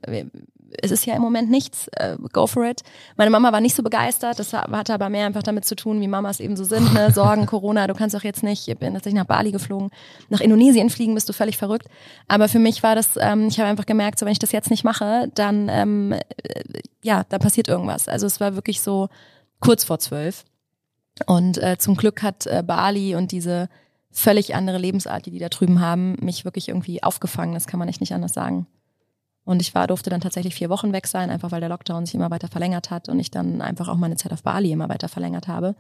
es 0.83 0.91
ist 0.91 1.07
ja 1.07 1.15
im 1.15 1.23
Moment 1.23 1.51
nichts, 1.51 1.89
äh, 1.89 2.17
go 2.33 2.47
for 2.47 2.65
it. 2.65 2.83
Meine 3.17 3.31
Mama 3.31 3.53
war 3.53 3.61
nicht 3.61 3.75
so 3.75 3.83
begeistert, 3.83 4.39
das 4.39 4.53
hatte 4.53 4.95
aber 4.95 5.09
mehr 5.09 5.27
einfach 5.27 5.43
damit 5.43 5.65
zu 5.65 5.77
tun, 5.77 6.01
wie 6.01 6.09
Mamas 6.09 6.41
eben 6.41 6.57
so 6.57 6.65
sind, 6.65 6.93
ne? 6.95 7.11
Sorgen, 7.15 7.47
Corona, 7.47 7.87
du 7.87 7.95
kannst 7.95 8.15
doch 8.15 8.25
jetzt 8.25 8.43
nicht, 8.43 8.67
ich 8.67 8.79
bin 8.79 8.95
tatsächlich 8.95 9.21
nach 9.21 9.27
Bali 9.27 9.53
geflogen, 9.53 9.91
nach 10.31 10.41
Indonesien 10.41 10.91
fliegen, 10.91 11.15
bist 11.15 11.29
du 11.29 11.33
völlig 11.33 11.57
verrückt. 11.57 11.87
Aber 12.29 12.49
für 12.49 12.59
mich 12.59 12.83
war 12.83 12.95
das, 12.95 13.11
ähm, 13.21 13.49
ich 13.49 13.59
habe 13.61 13.69
einfach 13.69 13.87
gemerkt, 13.87 14.19
so 14.19 14.27
wenn 14.27 14.33
ich 14.33 14.39
das 14.39 14.53
jetzt 14.53 14.71
nicht 14.71 14.85
mache, 14.85 15.31
dann 15.35 15.69
ähm, 15.69 16.13
äh, 16.13 16.21
ja, 17.03 17.25
da 17.29 17.39
passiert 17.39 17.69
irgendwas. 17.69 18.09
Also 18.09 18.27
es 18.27 18.41
war 18.41 18.55
wirklich 18.55 18.81
so 18.81 19.09
kurz 19.61 19.85
vor 19.85 19.99
zwölf. 19.99 20.45
Und 21.27 21.59
äh, 21.63 21.77
zum 21.79 21.97
Glück 21.97 22.23
hat 22.23 22.47
äh, 22.47 22.63
Bali 22.67 23.15
und 23.15 23.31
diese 23.31 23.69
völlig 24.15 24.55
andere 24.55 24.79
Lebensart, 24.79 25.27
die 25.27 25.33
die 25.33 25.41
da 25.41 25.49
drüben 25.49 25.81
haben, 25.81 26.17
mich 26.21 26.45
wirklich 26.45 26.69
irgendwie 26.69 27.03
aufgefangen. 27.03 27.53
Das 27.53 27.67
kann 27.67 27.81
man 27.81 27.89
echt 27.89 28.01
nicht 28.01 28.15
anders 28.15 28.33
sagen. 28.33 28.67
Und 29.45 29.61
ich 29.61 29.75
war, 29.75 29.89
durfte 29.89 30.09
dann 30.09 30.21
tatsächlich 30.21 30.55
vier 30.55 30.71
Wochen 30.71 30.93
weg 30.93 31.07
sein, 31.07 31.29
einfach 31.29 31.51
weil 31.51 31.61
der 31.61 31.69
Lockdown 31.69 32.07
sich 32.07 32.15
immer 32.15 32.31
weiter 32.31 32.49
verlängert 32.49 32.91
hat 32.91 33.09
und 33.09 33.19
ich 33.19 33.31
dann 33.31 33.61
einfach 33.61 33.89
auch 33.89 33.97
meine 33.97 34.17
Zeit 34.17 34.33
auf 34.33 34.43
Bali 34.43 34.73
immer 34.73 34.89
weiter 34.89 35.09
verlängert 35.09 35.49
habe. 35.49 35.75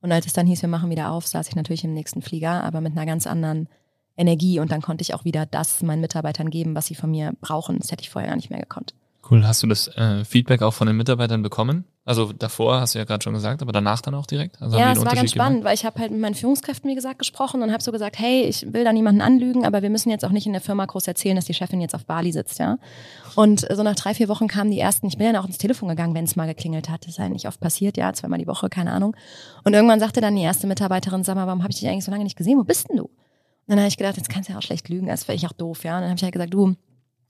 Und 0.00 0.12
als 0.12 0.26
es 0.26 0.34
dann 0.34 0.46
hieß, 0.46 0.62
wir 0.62 0.68
machen 0.68 0.90
wieder 0.90 1.10
auf, 1.10 1.26
saß 1.26 1.48
ich 1.48 1.56
natürlich 1.56 1.82
im 1.82 1.94
nächsten 1.94 2.22
Flieger, 2.22 2.62
aber 2.62 2.80
mit 2.80 2.92
einer 2.92 3.06
ganz 3.06 3.26
anderen 3.26 3.68
Energie 4.16 4.60
und 4.60 4.70
dann 4.70 4.82
konnte 4.82 5.02
ich 5.02 5.14
auch 5.14 5.24
wieder 5.24 5.46
das 5.46 5.82
meinen 5.82 6.00
Mitarbeitern 6.00 6.50
geben, 6.50 6.74
was 6.74 6.86
sie 6.86 6.94
von 6.94 7.10
mir 7.10 7.32
brauchen. 7.40 7.78
Das 7.78 7.90
hätte 7.90 8.02
ich 8.02 8.10
vorher 8.10 8.28
gar 8.28 8.36
nicht 8.36 8.50
mehr 8.50 8.60
gekonnt. 8.60 8.94
Cool. 9.30 9.46
Hast 9.46 9.62
du 9.62 9.66
das 9.66 9.88
äh, 9.88 10.24
Feedback 10.24 10.62
auch 10.62 10.72
von 10.72 10.86
den 10.86 10.96
Mitarbeitern 10.96 11.42
bekommen? 11.42 11.84
Also 12.04 12.32
davor 12.32 12.80
hast 12.80 12.94
du 12.94 12.98
ja 12.98 13.04
gerade 13.04 13.22
schon 13.22 13.34
gesagt, 13.34 13.60
aber 13.60 13.72
danach 13.72 14.00
dann 14.00 14.14
auch 14.14 14.24
direkt? 14.24 14.62
Also 14.62 14.78
ja, 14.78 14.92
es 14.92 15.04
war 15.04 15.14
ganz 15.14 15.30
spannend, 15.30 15.64
weil 15.64 15.74
ich 15.74 15.84
habe 15.84 16.00
halt 16.00 16.10
mit 16.10 16.20
meinen 16.20 16.34
Führungskräften, 16.34 16.90
wie 16.90 16.94
gesagt, 16.94 17.18
gesprochen 17.18 17.62
und 17.62 17.70
habe 17.70 17.82
so 17.82 17.92
gesagt, 17.92 18.18
hey, 18.18 18.44
ich 18.44 18.72
will 18.72 18.84
da 18.84 18.94
niemanden 18.94 19.20
anlügen, 19.20 19.66
aber 19.66 19.82
wir 19.82 19.90
müssen 19.90 20.08
jetzt 20.08 20.24
auch 20.24 20.30
nicht 20.30 20.46
in 20.46 20.52
der 20.52 20.62
Firma 20.62 20.86
groß 20.86 21.06
erzählen, 21.06 21.36
dass 21.36 21.44
die 21.44 21.52
Chefin 21.52 21.82
jetzt 21.82 21.94
auf 21.94 22.06
Bali 22.06 22.32
sitzt, 22.32 22.58
ja. 22.58 22.78
Und 23.34 23.66
so 23.70 23.82
nach 23.82 23.94
drei, 23.94 24.14
vier 24.14 24.28
Wochen 24.28 24.48
kamen 24.48 24.70
die 24.70 24.80
ersten, 24.80 25.06
ich 25.08 25.18
bin 25.18 25.26
dann 25.26 25.36
auch 25.36 25.46
ins 25.46 25.58
Telefon 25.58 25.90
gegangen, 25.90 26.14
wenn 26.14 26.24
es 26.24 26.34
mal 26.34 26.46
geklingelt 26.46 26.88
hat. 26.88 27.02
Das 27.02 27.10
ist 27.10 27.18
ja 27.18 27.28
nicht 27.28 27.46
oft 27.46 27.60
passiert, 27.60 27.98
ja, 27.98 28.10
zweimal 28.14 28.38
die 28.38 28.46
Woche, 28.46 28.70
keine 28.70 28.92
Ahnung. 28.92 29.14
Und 29.64 29.74
irgendwann 29.74 30.00
sagte 30.00 30.22
dann 30.22 30.34
die 30.34 30.42
erste 30.42 30.66
Mitarbeiterin, 30.66 31.24
sag 31.24 31.34
mal, 31.34 31.46
warum 31.46 31.62
habe 31.62 31.72
ich 31.72 31.78
dich 31.78 31.88
eigentlich 31.90 32.06
so 32.06 32.10
lange 32.10 32.24
nicht 32.24 32.38
gesehen? 32.38 32.58
Wo 32.58 32.64
bist 32.64 32.88
denn 32.88 32.96
du? 32.96 33.04
Und 33.04 33.12
dann 33.66 33.80
habe 33.80 33.88
ich 33.88 33.98
gedacht, 33.98 34.16
jetzt 34.16 34.30
kannst 34.30 34.48
du 34.48 34.54
ja 34.54 34.58
auch 34.58 34.62
schlecht 34.62 34.88
lügen, 34.88 35.08
das 35.08 35.28
wäre 35.28 35.36
ich 35.36 35.46
auch 35.46 35.52
doof, 35.52 35.84
ja. 35.84 35.96
Und 35.96 36.00
dann 36.00 36.10
habe 36.10 36.16
ich 36.16 36.22
halt 36.22 36.32
gesagt, 36.32 36.54
du, 36.54 36.74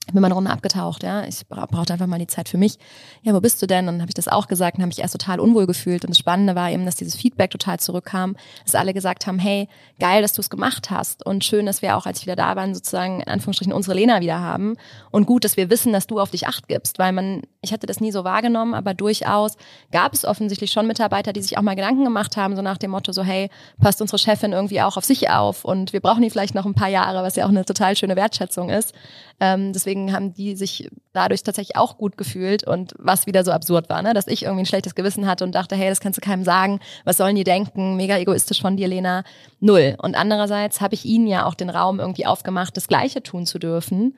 ich 0.07 0.13
bin 0.13 0.21
mal 0.21 0.27
eine 0.27 0.35
Runde 0.35 0.49
abgetaucht, 0.49 1.03
ja. 1.03 1.23
Ich 1.25 1.47
brauchte 1.47 1.93
einfach 1.93 2.07
mal 2.07 2.17
die 2.17 2.25
Zeit 2.25 2.49
für 2.49 2.57
mich. 2.57 2.79
Ja, 3.21 3.35
wo 3.35 3.41
bist 3.41 3.61
du 3.61 3.67
denn? 3.67 3.87
Und 3.87 3.95
dann 3.95 4.01
habe 4.01 4.09
ich 4.09 4.15
das 4.15 4.27
auch 4.27 4.47
gesagt 4.47 4.77
und 4.77 4.81
habe 4.81 4.87
mich 4.87 4.99
erst 4.99 5.13
total 5.13 5.39
unwohl 5.39 5.67
gefühlt. 5.67 6.03
Und 6.03 6.09
das 6.09 6.17
Spannende 6.17 6.55
war 6.55 6.71
eben, 6.71 6.83
dass 6.83 6.95
dieses 6.95 7.15
Feedback 7.15 7.51
total 7.51 7.79
zurückkam, 7.79 8.35
dass 8.63 8.73
alle 8.73 8.95
gesagt 8.95 9.27
haben, 9.27 9.37
hey, 9.37 9.67
geil, 9.99 10.23
dass 10.23 10.33
du 10.33 10.41
es 10.41 10.49
gemacht 10.49 10.89
hast. 10.89 11.23
Und 11.23 11.43
schön, 11.43 11.67
dass 11.67 11.83
wir 11.83 11.95
auch, 11.95 12.07
als 12.07 12.19
ich 12.19 12.25
wieder 12.25 12.35
da 12.35 12.55
waren, 12.55 12.73
sozusagen 12.73 13.19
in 13.21 13.27
Anführungsstrichen 13.27 13.71
unsere 13.71 13.95
Lena 13.95 14.19
wieder 14.19 14.39
haben. 14.39 14.77
Und 15.11 15.27
gut, 15.27 15.43
dass 15.43 15.57
wir 15.57 15.69
wissen, 15.69 15.93
dass 15.93 16.07
du 16.07 16.19
auf 16.19 16.31
dich 16.31 16.47
acht 16.47 16.67
gibst, 16.67 16.97
weil 16.97 17.11
man, 17.11 17.43
ich 17.61 17.73
hatte 17.73 17.87
das 17.87 17.99
nie 17.99 18.11
so 18.11 18.23
wahrgenommen, 18.23 18.73
aber 18.73 18.93
durchaus 18.93 19.57
gab 19.91 20.13
es 20.13 20.23
offensichtlich 20.23 20.71
schon 20.71 20.87
Mitarbeiter, 20.87 21.33
die 21.33 21.41
sich 21.41 21.57
auch 21.57 21.61
mal 21.61 21.75
Gedanken 21.75 22.05
gemacht 22.05 22.37
haben, 22.37 22.55
so 22.55 22.61
nach 22.61 22.77
dem 22.77 22.91
Motto, 22.91 23.11
so 23.11 23.21
hey, 23.23 23.49
passt 23.81 24.01
unsere 24.01 24.17
Chefin 24.17 24.53
irgendwie 24.53 24.81
auch 24.81 24.95
auf 24.95 25.03
sich 25.03 25.29
auf 25.29 25.65
und 25.65 25.91
wir 25.91 25.99
brauchen 25.99 26.21
die 26.21 26.29
vielleicht 26.29 26.55
noch 26.55 26.65
ein 26.65 26.73
paar 26.73 26.87
Jahre, 26.87 27.21
was 27.21 27.35
ja 27.35 27.43
auch 27.43 27.49
eine 27.49 27.65
total 27.65 27.97
schöne 27.97 28.15
Wertschätzung 28.15 28.69
ist. 28.69 28.93
Ähm, 29.41 29.73
deswegen 29.73 30.13
haben 30.13 30.33
die 30.33 30.55
sich 30.55 30.89
dadurch 31.11 31.43
tatsächlich 31.43 31.75
auch 31.75 31.97
gut 31.97 32.17
gefühlt 32.17 32.65
und 32.65 32.93
was 32.97 33.27
wieder 33.27 33.43
so 33.43 33.51
absurd 33.51 33.89
war, 33.89 34.01
ne? 34.01 34.13
dass 34.13 34.27
ich 34.27 34.43
irgendwie 34.43 34.63
ein 34.63 34.65
schlechtes 34.65 34.95
Gewissen 34.95 35.27
hatte 35.27 35.43
und 35.43 35.53
dachte, 35.53 35.75
hey, 35.75 35.89
das 35.89 35.99
kannst 35.99 36.17
du 36.17 36.21
keinem 36.21 36.45
sagen, 36.45 36.79
was 37.03 37.17
sollen 37.17 37.35
die 37.35 37.43
denken, 37.43 37.97
mega 37.97 38.17
egoistisch 38.17 38.61
von 38.61 38.77
dir, 38.77 38.87
Lena, 38.87 39.23
null. 39.59 39.95
Und 40.01 40.15
andererseits 40.15 40.79
habe 40.79 40.93
ich 40.93 41.03
ihnen 41.03 41.27
ja 41.27 41.45
auch 41.45 41.55
den 41.55 41.69
Raum 41.69 41.99
irgendwie 41.99 42.25
aufgemacht, 42.25 42.77
das 42.77 42.87
Gleiche 42.87 43.21
tun 43.21 43.45
zu 43.45 43.59
dürfen, 43.59 44.17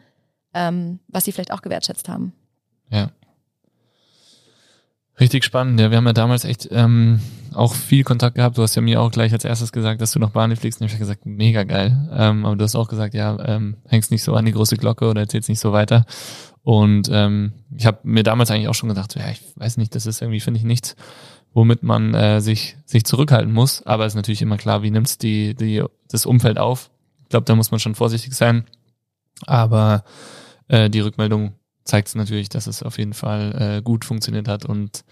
ähm, 0.53 0.99
was 1.07 1.25
sie 1.25 1.31
vielleicht 1.31 1.53
auch 1.53 1.63
gewertschätzt 1.63 2.07
haben. 2.07 2.33
Ja. 2.91 3.09
Richtig 5.21 5.43
spannend. 5.43 5.79
Ja, 5.79 5.91
wir 5.91 5.97
haben 5.97 6.07
ja 6.07 6.13
damals 6.13 6.45
echt 6.45 6.67
ähm, 6.71 7.21
auch 7.53 7.75
viel 7.75 8.03
Kontakt 8.03 8.37
gehabt. 8.37 8.57
Du 8.57 8.63
hast 8.63 8.73
ja 8.73 8.81
mir 8.81 8.99
auch 8.99 9.11
gleich 9.11 9.31
als 9.33 9.45
erstes 9.45 9.71
gesagt, 9.71 10.01
dass 10.01 10.11
du 10.11 10.17
noch 10.17 10.31
Bahn 10.31 10.55
fliegst. 10.55 10.81
Und 10.81 10.87
ich 10.87 10.93
habe 10.93 10.99
gesagt, 10.99 11.27
mega 11.27 11.63
geil. 11.63 12.09
Ähm, 12.11 12.43
aber 12.43 12.55
du 12.55 12.63
hast 12.63 12.75
auch 12.75 12.87
gesagt, 12.87 13.13
ja, 13.13 13.37
ähm, 13.45 13.77
hängst 13.87 14.09
nicht 14.09 14.23
so 14.23 14.33
an 14.33 14.45
die 14.45 14.51
große 14.51 14.77
Glocke 14.77 15.07
oder 15.07 15.21
erzählst 15.21 15.47
nicht 15.47 15.59
so 15.59 15.73
weiter. 15.73 16.07
Und 16.63 17.07
ähm, 17.11 17.53
ich 17.77 17.85
habe 17.85 17.99
mir 18.01 18.23
damals 18.23 18.49
eigentlich 18.49 18.67
auch 18.67 18.73
schon 18.73 18.89
gedacht, 18.89 19.13
ja, 19.13 19.29
ich 19.29 19.41
weiß 19.57 19.77
nicht, 19.77 19.93
das 19.93 20.07
ist 20.07 20.23
irgendwie, 20.23 20.39
finde 20.39 20.57
ich, 20.57 20.63
nichts, 20.63 20.95
womit 21.53 21.83
man 21.83 22.15
äh, 22.15 22.41
sich, 22.41 22.77
sich 22.85 23.05
zurückhalten 23.05 23.53
muss. 23.53 23.85
Aber 23.85 24.07
es 24.07 24.13
ist 24.13 24.17
natürlich 24.17 24.41
immer 24.41 24.57
klar, 24.57 24.81
wie 24.81 24.89
nimmt's 24.89 25.19
die, 25.19 25.53
die, 25.53 25.83
das 26.09 26.25
Umfeld 26.25 26.57
auf. 26.57 26.89
Ich 27.21 27.29
glaube, 27.29 27.45
da 27.45 27.53
muss 27.53 27.69
man 27.69 27.79
schon 27.79 27.93
vorsichtig 27.93 28.33
sein. 28.33 28.65
Aber 29.45 30.03
äh, 30.67 30.89
die 30.89 31.01
Rückmeldung 31.01 31.53
zeigt 31.83 32.09
es 32.09 32.15
natürlich, 32.15 32.49
dass 32.49 32.67
es 32.67 32.83
auf 32.83 32.97
jeden 32.97 33.13
Fall 33.13 33.77
äh, 33.77 33.81
gut 33.81 34.05
funktioniert 34.05 34.47
hat 34.47 34.65
und 34.65 35.03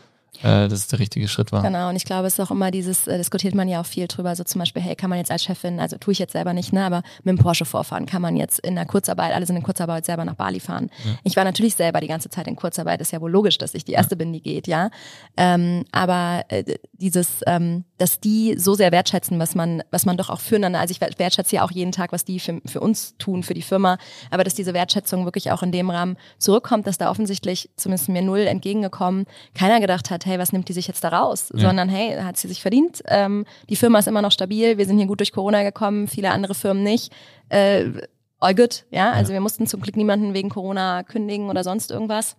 äh, 0.41 0.67
dass 0.67 0.79
es 0.79 0.87
der 0.87 0.99
richtige 0.99 1.27
Schritt 1.27 1.51
war. 1.51 1.63
Genau, 1.63 1.89
und 1.89 1.95
ich 1.95 2.05
glaube, 2.05 2.27
es 2.27 2.33
ist 2.33 2.39
auch 2.39 2.51
immer 2.51 2.71
dieses, 2.71 3.07
äh, 3.07 3.17
diskutiert 3.17 3.55
man 3.55 3.67
ja 3.67 3.81
auch 3.81 3.85
viel 3.85 4.07
drüber, 4.07 4.35
so 4.35 4.43
zum 4.43 4.59
Beispiel, 4.59 4.81
hey, 4.81 4.95
kann 4.95 5.09
man 5.09 5.19
jetzt 5.19 5.31
als 5.31 5.43
Chefin, 5.43 5.79
also 5.79 5.97
tue 5.97 6.13
ich 6.13 6.19
jetzt 6.19 6.33
selber 6.33 6.53
nicht, 6.53 6.71
ne, 6.71 6.85
aber 6.85 7.03
mit 7.23 7.37
dem 7.37 7.41
Porsche 7.41 7.65
vorfahren, 7.65 8.05
kann 8.05 8.21
man 8.21 8.37
jetzt 8.37 8.59
in 8.59 8.75
der 8.75 8.85
Kurzarbeit, 8.85 9.33
alle 9.33 9.45
sind 9.45 9.57
in 9.57 9.63
Kurzarbeit, 9.63 10.05
selber 10.05 10.25
nach 10.25 10.35
Bali 10.35 10.59
fahren. 10.59 10.89
Ja. 11.03 11.11
Ich 11.23 11.35
war 11.35 11.43
natürlich 11.43 11.75
selber 11.75 11.99
die 11.99 12.07
ganze 12.07 12.29
Zeit 12.29 12.47
in 12.47 12.55
Kurzarbeit, 12.55 13.01
ist 13.01 13.11
ja 13.11 13.21
wohl 13.21 13.31
logisch, 13.31 13.57
dass 13.57 13.73
ich 13.73 13.83
die 13.85 13.93
Erste 13.93 14.15
ja. 14.15 14.17
bin, 14.17 14.33
die 14.33 14.41
geht, 14.41 14.67
ja. 14.67 14.89
Ähm, 15.35 15.85
aber 15.91 16.45
äh, 16.49 16.63
dieses, 16.93 17.41
ähm, 17.45 17.83
dass 17.97 18.19
die 18.19 18.55
so 18.57 18.75
sehr 18.75 18.91
wertschätzen, 18.91 19.39
was 19.39 19.55
man, 19.55 19.83
was 19.91 20.05
man 20.05 20.15
doch 20.15 20.29
auch 20.29 20.39
füreinander, 20.39 20.79
also 20.79 20.91
ich 20.91 21.01
wertschätze 21.01 21.57
ja 21.57 21.63
auch 21.63 21.71
jeden 21.71 21.91
Tag, 21.91 22.11
was 22.11 22.23
die 22.23 22.39
für, 22.39 22.61
für 22.65 22.79
uns 22.79 23.15
tun, 23.17 23.43
für 23.43 23.53
die 23.53 23.61
Firma, 23.61 23.97
aber 24.31 24.43
dass 24.43 24.53
diese 24.53 24.73
Wertschätzung 24.73 25.25
wirklich 25.25 25.51
auch 25.51 25.63
in 25.63 25.71
dem 25.71 25.89
Rahmen 25.89 26.17
zurückkommt, 26.37 26.87
dass 26.87 26.97
da 26.97 27.09
offensichtlich, 27.09 27.69
zumindest 27.75 28.09
mir 28.09 28.21
null 28.21 28.39
entgegengekommen, 28.39 29.25
keiner 29.53 29.79
gedacht 29.79 30.09
hat, 30.09 30.18
hey, 30.25 30.39
was 30.39 30.51
nimmt 30.51 30.69
die 30.69 30.73
sich 30.73 30.87
jetzt 30.87 31.03
da 31.03 31.09
raus? 31.09 31.49
Ja. 31.53 31.67
Sondern 31.67 31.89
hey, 31.89 32.15
hat 32.21 32.37
sie 32.37 32.47
sich 32.47 32.61
verdient. 32.61 33.01
Ähm, 33.07 33.45
die 33.69 33.75
Firma 33.75 33.99
ist 33.99 34.07
immer 34.07 34.21
noch 34.21 34.31
stabil, 34.31 34.77
wir 34.77 34.85
sind 34.85 34.97
hier 34.97 35.07
gut 35.07 35.19
durch 35.19 35.31
Corona 35.31 35.63
gekommen, 35.63 36.07
viele 36.07 36.31
andere 36.31 36.55
Firmen 36.55 36.83
nicht. 36.83 37.13
Äh, 37.49 37.91
all 38.39 38.55
good, 38.55 38.85
ja. 38.91 39.11
Also 39.11 39.31
ja. 39.31 39.35
wir 39.35 39.41
mussten 39.41 39.67
zum 39.67 39.81
Glück 39.81 39.97
niemanden 39.97 40.33
wegen 40.33 40.49
Corona 40.49 41.03
kündigen 41.03 41.49
oder 41.49 41.63
sonst 41.63 41.91
irgendwas. 41.91 42.35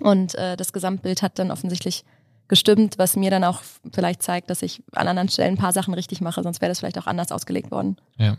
Und 0.00 0.34
äh, 0.34 0.56
das 0.56 0.72
Gesamtbild 0.72 1.22
hat 1.22 1.38
dann 1.38 1.50
offensichtlich 1.50 2.04
gestimmt, 2.48 2.98
was 2.98 3.16
mir 3.16 3.30
dann 3.30 3.44
auch 3.44 3.62
vielleicht 3.92 4.22
zeigt, 4.22 4.50
dass 4.50 4.62
ich 4.62 4.82
an 4.92 5.08
anderen 5.08 5.28
Stellen 5.28 5.54
ein 5.54 5.58
paar 5.58 5.72
Sachen 5.72 5.94
richtig 5.94 6.20
mache, 6.20 6.42
sonst 6.42 6.60
wäre 6.60 6.70
das 6.70 6.80
vielleicht 6.80 6.98
auch 6.98 7.06
anders 7.06 7.32
ausgelegt 7.32 7.70
worden. 7.70 7.96
Ja 8.18 8.36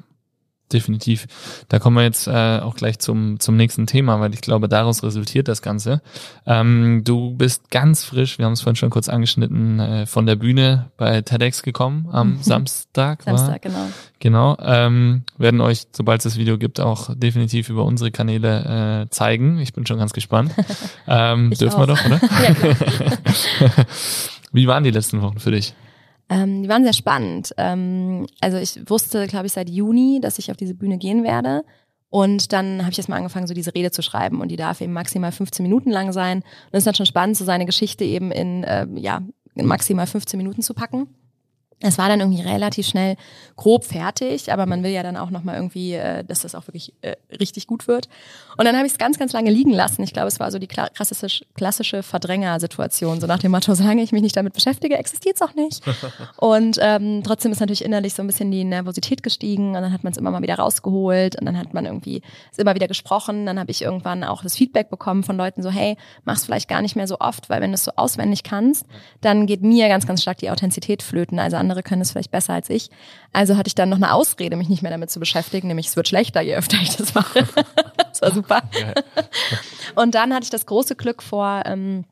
definitiv. 0.71 1.27
Da 1.69 1.79
kommen 1.79 1.97
wir 1.97 2.03
jetzt 2.03 2.27
äh, 2.27 2.59
auch 2.59 2.75
gleich 2.75 2.99
zum, 2.99 3.39
zum 3.39 3.55
nächsten 3.55 3.87
Thema, 3.87 4.19
weil 4.19 4.33
ich 4.33 4.41
glaube, 4.41 4.67
daraus 4.67 5.03
resultiert 5.03 5.47
das 5.47 5.61
Ganze. 5.61 6.01
Ähm, 6.45 7.03
du 7.03 7.35
bist 7.35 7.69
ganz 7.71 8.03
frisch, 8.03 8.37
wir 8.37 8.45
haben 8.45 8.53
es 8.53 8.61
vorhin 8.61 8.75
schon 8.75 8.89
kurz 8.89 9.09
angeschnitten, 9.09 9.79
äh, 9.79 10.05
von 10.05 10.25
der 10.25 10.35
Bühne 10.35 10.91
bei 10.97 11.21
TEDx 11.21 11.63
gekommen 11.63 12.07
am 12.11 12.37
Samstag. 12.41 13.23
Samstag, 13.23 13.61
genau. 13.61 13.87
Genau. 14.19 14.57
Ähm, 14.59 15.23
werden 15.37 15.61
euch, 15.61 15.87
sobald 15.91 16.19
es 16.19 16.23
das 16.23 16.37
Video 16.37 16.57
gibt, 16.57 16.79
auch 16.79 17.13
definitiv 17.15 17.69
über 17.69 17.85
unsere 17.85 18.11
Kanäle 18.11 19.03
äh, 19.03 19.09
zeigen. 19.09 19.59
Ich 19.59 19.73
bin 19.73 19.85
schon 19.85 19.97
ganz 19.97 20.13
gespannt. 20.13 20.51
Ähm, 21.07 21.51
dürfen 21.51 21.75
auch. 21.75 21.87
wir 21.87 21.87
doch, 21.87 22.05
oder? 22.05 22.19
ja, 23.59 23.69
Wie 24.51 24.67
waren 24.67 24.83
die 24.83 24.89
letzten 24.89 25.21
Wochen 25.21 25.39
für 25.39 25.51
dich? 25.51 25.75
Ähm, 26.29 26.63
die 26.63 26.69
waren 26.69 26.83
sehr 26.83 26.93
spannend. 26.93 27.53
Ähm, 27.57 28.25
also 28.41 28.57
ich 28.57 28.89
wusste, 28.89 29.27
glaube 29.27 29.45
ich, 29.47 29.53
seit 29.53 29.69
Juni, 29.69 30.19
dass 30.21 30.39
ich 30.39 30.51
auf 30.51 30.57
diese 30.57 30.73
Bühne 30.73 30.97
gehen 30.97 31.23
werde. 31.23 31.63
Und 32.09 32.53
dann 32.53 32.81
habe 32.81 32.91
ich 32.91 32.97
jetzt 32.97 33.09
mal 33.09 33.17
angefangen, 33.17 33.47
so 33.47 33.53
diese 33.53 33.75
Rede 33.75 33.91
zu 33.91 34.01
schreiben. 34.01 34.41
Und 34.41 34.47
die 34.49 34.55
darf 34.55 34.81
eben 34.81 34.93
maximal 34.93 35.31
15 35.31 35.63
Minuten 35.63 35.91
lang 35.91 36.13
sein. 36.13 36.37
Und 36.39 36.69
es 36.71 36.79
ist 36.79 36.87
dann 36.87 36.95
schon 36.95 37.05
spannend, 37.05 37.37
so 37.37 37.45
seine 37.45 37.65
Geschichte 37.65 38.05
eben 38.05 38.31
in, 38.31 38.63
äh, 38.63 38.87
ja, 38.95 39.21
in 39.55 39.65
maximal 39.65 40.07
15 40.07 40.37
Minuten 40.37 40.61
zu 40.61 40.73
packen. 40.73 41.07
Es 41.85 41.97
war 41.97 42.09
dann 42.09 42.19
irgendwie 42.19 42.41
relativ 42.41 42.87
schnell 42.87 43.15
grob 43.55 43.85
fertig, 43.85 44.51
aber 44.51 44.65
man 44.65 44.83
will 44.83 44.91
ja 44.91 45.03
dann 45.03 45.17
auch 45.17 45.29
nochmal 45.29 45.55
irgendwie, 45.55 45.93
äh, 45.93 46.23
dass 46.23 46.41
das 46.41 46.55
auch 46.55 46.67
wirklich 46.67 46.93
äh, 47.01 47.15
richtig 47.39 47.67
gut 47.67 47.87
wird. 47.87 48.09
Und 48.57 48.65
dann 48.65 48.75
habe 48.75 48.85
ich 48.85 48.93
es 48.93 48.97
ganz, 48.97 49.19
ganz 49.19 49.33
lange 49.33 49.51
liegen 49.51 49.71
lassen. 49.71 50.03
Ich 50.03 50.13
glaube, 50.13 50.27
es 50.27 50.39
war 50.39 50.51
so 50.51 50.59
die 50.59 50.67
klassische, 50.67 51.45
klassische 51.55 52.03
Verdrängersituation, 52.03 53.21
so 53.21 53.27
nach 53.27 53.39
dem 53.39 53.51
Motto, 53.51 53.73
solange 53.75 54.01
ich 54.01 54.11
mich 54.11 54.21
nicht 54.21 54.35
damit 54.35 54.53
beschäftige, 54.53 54.97
existiert 54.97 55.35
es 55.35 55.41
auch 55.41 55.53
nicht. 55.53 55.83
Und 56.37 56.77
ähm, 56.81 57.21
trotzdem 57.23 57.51
ist 57.51 57.59
natürlich 57.59 57.83
innerlich 57.83 58.13
so 58.13 58.23
ein 58.23 58.27
bisschen 58.27 58.51
die 58.51 58.63
Nervosität 58.63 59.23
gestiegen 59.23 59.75
und 59.75 59.81
dann 59.81 59.91
hat 59.91 60.03
man 60.03 60.11
es 60.11 60.17
immer 60.17 60.31
mal 60.31 60.41
wieder 60.41 60.55
rausgeholt 60.55 61.39
und 61.39 61.45
dann 61.45 61.57
hat 61.57 61.73
man 61.73 61.85
irgendwie 61.85 62.21
es 62.51 62.57
immer 62.57 62.75
wieder 62.75 62.87
gesprochen. 62.87 63.45
Dann 63.45 63.59
habe 63.59 63.71
ich 63.71 63.81
irgendwann 63.81 64.23
auch 64.23 64.43
das 64.43 64.55
Feedback 64.55 64.89
bekommen 64.89 65.23
von 65.23 65.37
Leuten 65.37 65.61
so, 65.61 65.69
hey, 65.69 65.97
mach's 66.23 66.45
vielleicht 66.45 66.67
gar 66.67 66.81
nicht 66.81 66.95
mehr 66.95 67.07
so 67.07 67.19
oft, 67.19 67.49
weil 67.49 67.61
wenn 67.61 67.71
du 67.71 67.75
es 67.75 67.83
so 67.83 67.91
auswendig 67.95 68.43
kannst, 68.43 68.85
dann 69.21 69.45
geht 69.45 69.61
mir 69.61 69.87
ganz, 69.87 70.07
ganz 70.07 70.21
stark 70.21 70.37
die 70.37 70.49
Authentizität 70.49 71.03
flöten. 71.03 71.39
Also 71.39 71.57
andere 71.57 71.74
können 71.83 72.01
es 72.01 72.11
vielleicht 72.11 72.31
besser 72.31 72.53
als 72.53 72.69
ich. 72.69 72.89
Also 73.33 73.57
hatte 73.57 73.67
ich 73.67 73.75
dann 73.75 73.89
noch 73.89 73.97
eine 73.97 74.13
Ausrede, 74.13 74.55
mich 74.55 74.69
nicht 74.69 74.81
mehr 74.81 74.91
damit 74.91 75.09
zu 75.09 75.19
beschäftigen, 75.19 75.67
nämlich 75.67 75.87
es 75.87 75.95
wird 75.95 76.07
schlechter, 76.07 76.41
je 76.41 76.55
öfter 76.55 76.77
ich 76.81 76.95
das 76.95 77.13
mache. 77.13 77.47
das 77.97 78.21
war 78.21 78.31
super. 78.31 78.63
Und 79.95 80.15
dann 80.15 80.33
hatte 80.33 80.43
ich 80.43 80.49
das 80.49 80.65
große 80.65 80.95
Glück 80.95 81.23
vor 81.23 81.63
ähm, 81.65 82.05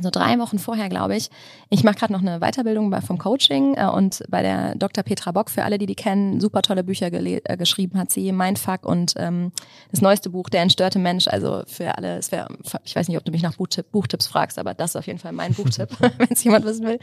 so 0.00 0.10
drei 0.10 0.38
Wochen 0.38 0.58
vorher, 0.58 0.88
glaube 0.88 1.16
ich. 1.16 1.30
Ich 1.68 1.84
mache 1.84 1.96
gerade 1.96 2.12
noch 2.12 2.20
eine 2.20 2.40
Weiterbildung 2.40 2.90
bei, 2.90 3.00
vom 3.00 3.18
Coaching 3.18 3.74
äh, 3.74 3.86
und 3.86 4.22
bei 4.28 4.42
der 4.42 4.74
Dr. 4.74 5.04
Petra 5.04 5.32
Bock, 5.32 5.50
für 5.50 5.64
alle, 5.64 5.78
die 5.78 5.86
die 5.86 5.94
kennen, 5.94 6.40
super 6.40 6.62
tolle 6.62 6.82
Bücher 6.82 7.12
äh, 7.12 7.56
geschrieben 7.56 7.98
hat 7.98 8.10
sie, 8.10 8.32
Mindfuck 8.32 8.86
und 8.86 9.14
ähm, 9.16 9.52
das 9.90 10.00
neueste 10.00 10.30
Buch, 10.30 10.48
Der 10.48 10.62
entstörte 10.62 10.98
Mensch. 10.98 11.28
Also 11.28 11.62
für 11.66 11.96
alle, 11.96 12.16
es 12.16 12.32
wäre, 12.32 12.48
ich 12.84 12.96
weiß 12.96 13.08
nicht, 13.08 13.18
ob 13.18 13.24
du 13.24 13.32
mich 13.32 13.42
nach 13.42 13.56
Buchtipp, 13.56 13.90
Buchtipps 13.92 14.26
fragst, 14.26 14.58
aber 14.58 14.74
das 14.74 14.90
ist 14.90 14.96
auf 14.96 15.06
jeden 15.06 15.18
Fall 15.18 15.32
mein 15.32 15.52
Buchtipp, 15.52 15.90
wenn 16.00 16.28
es 16.30 16.42
jemand 16.42 16.64
wissen 16.64 16.86
will. 16.86 16.98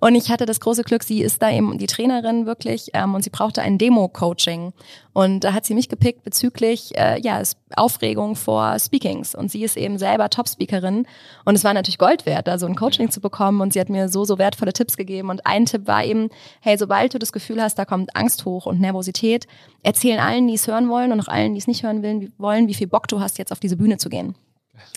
Und 0.00 0.14
ich 0.14 0.30
hatte 0.30 0.44
das 0.44 0.60
große 0.60 0.82
Glück, 0.82 1.02
sie 1.02 1.22
ist 1.22 1.40
da 1.40 1.50
eben 1.50 1.78
die 1.78 1.86
Trainerin 1.86 2.46
wirklich 2.46 2.90
ähm, 2.92 3.14
und 3.14 3.22
sie 3.22 3.30
brauchte 3.30 3.62
ein 3.62 3.78
Demo-Coaching. 3.78 4.72
Und 5.16 5.44
da 5.44 5.54
hat 5.54 5.64
sie 5.64 5.72
mich 5.72 5.88
gepickt 5.88 6.24
bezüglich 6.24 6.94
äh, 6.94 7.18
ja, 7.22 7.42
Aufregung 7.74 8.36
vor 8.36 8.78
Speakings. 8.78 9.34
Und 9.34 9.50
sie 9.50 9.64
ist 9.64 9.78
eben 9.78 9.96
selber 9.96 10.28
Top-Speakerin. 10.28 11.06
Und 11.46 11.54
es 11.54 11.64
war 11.64 11.72
natürlich 11.72 11.96
Gold 11.96 12.25
wert, 12.26 12.48
da 12.48 12.58
so 12.58 12.66
ein 12.66 12.74
Coaching 12.74 13.10
zu 13.10 13.20
bekommen. 13.20 13.60
Und 13.60 13.72
sie 13.72 13.80
hat 13.80 13.88
mir 13.88 14.08
so, 14.08 14.24
so 14.24 14.38
wertvolle 14.38 14.72
Tipps 14.72 14.96
gegeben. 14.96 15.30
Und 15.30 15.46
ein 15.46 15.66
Tipp 15.66 15.86
war 15.86 16.04
eben, 16.04 16.28
hey, 16.60 16.76
sobald 16.76 17.14
du 17.14 17.18
das 17.18 17.32
Gefühl 17.32 17.62
hast, 17.62 17.78
da 17.78 17.84
kommt 17.84 18.14
Angst 18.14 18.44
hoch 18.44 18.66
und 18.66 18.80
Nervosität, 18.80 19.46
erzählen 19.82 20.20
allen, 20.20 20.46
die 20.48 20.54
es 20.54 20.66
hören 20.66 20.88
wollen 20.88 21.12
und 21.12 21.20
auch 21.20 21.28
allen, 21.28 21.54
die 21.54 21.58
es 21.58 21.66
nicht 21.66 21.82
hören 21.82 22.32
wollen, 22.38 22.68
wie 22.68 22.74
viel 22.74 22.88
Bock 22.88 23.08
du 23.08 23.20
hast, 23.20 23.38
jetzt 23.38 23.52
auf 23.52 23.60
diese 23.60 23.76
Bühne 23.76 23.96
zu 23.96 24.08
gehen. 24.08 24.34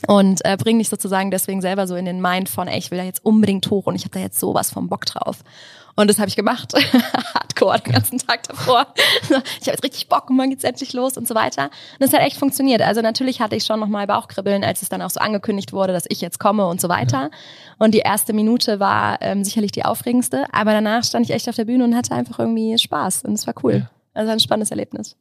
Und 0.07 0.43
äh, 0.45 0.57
bring 0.57 0.77
dich 0.77 0.89
sozusagen 0.89 1.31
deswegen 1.31 1.61
selber 1.61 1.87
so 1.87 1.95
in 1.95 2.05
den 2.05 2.21
Mind 2.21 2.49
von, 2.49 2.67
ey, 2.67 2.77
ich 2.77 2.91
will 2.91 2.97
da 2.97 3.03
jetzt 3.03 3.23
unbedingt 3.23 3.69
hoch 3.69 3.85
und 3.85 3.95
ich 3.95 4.03
habe 4.03 4.13
da 4.13 4.19
jetzt 4.19 4.39
sowas 4.39 4.71
vom 4.71 4.89
Bock 4.89 5.05
drauf. 5.05 5.43
Und 5.99 6.09
das 6.09 6.17
habe 6.17 6.29
ich 6.29 6.37
gemacht. 6.37 6.73
Hardcore 7.33 7.77
den 7.81 7.91
ganzen 7.91 8.19
Tag 8.19 8.43
davor. 8.43 8.87
ich 9.23 9.31
habe 9.35 9.43
jetzt 9.65 9.83
richtig 9.83 10.07
Bock 10.07 10.29
und 10.29 10.37
morgen 10.37 10.51
geht's 10.51 10.63
endlich 10.63 10.93
los 10.93 11.17
und 11.17 11.27
so 11.27 11.35
weiter. 11.35 11.63
Und 11.65 11.71
das 11.99 12.13
hat 12.13 12.21
echt 12.21 12.37
funktioniert. 12.37 12.81
Also 12.81 13.01
natürlich 13.01 13.41
hatte 13.41 13.57
ich 13.57 13.65
schon 13.65 13.81
nochmal 13.81 14.07
Bauchkribbeln, 14.07 14.63
als 14.63 14.81
es 14.81 14.87
dann 14.87 15.01
auch 15.01 15.09
so 15.09 15.19
angekündigt 15.19 15.73
wurde, 15.73 15.91
dass 15.91 16.05
ich 16.07 16.21
jetzt 16.21 16.39
komme 16.39 16.67
und 16.67 16.79
so 16.79 16.87
weiter. 16.87 17.31
Und 17.79 17.93
die 17.93 17.99
erste 17.99 18.31
Minute 18.31 18.79
war 18.79 19.21
ähm, 19.21 19.43
sicherlich 19.43 19.73
die 19.73 19.83
aufregendste. 19.83 20.45
Aber 20.53 20.71
danach 20.71 21.03
stand 21.03 21.25
ich 21.25 21.35
echt 21.35 21.49
auf 21.49 21.55
der 21.55 21.65
Bühne 21.65 21.83
und 21.83 21.93
hatte 21.93 22.15
einfach 22.15 22.39
irgendwie 22.39 22.77
Spaß. 22.77 23.25
Und 23.25 23.33
es 23.33 23.45
war 23.45 23.55
cool. 23.61 23.89
Also 24.13 24.31
ein 24.31 24.39
spannendes 24.39 24.71
Erlebnis. 24.71 25.17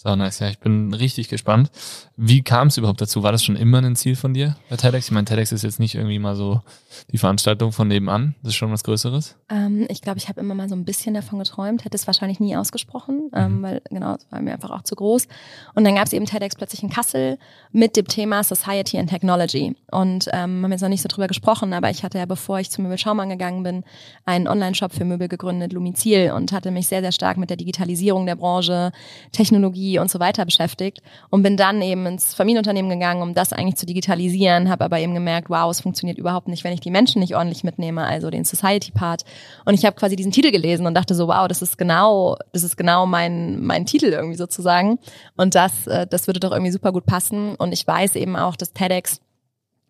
So 0.00 0.14
nice, 0.14 0.38
ja, 0.38 0.48
ich 0.48 0.60
bin 0.60 0.94
richtig 0.94 1.28
gespannt. 1.28 1.72
Wie 2.16 2.42
kam 2.42 2.68
es 2.68 2.76
überhaupt 2.76 3.00
dazu? 3.00 3.24
War 3.24 3.32
das 3.32 3.42
schon 3.42 3.56
immer 3.56 3.78
ein 3.78 3.96
Ziel 3.96 4.14
von 4.14 4.32
dir 4.32 4.56
bei 4.70 4.76
TEDx? 4.76 5.06
Ich 5.06 5.10
meine, 5.10 5.24
TEDx 5.24 5.50
ist 5.50 5.64
jetzt 5.64 5.80
nicht 5.80 5.96
irgendwie 5.96 6.20
mal 6.20 6.36
so 6.36 6.62
die 7.10 7.18
Veranstaltung 7.18 7.72
von 7.72 7.88
nebenan, 7.88 8.36
das 8.42 8.50
ist 8.50 8.54
schon 8.54 8.70
was 8.70 8.84
Größeres. 8.84 9.34
Ähm, 9.50 9.86
ich 9.88 10.00
glaube, 10.00 10.18
ich 10.18 10.28
habe 10.28 10.40
immer 10.40 10.54
mal 10.54 10.68
so 10.68 10.76
ein 10.76 10.84
bisschen 10.84 11.14
davon 11.14 11.40
geträumt, 11.40 11.84
hätte 11.84 11.96
es 11.96 12.06
wahrscheinlich 12.06 12.38
nie 12.38 12.56
ausgesprochen, 12.56 13.32
ähm, 13.34 13.58
mhm. 13.58 13.62
weil 13.62 13.82
genau, 13.90 14.14
es 14.14 14.30
war 14.30 14.40
mir 14.40 14.52
einfach 14.52 14.70
auch 14.70 14.82
zu 14.82 14.94
groß. 14.94 15.26
Und 15.74 15.82
dann 15.82 15.96
gab 15.96 16.06
es 16.06 16.12
eben 16.12 16.26
TEDx 16.26 16.54
plötzlich 16.54 16.84
in 16.84 16.90
Kassel 16.90 17.36
mit 17.72 17.96
dem 17.96 18.06
Thema 18.06 18.44
Society 18.44 18.98
and 18.98 19.10
Technology. 19.10 19.74
Und 19.90 20.28
ähm, 20.32 20.62
haben 20.62 20.70
jetzt 20.70 20.82
noch 20.82 20.88
nicht 20.88 21.02
so 21.02 21.08
drüber 21.08 21.26
gesprochen, 21.26 21.72
aber 21.72 21.90
ich 21.90 22.04
hatte 22.04 22.18
ja, 22.18 22.26
bevor 22.26 22.60
ich 22.60 22.70
zu 22.70 22.80
Möbel 22.82 22.98
Schaumann 22.98 23.30
gegangen 23.30 23.64
bin, 23.64 23.82
einen 24.24 24.46
Online-Shop 24.46 24.92
für 24.92 25.04
Möbel 25.04 25.26
gegründet, 25.26 25.72
Lumizil, 25.72 26.30
und 26.30 26.52
hatte 26.52 26.70
mich 26.70 26.86
sehr, 26.86 27.00
sehr 27.00 27.10
stark 27.10 27.36
mit 27.36 27.50
der 27.50 27.56
Digitalisierung 27.56 28.26
der 28.26 28.36
Branche, 28.36 28.92
Technologie 29.32 29.87
und 29.96 30.10
so 30.10 30.20
weiter 30.20 30.44
beschäftigt 30.44 31.00
und 31.30 31.42
bin 31.42 31.56
dann 31.56 31.80
eben 31.80 32.04
ins 32.06 32.34
Familienunternehmen 32.34 32.90
gegangen, 32.90 33.22
um 33.22 33.34
das 33.34 33.52
eigentlich 33.52 33.76
zu 33.76 33.86
digitalisieren, 33.86 34.68
habe 34.68 34.84
aber 34.84 34.98
eben 34.98 35.14
gemerkt, 35.14 35.48
wow, 35.48 35.70
es 35.70 35.80
funktioniert 35.80 36.18
überhaupt 36.18 36.48
nicht, 36.48 36.64
wenn 36.64 36.72
ich 36.72 36.80
die 36.80 36.90
Menschen 36.90 37.20
nicht 37.20 37.36
ordentlich 37.36 37.64
mitnehme, 37.64 38.04
also 38.04 38.30
den 38.30 38.44
Society 38.44 38.90
Part. 38.90 39.24
Und 39.64 39.74
ich 39.74 39.84
habe 39.84 39.96
quasi 39.96 40.16
diesen 40.16 40.32
Titel 40.32 40.50
gelesen 40.50 40.86
und 40.86 40.94
dachte 40.94 41.14
so, 41.14 41.28
wow, 41.28 41.48
das 41.48 41.62
ist 41.62 41.78
genau, 41.78 42.36
das 42.52 42.64
ist 42.64 42.76
genau 42.76 43.06
mein 43.06 43.62
mein 43.62 43.86
Titel 43.86 44.06
irgendwie 44.06 44.36
sozusagen 44.36 44.98
und 45.36 45.54
das 45.54 45.86
äh, 45.86 46.06
das 46.06 46.26
würde 46.26 46.40
doch 46.40 46.52
irgendwie 46.52 46.72
super 46.72 46.92
gut 46.92 47.06
passen 47.06 47.54
und 47.54 47.72
ich 47.72 47.86
weiß 47.86 48.16
eben 48.16 48.36
auch, 48.36 48.56
dass 48.56 48.72
TEDx 48.72 49.20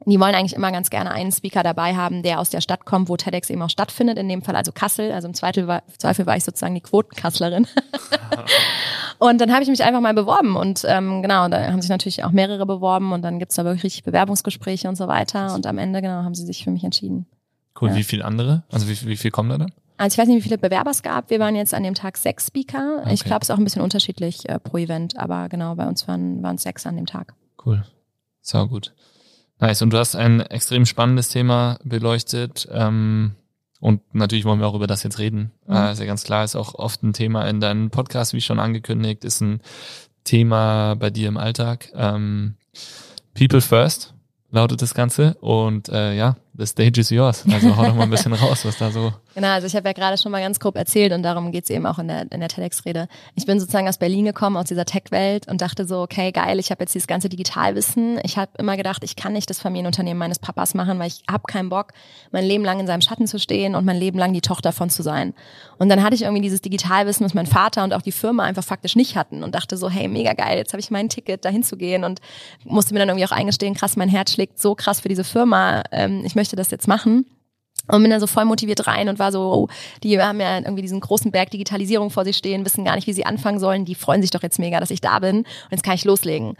die 0.06 0.20
wollen 0.20 0.34
eigentlich 0.34 0.54
immer 0.54 0.72
ganz 0.72 0.90
gerne 0.90 1.10
einen 1.10 1.32
Speaker 1.32 1.62
dabei 1.62 1.96
haben, 1.96 2.22
der 2.22 2.40
aus 2.40 2.50
der 2.50 2.60
Stadt 2.60 2.84
kommt, 2.84 3.08
wo 3.08 3.16
TEDx 3.16 3.50
eben 3.50 3.62
auch 3.62 3.70
stattfindet, 3.70 4.18
in 4.18 4.28
dem 4.28 4.42
Fall 4.42 4.56
also 4.56 4.72
Kassel. 4.72 5.12
Also 5.12 5.28
im 5.28 5.34
Zweifel 5.34 5.66
war, 5.66 5.82
Zweifel 5.98 6.26
war 6.26 6.36
ich 6.36 6.44
sozusagen 6.44 6.74
die 6.74 6.80
Quotenkasslerin. 6.80 7.66
und 9.18 9.40
dann 9.40 9.52
habe 9.52 9.62
ich 9.62 9.68
mich 9.68 9.82
einfach 9.84 10.00
mal 10.00 10.14
beworben 10.14 10.56
und 10.56 10.84
ähm, 10.86 11.22
genau, 11.22 11.48
da 11.48 11.70
haben 11.70 11.80
sich 11.80 11.90
natürlich 11.90 12.24
auch 12.24 12.30
mehrere 12.30 12.66
beworben 12.66 13.12
und 13.12 13.22
dann 13.22 13.38
gibt's 13.38 13.56
da 13.56 13.64
wirklich 13.64 13.84
richtig 13.84 14.04
Bewerbungsgespräche 14.04 14.88
und 14.88 14.96
so 14.96 15.08
weiter 15.08 15.54
und 15.54 15.66
am 15.66 15.78
Ende 15.78 16.02
genau 16.02 16.22
haben 16.22 16.34
sie 16.34 16.44
sich 16.44 16.64
für 16.64 16.70
mich 16.70 16.84
entschieden. 16.84 17.26
Cool, 17.80 17.90
ja. 17.90 17.96
wie 17.96 18.04
viele 18.04 18.24
andere? 18.24 18.64
Also 18.70 18.88
wie, 18.88 19.06
wie 19.06 19.16
viel 19.16 19.30
kommen 19.30 19.50
da 19.50 19.58
dann? 19.58 19.72
Also 19.96 20.14
ich 20.14 20.18
weiß 20.18 20.28
nicht, 20.28 20.36
wie 20.38 20.48
viele 20.48 20.58
Bewerber 20.58 20.92
es 20.92 21.02
gab. 21.02 21.28
Wir 21.30 21.40
waren 21.40 21.56
jetzt 21.56 21.74
an 21.74 21.82
dem 21.82 21.94
Tag 21.94 22.16
sechs 22.16 22.46
Speaker. 22.46 23.00
Okay. 23.00 23.14
Ich 23.14 23.24
glaube, 23.24 23.42
es 23.42 23.48
ist 23.48 23.54
auch 23.54 23.58
ein 23.58 23.64
bisschen 23.64 23.82
unterschiedlich 23.82 24.48
äh, 24.48 24.60
pro 24.60 24.78
Event, 24.78 25.16
aber 25.18 25.48
genau, 25.48 25.74
bei 25.74 25.88
uns 25.88 26.06
waren 26.06 26.42
waren 26.42 26.54
es 26.54 26.62
sechs 26.62 26.86
an 26.86 26.96
dem 26.96 27.06
Tag. 27.06 27.34
Cool. 27.64 27.84
Sau 28.40 28.68
gut. 28.68 28.94
Nice. 29.58 29.82
Und 29.82 29.92
du 29.92 29.98
hast 29.98 30.14
ein 30.14 30.40
extrem 30.40 30.86
spannendes 30.86 31.30
Thema 31.30 31.78
beleuchtet. 31.82 32.68
Ähm, 32.70 33.34
und 33.80 34.02
natürlich 34.14 34.44
wollen 34.44 34.60
wir 34.60 34.66
auch 34.66 34.74
über 34.74 34.86
das 34.86 35.02
jetzt 35.02 35.18
reden. 35.18 35.52
Mhm. 35.66 35.74
Äh, 35.74 35.92
ist 35.92 36.00
ja 36.00 36.06
ganz 36.06 36.24
klar, 36.24 36.44
ist 36.44 36.56
auch 36.56 36.74
oft 36.74 37.02
ein 37.02 37.12
Thema 37.12 37.48
in 37.48 37.60
deinem 37.60 37.90
Podcast, 37.90 38.32
wie 38.32 38.40
schon 38.40 38.58
angekündigt, 38.58 39.24
ist 39.24 39.40
ein 39.40 39.60
Thema 40.24 40.94
bei 40.94 41.10
dir 41.10 41.28
im 41.28 41.36
Alltag. 41.36 41.90
Ähm, 41.94 42.54
People 43.34 43.60
First 43.60 44.14
lautet 44.50 44.82
das 44.82 44.94
Ganze. 44.94 45.34
Und 45.40 45.88
äh, 45.88 46.14
ja, 46.14 46.36
the 46.58 46.66
stage 46.66 47.00
is 47.00 47.10
yours. 47.10 47.44
Also 47.50 47.76
hau 47.76 47.84
doch 47.84 47.94
mal 47.94 48.02
ein 48.02 48.10
bisschen 48.10 48.32
raus, 48.32 48.64
was 48.64 48.76
da 48.76 48.90
so 48.90 49.12
Genau, 49.38 49.50
also 49.50 49.68
ich 49.68 49.76
habe 49.76 49.86
ja 49.88 49.92
gerade 49.92 50.18
schon 50.18 50.32
mal 50.32 50.40
ganz 50.40 50.58
grob 50.58 50.74
erzählt 50.74 51.12
und 51.12 51.22
darum 51.22 51.52
geht's 51.52 51.70
eben 51.70 51.86
auch 51.86 52.00
in 52.00 52.08
der, 52.08 52.22
in 52.32 52.40
der 52.40 52.48
TEDx-Rede. 52.48 53.06
Ich 53.36 53.46
bin 53.46 53.60
sozusagen 53.60 53.86
aus 53.86 53.96
Berlin 53.96 54.24
gekommen, 54.24 54.56
aus 54.56 54.64
dieser 54.64 54.84
Tech-Welt 54.84 55.46
und 55.46 55.60
dachte 55.60 55.86
so, 55.86 56.00
okay, 56.00 56.32
geil, 56.32 56.58
ich 56.58 56.72
habe 56.72 56.82
jetzt 56.82 56.92
dieses 56.92 57.06
ganze 57.06 57.28
Digitalwissen. 57.28 58.18
Ich 58.24 58.36
habe 58.36 58.50
immer 58.58 58.76
gedacht, 58.76 59.04
ich 59.04 59.14
kann 59.14 59.34
nicht 59.34 59.48
das 59.48 59.60
Familienunternehmen 59.60 60.18
meines 60.18 60.40
Papas 60.40 60.74
machen, 60.74 60.98
weil 60.98 61.06
ich 61.06 61.22
habe 61.30 61.44
keinen 61.46 61.68
Bock, 61.68 61.92
mein 62.32 62.44
Leben 62.44 62.64
lang 62.64 62.80
in 62.80 62.88
seinem 62.88 63.00
Schatten 63.00 63.28
zu 63.28 63.38
stehen 63.38 63.76
und 63.76 63.84
mein 63.84 63.96
Leben 63.96 64.18
lang 64.18 64.32
die 64.32 64.40
Tochter 64.40 64.72
von 64.72 64.90
zu 64.90 65.04
sein. 65.04 65.34
Und 65.78 65.88
dann 65.88 66.02
hatte 66.02 66.16
ich 66.16 66.22
irgendwie 66.22 66.42
dieses 66.42 66.60
Digitalwissen, 66.60 67.24
was 67.24 67.32
mein 67.32 67.46
Vater 67.46 67.84
und 67.84 67.94
auch 67.94 68.02
die 68.02 68.10
Firma 68.10 68.42
einfach 68.42 68.64
faktisch 68.64 68.96
nicht 68.96 69.14
hatten 69.14 69.44
und 69.44 69.54
dachte 69.54 69.76
so, 69.76 69.88
hey, 69.88 70.08
mega 70.08 70.32
geil, 70.32 70.58
jetzt 70.58 70.72
habe 70.72 70.80
ich 70.80 70.90
mein 70.90 71.08
Ticket, 71.08 71.44
dahin 71.44 71.62
zu 71.62 71.76
gehen 71.76 72.02
und 72.02 72.20
musste 72.64 72.92
mir 72.92 72.98
dann 72.98 73.10
irgendwie 73.10 73.26
auch 73.26 73.30
eingestehen, 73.30 73.74
krass, 73.74 73.96
mein 73.96 74.08
Herz 74.08 74.32
schlägt 74.32 74.60
so 74.60 74.74
krass 74.74 74.98
für 74.98 75.08
diese 75.08 75.22
Firma, 75.22 75.84
ähm, 75.92 76.22
ich 76.24 76.34
möchte 76.34 76.47
das 76.56 76.70
jetzt 76.70 76.88
machen. 76.88 77.26
Und 77.90 78.02
bin 78.02 78.10
dann 78.10 78.20
so 78.20 78.26
voll 78.26 78.44
motiviert 78.44 78.86
rein 78.86 79.08
und 79.08 79.18
war 79.18 79.32
so, 79.32 79.40
oh, 79.40 79.68
die 80.02 80.20
haben 80.20 80.40
ja 80.40 80.58
irgendwie 80.58 80.82
diesen 80.82 81.00
großen 81.00 81.30
Berg 81.30 81.50
Digitalisierung 81.50 82.10
vor 82.10 82.24
sich 82.24 82.36
stehen, 82.36 82.66
wissen 82.66 82.84
gar 82.84 82.96
nicht, 82.96 83.06
wie 83.06 83.14
sie 83.14 83.24
anfangen 83.24 83.58
sollen. 83.58 83.86
Die 83.86 83.94
freuen 83.94 84.20
sich 84.20 84.30
doch 84.30 84.42
jetzt 84.42 84.58
mega, 84.58 84.78
dass 84.78 84.90
ich 84.90 85.00
da 85.00 85.18
bin 85.20 85.38
und 85.38 85.46
jetzt 85.70 85.84
kann 85.84 85.94
ich 85.94 86.04
loslegen. 86.04 86.54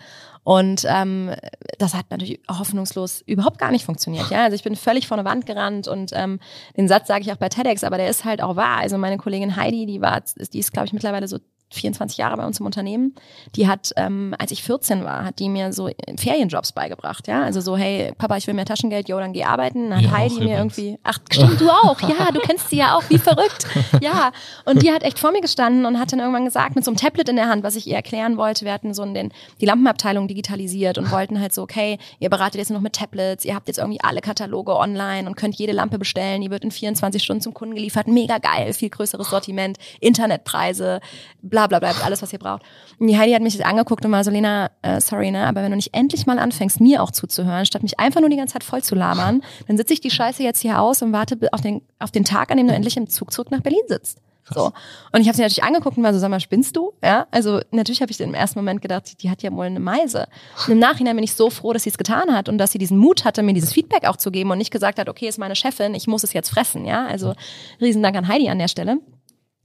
Und 0.45 0.87
ähm, 0.89 1.33
das 1.79 1.93
hat 1.93 2.07
natürlich 2.11 2.41
hoffnungslos 2.49 3.23
überhaupt 3.27 3.59
gar 3.59 3.71
nicht 3.71 3.85
funktioniert. 3.85 4.31
Ja, 4.31 4.45
also 4.45 4.55
ich 4.55 4.63
bin 4.63 4.77
völlig 4.77 5.07
vor 5.07 5.19
eine 5.19 5.29
Wand 5.29 5.45
gerannt 5.45 5.89
und 5.89 6.13
ähm, 6.15 6.41
den 6.79 6.89
Satz 6.89 7.09
sage 7.09 7.21
ich 7.21 7.33
auch 7.33 7.37
bei 7.37 7.51
TEDx, 7.51 7.85
aber 7.85 7.99
der 7.99 8.09
ist 8.09 8.25
halt 8.25 8.43
auch 8.43 8.57
wahr. 8.57 8.79
Also 8.79 8.97
meine 8.97 9.19
Kollegin 9.19 9.57
Heidi, 9.57 9.85
die 9.85 10.01
war, 10.01 10.23
die 10.23 10.59
ist 10.59 10.73
glaube 10.73 10.87
ich 10.87 10.95
mittlerweile 10.95 11.29
so 11.29 11.39
24 11.71 12.17
Jahre 12.17 12.37
bei 12.37 12.47
uns 12.47 12.61
im 12.61 12.67
Unternehmen. 12.67 13.15
Die 13.55 13.69
hat, 13.69 13.93
ähm, 13.97 14.35
als 14.39 14.51
ich 14.53 14.63
14 14.63 15.05
war, 15.05 15.25
hat 15.25 15.39
die 15.39 15.49
mir 15.49 15.73
so 15.73 15.91
Ferienjobs 16.17 16.73
beigebracht, 16.73 17.29
ja. 17.29 17.43
Also 17.43 17.61
so, 17.61 17.77
hey, 17.77 18.13
Papa, 18.17 18.37
ich 18.37 18.47
will 18.47 18.55
mehr 18.55 18.65
Taschengeld, 18.65 19.09
jo, 19.09 19.19
dann 19.19 19.33
geh 19.33 19.45
arbeiten. 19.45 19.91
Dann 19.91 19.99
hat 19.99 20.05
ja, 20.05 20.11
Heidi 20.13 20.41
mir 20.41 20.57
irgendwie, 20.57 20.99
ach, 21.03 21.19
stimmt, 21.31 21.61
du 21.61 21.69
auch, 21.69 22.01
ja, 22.01 22.31
du 22.33 22.41
kennst 22.41 22.71
sie 22.71 22.77
ja 22.77 22.97
auch, 22.97 23.03
wie 23.09 23.19
verrückt. 23.19 23.67
Ja. 24.01 24.33
Und 24.65 24.83
die 24.83 24.93
hat 24.93 25.03
echt 25.03 25.19
vor 25.19 25.33
mir 25.33 25.41
gestanden 25.41 25.85
und 25.85 25.99
hat 25.99 26.13
dann 26.13 26.21
irgendwann 26.21 26.45
gesagt, 26.45 26.77
mit 26.77 26.85
so 26.85 26.91
einem 26.91 26.97
Tablet 26.97 27.29
in 27.29 27.37
der 27.37 27.49
Hand, 27.49 27.65
was 27.65 27.75
ich 27.75 27.87
ihr 27.87 27.97
erklären 27.97 28.37
wollte, 28.37 28.65
wir 28.65 28.73
hatten 28.73 28.95
so 28.95 29.05
den, 29.05 29.33
die 29.61 29.67
Lampenabteilung 29.67 30.29
digitalisiert 30.29 30.99
und 30.99 31.11
wollten 31.11 31.41
halt 31.41 31.53
so, 31.53 31.63
okay, 31.63 31.99
ihr 32.21 32.31
beratet 32.31 32.57
jetzt 32.57 32.71
noch 32.71 32.81
mit 32.81 32.93
Tablets, 32.93 33.45
ihr 33.45 33.55
habt 33.55 33.67
jetzt 33.67 33.79
irgendwie 33.79 34.01
alle 34.03 34.21
Kataloge 34.21 34.77
online 34.77 35.29
und 35.29 35.37
könnt 35.37 35.57
jede 35.57 35.73
Lampe 35.73 35.99
bestellen, 35.99 36.43
die 36.43 36.51
wird 36.51 36.65
in 36.65 36.71
24 36.71 37.23
Stunden 37.23 37.43
zum 37.43 37.55
Kunden 37.55 37.75
geliefert, 37.75 38.07
mega 38.07 38.39
geil, 38.39 38.73
viel 38.73 38.91
größeres 38.91 39.31
Sortiment, 39.31 39.79
Internetpreise, 40.01 41.01
bla 41.43 41.58
bla 41.67 41.79
bla 41.79 41.93
bla, 41.93 42.05
alles, 42.05 42.23
was 42.23 42.33
ihr 42.33 42.39
braucht. 42.39 42.63
Und 42.99 43.07
die 43.07 43.19
Heidi 43.19 43.33
hat 43.33 43.43
mich 43.43 43.65
angeguckt 43.65 44.05
und 44.05 44.13
war 44.13 44.23
so, 44.25 44.31
Lena, 44.31 44.71
äh, 44.83 45.01
sorry, 45.01 45.31
ne, 45.31 45.47
aber 45.47 45.63
wenn 45.63 45.71
du 45.71 45.77
nicht 45.77 45.95
endlich 45.95 46.27
mal 46.27 46.39
anfängst, 46.39 46.81
mir 46.81 47.03
auch 47.03 47.11
zuzuhören, 47.11 47.67
statt 47.67 47.83
mich 47.83 47.99
einfach 47.99 48.21
nur 48.21 48.31
die 48.31 48.37
ganze 48.37 48.55
Zeit 48.55 48.65
voll 48.65 48.83
zu 48.83 48.95
labern, 48.95 49.43
dann 49.67 49.77
sitze 49.77 49.95
ich 49.95 50.01
die 50.01 50.11
Scheiße 50.11 50.43
jetzt 50.43 50.61
hier 50.61 50.81
aus 50.81 51.03
und 51.03 51.13
warte 51.13 51.39
auf 51.53 51.61
den, 51.61 51.83
auf 51.99 52.11
den 52.11 52.25
Tag, 52.25 52.51
an 52.51 52.59
dem 52.59 52.69
du 52.69 52.75
endlich 52.75 52.97
im 52.97 53.09
Zug 53.09 53.33
zurück 53.33 53.51
nach 53.51 53.61
Berlin 53.61 53.83
sitzt. 53.89 54.21
So. 54.55 54.73
Und 55.13 55.21
ich 55.21 55.29
habe 55.29 55.37
sie 55.37 55.43
natürlich 55.43 55.63
angeguckt 55.63 55.97
und 55.97 56.03
war 56.03 56.13
so, 56.13 56.19
sag 56.19 56.31
mal, 56.31 56.41
spinnst 56.41 56.77
du? 56.77 56.93
Ja, 57.03 57.27
also 57.31 57.61
natürlich 57.71 58.01
habe 58.01 58.11
ich 58.11 58.21
im 58.21 58.35
ersten 58.35 58.59
Moment 58.59 58.81
gedacht, 58.81 59.23
die 59.23 59.31
hat 59.31 59.43
ja 59.43 59.53
wohl 59.53 59.67
eine 59.67 59.81
Meise. 59.81 60.27
Und 60.67 60.73
im 60.73 60.79
Nachhinein 60.79 61.17
bin 61.17 61.25
ich 61.25 61.35
so 61.35 61.51
froh, 61.51 61.73
dass 61.73 61.83
sie 61.83 61.91
es 61.91 61.99
getan 61.99 62.35
hat 62.35 62.49
und 62.49 62.59
dass 62.59 62.73
sie 62.73 62.79
diesen 62.79 62.99
Mut 62.99 63.25
hatte, 63.25 63.43
mir 63.43 63.55
dieses 63.55 63.73
Feedback 63.73 64.07
auch 64.07 64.17
zu 64.17 64.31
geben 64.31 64.51
und 64.51 64.59
nicht 64.59 64.71
gesagt 64.71 64.99
hat, 64.99 65.09
okay, 65.09 65.29
ist 65.29 65.39
meine 65.39 65.57
Chefin, 65.57 65.95
ich 65.95 66.07
muss 66.07 66.25
es 66.25 66.33
jetzt 66.33 66.51
fressen. 66.51 66.85
Ja, 66.85 67.07
also 67.07 67.35
riesen 67.81 68.03
Dank 68.03 68.17
an 68.17 68.29
Heidi 68.29 68.49
an 68.49 68.59
der 68.59 68.69
Stelle. 68.69 68.99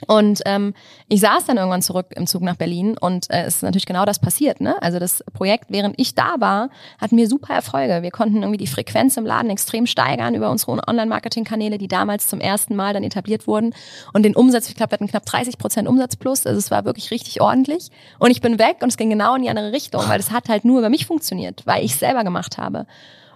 Und 0.08 0.42
ähm, 0.46 0.74
ich 1.08 1.22
saß 1.22 1.46
dann 1.46 1.58
irgendwann 1.58 1.82
zurück 1.82 2.08
im 2.16 2.28
Zug 2.28 2.42
nach 2.42 2.56
Berlin 2.56 2.98
und 3.00 3.30
äh, 3.30 3.44
es 3.44 3.58
ist 3.58 3.64
natürlich 3.64 3.86
genau 3.86 4.06
das 4.06 4.20
passiert. 4.20 4.62
Ne? 4.62 4.82
Also 4.82 5.00
das 5.00 5.24
Projekt, 5.34 5.66
während 5.70 6.00
ich 6.00 6.16
da 6.16 6.36
war, 6.40 6.70
hatten 7.00 7.18
wir 7.18 7.28
super 7.28 7.54
Erfolge. 7.54 8.02
Wir 8.02 8.12
konnten 8.12 8.38
irgendwie 8.38 8.58
die 8.58 8.68
Frequenz 8.68 9.18
im 9.18 9.26
Laden 9.26 9.50
extrem 9.50 9.86
steigern 9.86 10.36
über 10.36 10.50
unsere 10.50 10.88
Online-Marketing-Kanäle, 10.88 11.78
die 11.78 11.88
damals 11.88 12.28
zum 12.28 12.40
ersten 12.40 12.76
Mal 12.76 12.94
dann 12.94 13.04
etabliert 13.04 13.48
wurden. 13.48 13.74
Und 14.14 14.24
den 14.24 14.36
Umsatz, 14.36 14.70
ich 14.70 14.76
glaube, 14.76 14.92
wir 14.92 14.96
hatten 14.96 15.08
knapp 15.08 15.26
30 15.26 15.58
Prozent 15.58 15.88
Umsatz 15.88 16.16
plus. 16.16 16.46
Also 16.46 16.58
es 16.58 16.72
war 16.72 16.86
wirklich 16.86 17.12
richtig 17.12 17.42
ordentlich. 17.42 17.90
Und 18.20 18.32
ich 18.32 18.42
bin 18.42 18.60
weg 18.60 18.78
und 18.82 18.90
es 18.90 18.98
ging 18.98 19.10
genau 19.10 19.36
in 19.36 19.44
die 19.44 19.50
andere 19.50 19.72
Richtung, 19.72 20.02
weil 20.08 20.20
es 20.20 20.32
hat 20.32 20.50
halt 20.50 20.66
nur 20.66 20.80
über 20.80 20.90
mich 20.90 21.06
funktioniert, 21.06 21.62
weil 21.66 21.84
ich 21.84 21.96
selber 21.96 22.24
gemacht 22.24 22.58
habe. 22.58 22.86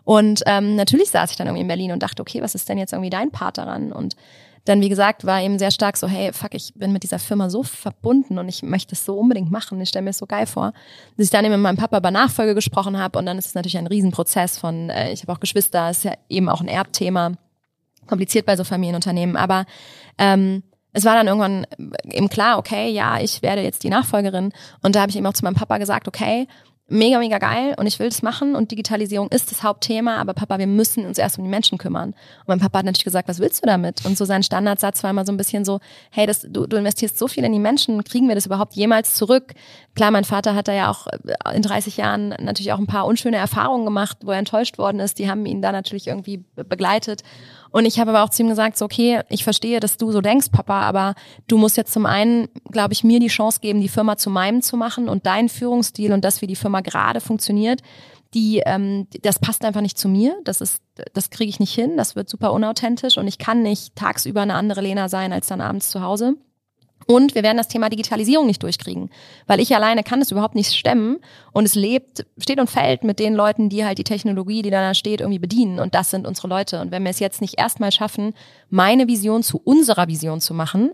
Und 0.08 0.44
ähm, 0.46 0.78
natürlich 0.78 1.10
saß 1.10 1.32
ich 1.32 1.36
dann 1.36 1.48
irgendwie 1.48 1.64
in 1.64 1.68
Berlin 1.68 1.92
und 1.92 2.02
dachte, 2.02 2.22
okay, 2.22 2.42
was 2.42 2.56
ist 2.56 2.70
denn 2.70 2.78
jetzt 2.78 2.94
irgendwie 2.94 3.10
dein 3.10 3.30
Part 3.30 3.58
daran? 3.58 3.92
Und 3.92 4.16
dann, 4.68 4.82
wie 4.82 4.90
gesagt, 4.90 5.26
war 5.26 5.42
eben 5.42 5.60
sehr 5.60 5.72
stark 5.72 5.98
so, 5.98 6.08
hey, 6.08 6.34
fuck, 6.34 6.54
ich 6.54 6.74
bin 6.76 6.92
mit 6.92 7.04
dieser 7.04 7.20
Firma 7.20 7.50
so 7.50 7.64
verbunden 7.64 8.38
und 8.38 8.50
ich 8.50 8.64
möchte 8.64 8.96
es 8.96 9.06
so 9.06 9.18
unbedingt 9.18 9.52
machen. 9.52 9.80
Ich 9.80 9.90
stelle 9.90 10.04
mir 10.04 10.10
es 10.10 10.18
so 10.18 10.26
geil 10.26 10.46
vor. 10.46 10.74
Dass 11.16 11.26
ich 11.26 11.30
dann 11.30 11.46
eben 11.46 11.54
mit 11.54 11.62
meinem 11.62 11.78
Papa 11.78 11.98
über 11.98 12.12
Nachfolge 12.12 12.54
gesprochen 12.54 12.98
habe 12.98 13.18
und 13.18 13.26
dann 13.26 13.38
ist 13.38 13.48
es 13.48 13.56
natürlich 13.56 13.78
ein 13.78 13.88
Riesenprozess 13.88 14.58
von, 14.58 14.90
äh, 14.90 15.12
ich 15.12 15.22
habe 15.22 15.32
auch 15.32 15.40
Geschwister, 15.40 15.90
ist 15.90 16.04
ja 16.04 16.14
eben 16.28 16.50
auch 16.50 16.62
ein 16.62 16.68
Erbthema. 16.68 17.34
Kompliziert 18.08 18.46
bei 18.46 18.56
so 18.56 18.64
Familienunternehmen. 18.64 19.36
Aber 19.36 19.66
ähm, 20.18 20.64
es 20.94 21.06
war 21.06 21.16
dann 21.16 21.28
irgendwann 21.28 21.68
eben 22.04 22.30
klar, 22.30 22.58
okay, 22.58 22.90
ja, 22.90 23.20
ich 23.20 23.42
werde 23.42 23.62
jetzt 23.62 23.84
die 23.84 23.90
Nachfolgerin. 23.90 24.52
Und 24.82 24.96
da 24.96 25.02
habe 25.02 25.10
ich 25.10 25.18
eben 25.18 25.28
auch 25.28 25.34
zu 25.34 25.44
meinem 25.44 25.56
Papa 25.56 25.78
gesagt, 25.78 26.08
okay, 26.08 26.48
mega, 26.90 27.20
mega 27.20 27.38
geil 27.38 27.76
und 27.78 27.86
ich 27.86 28.00
will 28.00 28.08
das 28.08 28.22
machen 28.22 28.56
und 28.56 28.72
Digitalisierung 28.72 29.28
ist 29.30 29.52
das 29.52 29.64
Hauptthema, 29.64 30.18
aber 30.18 30.34
Papa, 30.34 30.58
wir 30.58 30.68
müssen 30.68 31.06
uns 31.06 31.18
erst 31.18 31.38
um 31.38 31.44
die 31.44 31.50
Menschen 31.50 31.78
kümmern. 31.78 32.10
Und 32.10 32.48
mein 32.48 32.60
Papa 32.60 32.80
hat 32.80 32.86
natürlich 32.86 33.04
gesagt, 33.04 33.28
was 33.28 33.40
willst 33.40 33.64
du 33.64 33.68
damit? 33.68 34.06
Und 34.06 34.18
so 34.18 34.24
sein 34.24 34.42
Standardsatz 34.42 35.04
war 35.04 35.10
immer 35.10 35.26
so 35.26 35.34
ein 35.34 35.38
bisschen 35.38 35.66
so, 35.66 35.80
hey, 36.12 36.26
das, 36.26 36.42
du, 36.42 36.66
du 36.66 36.78
investierst 36.78 37.20
so 37.20 37.28
viel 37.28 37.44
in 37.44 37.52
die 37.52 37.60
Menschen, 37.60 38.02
kriegen 38.04 38.28
wir 38.28 38.36
das 38.36 38.46
überhaupt 38.46 38.74
jemals 38.74 39.16
zurück? 39.16 39.54
Klar, 39.96 40.12
mein 40.12 40.24
Vater 40.24 40.56
hat 40.56 40.68
da 40.68 40.74
ja 40.74 40.90
auch 40.90 41.08
äh, 41.08 41.56
in 41.56 41.62
30 41.62 41.98
Jahren 41.98 42.30
natürlich 42.40 42.72
auch 42.72 42.80
ein 42.80 42.88
paar 42.88 43.06
unschöne 43.06 43.38
Erfahrungen 43.38 43.86
gemacht, 43.86 44.20
wo 44.24 44.32
er 44.32 44.40
enttäuscht 44.40 44.78
worden 44.78 45.00
ist. 45.00 45.20
Die 45.20 45.30
haben 45.30 45.46
ihn 45.46 45.62
da 45.62 45.72
natürlich 45.72 46.08
irgendwie 46.08 46.44
begleitet. 46.56 47.24
Und 47.78 47.86
ich 47.86 48.00
habe 48.00 48.10
aber 48.10 48.24
auch 48.24 48.30
zu 48.30 48.42
ihm 48.42 48.50
gesagt, 48.50 48.76
so, 48.76 48.86
okay, 48.86 49.22
ich 49.30 49.44
verstehe, 49.44 49.80
dass 49.80 49.98
du 49.98 50.12
so 50.12 50.20
denkst, 50.20 50.48
Papa, 50.52 50.82
aber 50.82 51.14
du 51.48 51.60
musst 51.60 51.78
jetzt 51.78 51.94
zum 51.94 52.08
einen, 52.08 52.48
glaube 52.72 52.94
ich, 52.94 53.04
mir 53.04 53.20
die 53.20 53.28
Chance 53.28 53.60
geben, 53.60 53.82
die 53.82 53.88
Firma 53.88 54.18
zu 54.18 54.32
meinem 54.32 54.64
zu 54.64 54.78
machen 54.78 55.08
und 55.08 55.28
deinen 55.28 55.48
Führungsstil 55.48 56.12
und 56.12 56.26
das, 56.26 56.42
wie 56.42 56.48
die 56.48 56.56
Firma 56.56 56.82
gerade 56.82 57.22
funktioniert, 57.22 57.84
die, 58.34 58.64
ähm, 58.66 59.06
das 59.22 59.38
passt 59.38 59.64
einfach 59.64 59.82
nicht 59.82 60.00
zu 60.00 60.10
mir. 60.10 60.36
Das 60.44 60.60
ist, 60.60 60.82
das 61.14 61.30
kriege 61.30 61.50
ich 61.50 61.60
nicht 61.60 61.76
hin. 61.76 61.98
Das 61.98 62.16
wird 62.16 62.30
super 62.30 62.52
unauthentisch 62.52 63.20
und 63.20 63.28
ich 63.28 63.38
kann 63.38 63.62
nicht 63.62 63.96
tagsüber 63.96 64.42
eine 64.42 64.56
andere 64.56 64.82
Lena 64.82 65.08
sein 65.08 65.32
als 65.32 65.46
dann 65.46 65.62
abends 65.62 65.92
zu 65.92 66.02
Hause. 66.02 66.34
Und 67.06 67.36
wir 67.36 67.44
werden 67.44 67.58
das 67.58 67.70
Thema 67.70 67.90
Digitalisierung 67.90 68.48
nicht 68.48 68.64
durchkriegen, 68.64 69.10
weil 69.46 69.62
ich 69.62 69.74
alleine 69.74 70.04
kann 70.04 70.22
es 70.22 70.32
überhaupt 70.32 70.56
nicht 70.56 70.74
stemmen 70.74 71.20
und 71.54 71.64
es 71.64 71.74
lebt, 71.74 72.26
steht 72.38 72.60
und 72.60 72.70
fällt 72.70 73.06
mit 73.06 73.20
den 73.20 73.34
Leuten, 73.34 73.70
die 73.70 73.86
halt 73.86 73.98
die 73.98 74.04
Technologie, 74.04 74.62
die 74.62 74.72
da 74.72 74.94
steht, 74.94 75.22
irgendwie 75.22 75.40
bedienen 75.40 75.80
und 75.80 75.96
das 75.96 76.10
sind 76.10 76.28
unsere 76.28 76.50
Leute. 76.50 76.82
Und 76.82 76.92
wenn 76.92 77.04
wir 77.04 77.12
es 77.12 77.20
jetzt 77.20 77.40
nicht 77.40 77.58
erstmal 77.58 77.94
schaffen, 77.94 78.34
meine 78.70 79.08
Vision 79.08 79.42
zu 79.42 79.62
unserer 79.64 80.10
Vision 80.10 80.42
zu 80.42 80.54
machen, 80.54 80.92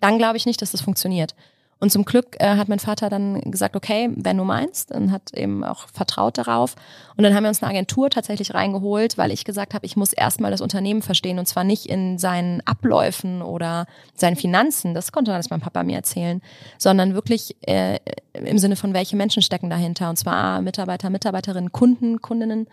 dann 0.00 0.18
glaube 0.18 0.36
ich 0.36 0.44
nicht, 0.44 0.60
dass 0.60 0.72
das 0.72 0.82
funktioniert. 0.82 1.34
Und 1.78 1.92
zum 1.92 2.06
Glück 2.06 2.36
äh, 2.38 2.56
hat 2.56 2.68
mein 2.68 2.78
Vater 2.78 3.10
dann 3.10 3.40
gesagt, 3.42 3.76
okay, 3.76 4.10
wenn 4.16 4.38
du 4.38 4.44
meinst, 4.44 4.92
und 4.92 5.12
hat 5.12 5.34
eben 5.34 5.62
auch 5.62 5.88
vertraut 5.88 6.38
darauf. 6.38 6.74
Und 7.16 7.24
dann 7.24 7.34
haben 7.34 7.42
wir 7.42 7.48
uns 7.48 7.62
eine 7.62 7.70
Agentur 7.70 8.08
tatsächlich 8.08 8.54
reingeholt, 8.54 9.18
weil 9.18 9.30
ich 9.30 9.44
gesagt 9.44 9.74
habe, 9.74 9.84
ich 9.84 9.96
muss 9.96 10.12
erstmal 10.14 10.50
das 10.50 10.62
Unternehmen 10.62 11.02
verstehen 11.02 11.38
und 11.38 11.46
zwar 11.46 11.64
nicht 11.64 11.86
in 11.86 12.18
seinen 12.18 12.62
Abläufen 12.66 13.42
oder 13.42 13.86
seinen 14.14 14.36
Finanzen, 14.36 14.94
das 14.94 15.12
konnte 15.12 15.34
alles 15.34 15.50
mein 15.50 15.60
Papa 15.60 15.82
mir 15.82 15.96
erzählen, 15.96 16.40
sondern 16.78 17.14
wirklich 17.14 17.56
äh, 17.62 17.98
im 18.44 18.58
Sinne 18.58 18.76
von, 18.76 18.94
welche 18.94 19.16
Menschen 19.16 19.42
stecken 19.42 19.70
dahinter. 19.70 20.10
Und 20.10 20.16
zwar 20.16 20.60
Mitarbeiter, 20.60 21.10
Mitarbeiterinnen, 21.10 21.72
Kunden, 21.72 22.20
Kundinnen, 22.20 22.66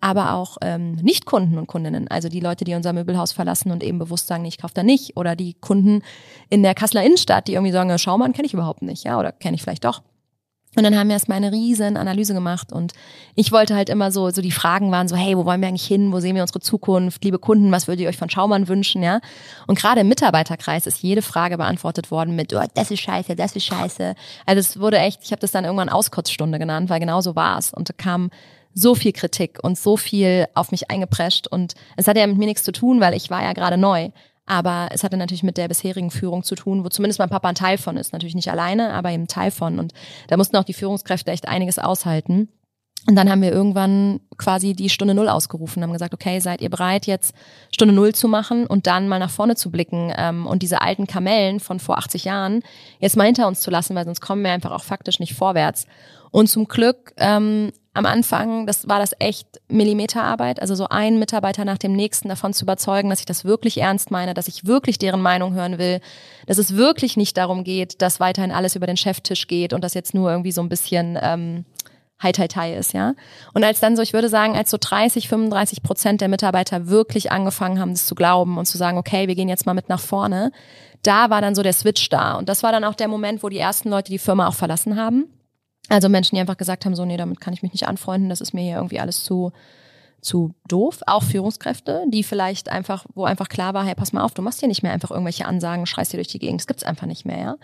aber 0.00 0.32
auch 0.34 0.56
ähm, 0.62 0.94
Nicht-Kunden 0.96 1.58
und 1.58 1.66
Kundinnen. 1.66 2.08
Also 2.08 2.28
die 2.28 2.40
Leute, 2.40 2.64
die 2.64 2.74
unser 2.74 2.92
Möbelhaus 2.92 3.32
verlassen 3.32 3.70
und 3.70 3.82
eben 3.82 3.98
bewusst 3.98 4.26
sagen, 4.26 4.44
ich 4.44 4.58
kaufe 4.58 4.74
da 4.74 4.82
nicht. 4.82 5.16
Oder 5.16 5.36
die 5.36 5.54
Kunden 5.54 6.02
in 6.48 6.62
der 6.62 6.74
Kasseler 6.74 7.04
Innenstadt, 7.04 7.48
die 7.48 7.54
irgendwie 7.54 7.72
sagen, 7.72 7.96
schau 7.98 8.16
mal, 8.16 8.32
kenne 8.32 8.46
ich 8.46 8.49
überhaupt 8.54 8.82
nicht. 8.82 9.04
ja 9.04 9.18
Oder 9.18 9.32
kenne 9.32 9.56
ich 9.56 9.62
vielleicht 9.62 9.84
doch. 9.84 10.02
Und 10.76 10.84
dann 10.84 10.96
haben 10.96 11.08
wir 11.08 11.14
erstmal 11.14 11.38
eine 11.38 11.50
riesen 11.50 11.96
Analyse 11.96 12.32
gemacht 12.32 12.72
und 12.72 12.92
ich 13.34 13.50
wollte 13.50 13.74
halt 13.74 13.88
immer 13.88 14.12
so, 14.12 14.30
so 14.30 14.40
die 14.40 14.52
Fragen 14.52 14.92
waren 14.92 15.08
so, 15.08 15.16
hey, 15.16 15.36
wo 15.36 15.44
wollen 15.44 15.60
wir 15.60 15.66
eigentlich 15.66 15.86
hin? 15.86 16.12
Wo 16.12 16.20
sehen 16.20 16.36
wir 16.36 16.42
unsere 16.42 16.60
Zukunft? 16.60 17.24
Liebe 17.24 17.40
Kunden, 17.40 17.72
was 17.72 17.88
würdet 17.88 18.02
ihr 18.02 18.08
euch 18.08 18.16
von 18.16 18.30
Schaumann 18.30 18.68
wünschen? 18.68 19.02
Ja. 19.02 19.20
Und 19.66 19.80
gerade 19.80 20.02
im 20.02 20.08
Mitarbeiterkreis 20.08 20.86
ist 20.86 21.02
jede 21.02 21.22
Frage 21.22 21.56
beantwortet 21.56 22.12
worden 22.12 22.36
mit, 22.36 22.54
oh, 22.54 22.62
das 22.74 22.92
ist 22.92 23.00
scheiße, 23.00 23.34
das 23.34 23.56
ist 23.56 23.64
scheiße. 23.64 24.14
Also 24.46 24.60
es 24.60 24.78
wurde 24.78 24.98
echt, 24.98 25.24
ich 25.24 25.32
habe 25.32 25.40
das 25.40 25.50
dann 25.50 25.64
irgendwann 25.64 25.88
Auskotzstunde 25.88 26.60
genannt, 26.60 26.88
weil 26.88 27.00
genau 27.00 27.20
so 27.20 27.34
war 27.34 27.58
es. 27.58 27.72
Und 27.74 27.88
da 27.88 27.94
kam 27.96 28.30
so 28.72 28.94
viel 28.94 29.12
Kritik 29.12 29.58
und 29.62 29.76
so 29.76 29.96
viel 29.96 30.46
auf 30.54 30.70
mich 30.70 30.88
eingeprescht 30.88 31.48
und 31.48 31.74
es 31.96 32.06
hatte 32.06 32.20
ja 32.20 32.26
mit 32.28 32.38
mir 32.38 32.46
nichts 32.46 32.62
zu 32.62 32.70
tun, 32.70 33.00
weil 33.00 33.14
ich 33.14 33.28
war 33.28 33.42
ja 33.42 33.54
gerade 33.54 33.76
neu. 33.76 34.10
Aber 34.46 34.88
es 34.90 35.04
hatte 35.04 35.16
natürlich 35.16 35.42
mit 35.42 35.56
der 35.56 35.68
bisherigen 35.68 36.10
Führung 36.10 36.42
zu 36.42 36.54
tun, 36.54 36.84
wo 36.84 36.88
zumindest 36.88 37.18
mein 37.18 37.28
Papa 37.28 37.48
ein 37.48 37.54
Teil 37.54 37.78
von 37.78 37.96
ist. 37.96 38.12
Natürlich 38.12 38.34
nicht 38.34 38.50
alleine, 38.50 38.92
aber 38.92 39.10
eben 39.10 39.28
Teil 39.28 39.50
von. 39.50 39.78
Und 39.78 39.92
da 40.28 40.36
mussten 40.36 40.56
auch 40.56 40.64
die 40.64 40.72
Führungskräfte 40.72 41.30
echt 41.30 41.46
einiges 41.46 41.78
aushalten. 41.78 42.48
Und 43.08 43.16
dann 43.16 43.30
haben 43.30 43.40
wir 43.40 43.50
irgendwann 43.50 44.20
quasi 44.36 44.74
die 44.74 44.90
Stunde 44.90 45.14
Null 45.14 45.28
ausgerufen, 45.28 45.82
haben 45.82 45.92
gesagt, 45.92 46.12
okay, 46.12 46.38
seid 46.40 46.60
ihr 46.60 46.68
bereit, 46.68 47.06
jetzt 47.06 47.34
Stunde 47.72 47.94
Null 47.94 48.14
zu 48.14 48.28
machen 48.28 48.66
und 48.66 48.86
dann 48.86 49.08
mal 49.08 49.18
nach 49.18 49.30
vorne 49.30 49.56
zu 49.56 49.70
blicken 49.70 50.12
ähm, 50.16 50.46
und 50.46 50.62
diese 50.62 50.82
alten 50.82 51.06
Kamellen 51.06 51.60
von 51.60 51.80
vor 51.80 51.96
80 51.96 52.24
Jahren 52.24 52.62
jetzt 52.98 53.16
mal 53.16 53.24
hinter 53.24 53.46
uns 53.46 53.60
zu 53.62 53.70
lassen, 53.70 53.94
weil 53.94 54.04
sonst 54.04 54.20
kommen 54.20 54.44
wir 54.44 54.52
einfach 54.52 54.72
auch 54.72 54.84
faktisch 54.84 55.18
nicht 55.18 55.34
vorwärts. 55.34 55.86
Und 56.30 56.48
zum 56.48 56.68
Glück 56.68 57.14
ähm, 57.16 57.72
am 57.92 58.06
Anfang, 58.06 58.66
das 58.66 58.88
war 58.88 59.00
das 59.00 59.16
echt 59.18 59.60
Millimeterarbeit, 59.68 60.60
also 60.60 60.76
so 60.76 60.88
einen 60.88 61.18
Mitarbeiter 61.18 61.64
nach 61.64 61.78
dem 61.78 61.92
nächsten 61.92 62.28
davon 62.28 62.52
zu 62.52 62.64
überzeugen, 62.64 63.10
dass 63.10 63.18
ich 63.18 63.26
das 63.26 63.44
wirklich 63.44 63.78
ernst 63.78 64.12
meine, 64.12 64.32
dass 64.32 64.46
ich 64.46 64.64
wirklich 64.64 64.98
deren 64.98 65.20
Meinung 65.20 65.54
hören 65.54 65.78
will, 65.78 66.00
dass 66.46 66.58
es 66.58 66.76
wirklich 66.76 67.16
nicht 67.16 67.36
darum 67.36 67.64
geht, 67.64 68.00
dass 68.00 68.20
weiterhin 68.20 68.52
alles 68.52 68.76
über 68.76 68.86
den 68.86 68.96
Cheftisch 68.96 69.48
geht 69.48 69.72
und 69.72 69.82
das 69.82 69.94
jetzt 69.94 70.14
nur 70.14 70.30
irgendwie 70.30 70.52
so 70.52 70.62
ein 70.62 70.68
bisschen 70.68 71.18
ähm, 71.20 71.64
High 72.22 72.32
Tai 72.32 72.48
Tai 72.48 72.74
ist, 72.76 72.92
ja. 72.92 73.14
Und 73.54 73.64
als 73.64 73.80
dann 73.80 73.96
so, 73.96 74.02
ich 74.02 74.12
würde 74.12 74.28
sagen, 74.28 74.54
als 74.54 74.70
so 74.70 74.76
30, 74.78 75.28
35 75.28 75.82
Prozent 75.82 76.20
der 76.20 76.28
Mitarbeiter 76.28 76.86
wirklich 76.86 77.32
angefangen 77.32 77.80
haben, 77.80 77.92
das 77.92 78.06
zu 78.06 78.14
glauben 78.14 78.56
und 78.56 78.66
zu 78.66 78.78
sagen, 78.78 78.98
okay, 78.98 79.26
wir 79.26 79.34
gehen 79.34 79.48
jetzt 79.48 79.66
mal 79.66 79.74
mit 79.74 79.88
nach 79.88 80.00
vorne, 80.00 80.52
da 81.02 81.30
war 81.30 81.40
dann 81.40 81.56
so 81.56 81.62
der 81.62 81.72
Switch 81.72 82.08
da. 82.08 82.34
Und 82.34 82.48
das 82.48 82.62
war 82.62 82.70
dann 82.70 82.84
auch 82.84 82.94
der 82.94 83.08
Moment, 83.08 83.42
wo 83.42 83.48
die 83.48 83.58
ersten 83.58 83.88
Leute 83.88 84.12
die 84.12 84.18
Firma 84.18 84.46
auch 84.46 84.54
verlassen 84.54 84.96
haben 84.96 85.26
also 85.88 86.08
Menschen, 86.08 86.36
die 86.36 86.40
einfach 86.40 86.56
gesagt 86.56 86.84
haben, 86.84 86.94
so, 86.94 87.04
nee, 87.04 87.16
damit 87.16 87.40
kann 87.40 87.52
ich 87.52 87.62
mich 87.62 87.72
nicht 87.72 87.88
anfreunden, 87.88 88.28
das 88.28 88.40
ist 88.40 88.54
mir 88.54 88.62
hier 88.62 88.76
irgendwie 88.76 89.00
alles 89.00 89.24
zu, 89.24 89.52
zu 90.20 90.54
doof. 90.68 91.00
Auch 91.06 91.22
Führungskräfte, 91.22 92.04
die 92.08 92.22
vielleicht 92.22 92.68
einfach, 92.68 93.06
wo 93.14 93.24
einfach 93.24 93.48
klar 93.48 93.74
war, 93.74 93.84
hey, 93.84 93.94
pass 93.94 94.12
mal 94.12 94.22
auf, 94.22 94.34
du 94.34 94.42
machst 94.42 94.60
hier 94.60 94.68
nicht 94.68 94.82
mehr 94.82 94.92
einfach 94.92 95.10
irgendwelche 95.10 95.46
Ansagen, 95.46 95.86
schreist 95.86 96.12
dir 96.12 96.18
durch 96.18 96.28
die 96.28 96.38
Gegend, 96.38 96.60
das 96.60 96.66
gibt's 96.66 96.84
einfach 96.84 97.06
nicht 97.06 97.24
mehr, 97.24 97.38
ja. 97.38 97.56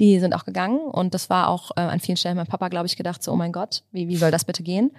Die 0.00 0.18
sind 0.18 0.34
auch 0.34 0.44
gegangen 0.44 0.80
und 0.80 1.14
das 1.14 1.30
war 1.30 1.48
auch 1.48 1.70
äh, 1.76 1.80
an 1.80 2.00
vielen 2.00 2.16
Stellen 2.16 2.36
mein 2.36 2.46
Papa, 2.46 2.68
glaube 2.68 2.86
ich, 2.86 2.96
gedacht, 2.96 3.22
so, 3.22 3.32
oh 3.32 3.36
mein 3.36 3.52
Gott, 3.52 3.84
wie, 3.92 4.08
wie 4.08 4.16
soll 4.16 4.30
das 4.30 4.44
bitte 4.44 4.62
gehen? 4.62 4.90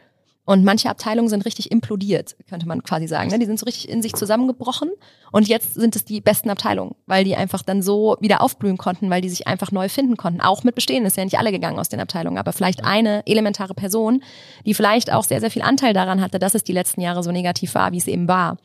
Und 0.46 0.66
manche 0.66 0.90
Abteilungen 0.90 1.30
sind 1.30 1.46
richtig 1.46 1.72
implodiert, 1.72 2.36
könnte 2.50 2.68
man 2.68 2.84
quasi 2.84 3.08
sagen. 3.08 3.30
Ne? 3.30 3.40
Die 3.40 3.46
sind 3.46 3.60
so 3.60 3.66
richtig 3.66 3.88
in 3.88 4.02
sich 4.02 4.14
zusammengebrochen. 4.14 4.90
Und 5.32 5.48
jetzt 5.48 5.76
sind 5.76 5.96
es 5.96 6.04
die 6.04 6.20
besten 6.20 6.50
Abteilungen, 6.50 6.96
weil 7.06 7.24
die 7.24 7.38
einfach 7.38 7.62
dann 7.62 7.82
so 7.82 8.18
wieder 8.20 8.42
aufblühen 8.42 8.78
konnten, 8.78 9.10
weil 9.10 9.22
die 9.22 9.30
sich 9.30 9.48
einfach 9.48 9.72
neu 9.72 9.88
finden 9.88 10.18
konnten. 10.18 10.42
Auch 10.42 10.66
mit 10.66 10.76
Bestehen 10.76 11.06
ist 11.06 11.16
ja 11.16 11.24
nicht 11.24 11.40
alle 11.40 11.52
gegangen 11.52 11.80
aus 11.80 11.88
den 11.88 12.02
Abteilungen, 12.02 12.38
aber 12.38 12.52
vielleicht 12.52 12.84
eine 12.84 13.26
elementare 13.26 13.74
Person, 13.74 14.22
die 14.66 14.74
vielleicht 14.74 15.14
auch 15.14 15.24
sehr, 15.24 15.40
sehr 15.40 15.52
viel 15.52 15.62
Anteil 15.62 15.94
daran 15.94 16.20
hatte, 16.22 16.40
dass 16.40 16.56
es 16.56 16.64
die 16.64 16.74
letzten 16.74 17.00
Jahre 17.00 17.24
so 17.24 17.32
negativ 17.32 17.74
war, 17.74 17.94
wie 17.94 17.98
es 17.98 18.08
eben 18.08 18.28
war. 18.28 18.58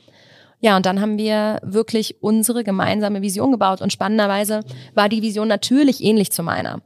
Ja, 0.60 0.76
und 0.76 0.84
dann 0.84 1.00
haben 1.00 1.16
wir 1.16 1.60
wirklich 1.62 2.20
unsere 2.20 2.64
gemeinsame 2.64 3.22
Vision 3.22 3.52
gebaut. 3.52 3.80
Und 3.80 3.92
spannenderweise 3.92 4.64
war 4.94 5.08
die 5.08 5.22
Vision 5.22 5.46
natürlich 5.46 6.02
ähnlich 6.02 6.32
zu 6.32 6.42
meiner 6.42 6.82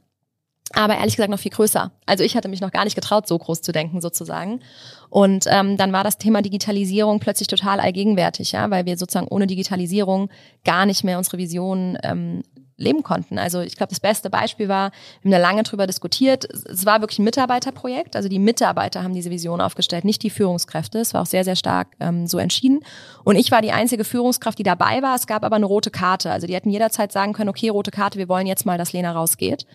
aber 0.71 0.97
ehrlich 0.97 1.15
gesagt 1.15 1.29
noch 1.29 1.39
viel 1.39 1.51
größer. 1.51 1.91
Also 2.05 2.23
ich 2.23 2.35
hatte 2.35 2.47
mich 2.47 2.61
noch 2.61 2.71
gar 2.71 2.85
nicht 2.85 2.95
getraut, 2.95 3.27
so 3.27 3.37
groß 3.37 3.61
zu 3.61 3.71
denken 3.71 4.01
sozusagen. 4.01 4.61
Und 5.09 5.45
ähm, 5.47 5.77
dann 5.77 5.91
war 5.91 6.03
das 6.03 6.17
Thema 6.17 6.41
Digitalisierung 6.41 7.19
plötzlich 7.19 7.47
total 7.47 7.79
allgegenwärtig, 7.79 8.53
ja, 8.53 8.69
weil 8.71 8.85
wir 8.85 8.97
sozusagen 8.97 9.27
ohne 9.27 9.45
Digitalisierung 9.45 10.29
gar 10.63 10.85
nicht 10.85 11.03
mehr 11.03 11.17
unsere 11.17 11.37
Vision 11.37 11.97
ähm, 12.01 12.43
leben 12.77 13.03
konnten. 13.03 13.37
Also 13.37 13.61
ich 13.61 13.75
glaube, 13.75 13.91
das 13.91 13.99
beste 13.99 14.29
Beispiel 14.29 14.67
war, 14.67 14.91
wir 15.21 15.29
haben 15.29 15.31
da 15.31 15.37
lange 15.37 15.63
drüber 15.63 15.85
diskutiert. 15.85 16.45
Es 16.45 16.85
war 16.85 17.01
wirklich 17.01 17.19
ein 17.19 17.23
Mitarbeiterprojekt. 17.23 18.15
Also 18.15 18.29
die 18.29 18.39
Mitarbeiter 18.39 19.03
haben 19.03 19.13
diese 19.13 19.29
Vision 19.29 19.61
aufgestellt, 19.61 20.05
nicht 20.05 20.23
die 20.23 20.29
Führungskräfte. 20.29 20.99
Es 20.99 21.13
war 21.13 21.21
auch 21.21 21.27
sehr, 21.27 21.43
sehr 21.43 21.55
stark 21.55 21.89
ähm, 21.99 22.25
so 22.25 22.39
entschieden. 22.39 22.79
Und 23.23 23.35
ich 23.35 23.51
war 23.51 23.61
die 23.61 23.71
einzige 23.71 24.03
Führungskraft, 24.03 24.57
die 24.57 24.63
dabei 24.63 25.01
war. 25.01 25.15
Es 25.15 25.27
gab 25.27 25.43
aber 25.43 25.55
eine 25.55 25.65
rote 25.65 25.91
Karte. 25.91 26.31
Also 26.31 26.47
die 26.47 26.55
hätten 26.55 26.69
jederzeit 26.69 27.11
sagen 27.11 27.33
können, 27.33 27.49
okay, 27.49 27.69
rote 27.69 27.91
Karte, 27.91 28.17
wir 28.17 28.29
wollen 28.29 28.47
jetzt 28.47 28.65
mal, 28.65 28.77
dass 28.77 28.93
Lena 28.93 29.11
rausgeht. 29.11 29.65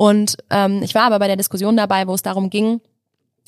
Und 0.00 0.38
ähm, 0.48 0.82
ich 0.82 0.94
war 0.94 1.02
aber 1.02 1.18
bei 1.18 1.26
der 1.26 1.36
Diskussion 1.36 1.76
dabei, 1.76 2.06
wo 2.06 2.14
es 2.14 2.22
darum 2.22 2.48
ging, 2.48 2.80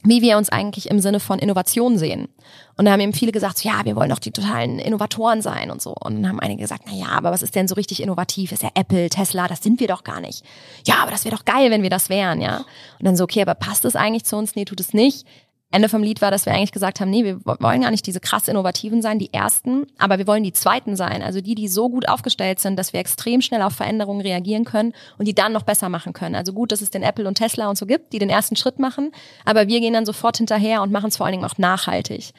wie 0.05 0.21
wir 0.21 0.37
uns 0.37 0.51
eigentlich 0.51 0.91
im 0.91 1.01
Sinne 1.01 1.19
von 1.19 1.39
Innovation 1.39 1.97
sehen. 1.97 2.29
Und 2.77 2.85
da 2.85 2.93
haben 2.93 3.01
eben 3.01 3.15
viele 3.15 3.33
gesagt, 3.33 3.57
so, 3.57 3.67
ja, 3.67 3.87
wir 3.87 3.97
wollen 3.97 4.11
doch 4.11 4.19
die 4.19 4.33
totalen 4.33 4.79
Innovatoren 4.79 5.41
sein 5.41 5.71
und 5.71 5.81
so. 5.81 5.95
Und 5.99 6.17
dann 6.17 6.29
haben 6.29 6.41
einige 6.41 6.61
gesagt, 6.61 6.83
na 6.85 6.93
ja, 6.93 7.07
aber 7.07 7.31
was 7.31 7.41
ist 7.41 7.55
denn 7.55 7.69
so 7.69 7.75
richtig 7.75 8.03
innovativ? 8.03 8.53
Ist 8.53 8.63
ja 8.63 8.69
Apple, 8.75 9.09
Tesla, 9.09 9.49
das 9.49 9.63
sind 9.63 9.81
wir 9.81 9.89
doch 9.89 10.05
gar 10.05 10.21
nicht. 10.21 10.45
Ja, 10.87 10.97
aber 11.01 11.11
das 11.11 11.25
wäre 11.25 11.35
doch 11.35 11.47
geil, 11.47 11.71
wenn 11.71 11.83
wir 11.83 11.89
das 11.89 12.11
wären, 12.11 12.43
ja. 12.43 12.59
Und 12.59 13.07
dann 13.07 13.17
so, 13.17 13.25
okay, 13.25 13.41
aber 13.41 13.55
passt 13.55 13.87
das 13.87 13.97
eigentlich 13.97 14.25
zu 14.25 14.37
uns? 14.37 14.55
Nee, 14.55 14.67
tut 14.67 14.81
es 14.81 14.93
nicht. 14.93 15.27
Ende 15.73 15.89
vom 15.89 16.03
Lied 16.03 16.21
war, 16.21 16.31
dass 16.31 16.47
wir 16.47 16.53
eigentlich 16.53 16.71
gesagt 16.71 17.01
haben, 17.01 17.11
nee, 17.11 17.25
wir 17.25 17.41
wollen 17.45 17.81
gar 17.81 17.91
nicht 17.91 18.07
diese 18.07 18.21
krass 18.21 18.47
Innovativen 18.47 19.01
sein, 19.01 19.19
die 19.19 19.33
Ersten, 19.33 19.87
aber 19.99 20.19
wir 20.19 20.27
wollen 20.27 20.43
die 20.43 20.53
Zweiten 20.53 20.97
sein. 20.97 21.23
Also 21.23 21.41
die, 21.41 21.55
die 21.55 21.67
so 21.67 21.89
gut 21.89 22.09
aufgestellt 22.09 22.61
sind, 22.61 22.79
dass 22.79 22.93
wir 22.93 23.01
extrem 23.01 23.41
schnell 23.41 23.63
auf 23.63 23.73
Veränderungen 23.73 24.21
reagieren 24.21 24.65
können 24.65 24.93
und 25.19 25.27
die 25.27 25.35
dann 25.35 25.53
noch 25.53 25.63
besser 25.63 25.89
machen 25.89 26.13
können. 26.13 26.35
Also 26.35 26.53
gut, 26.53 26.73
dass 26.73 26.83
es 26.83 26.91
den 26.91 27.03
Apple 27.03 27.27
und 27.27 27.37
Tesla 27.37 27.71
und 27.71 27.79
so 27.79 27.87
gibt, 27.87 28.13
die 28.13 28.19
den 28.19 28.29
ersten 28.29 28.55
Schritt 28.55 28.79
machen, 28.79 29.13
aber 29.45 29.67
wir 29.67 29.81
gehen 29.81 29.95
dann 29.95 30.07
sofort 30.07 30.37
hinterher 30.37 30.83
und 30.83 30.93
machen 30.93 31.09
es 31.09 31.17
vor 31.17 31.27
allen 31.27 31.33
Dingen 31.33 31.45
auch 31.45 31.59
nachhaltig. 31.59 32.33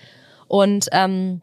Und 0.47 0.87
ähm, 0.91 1.41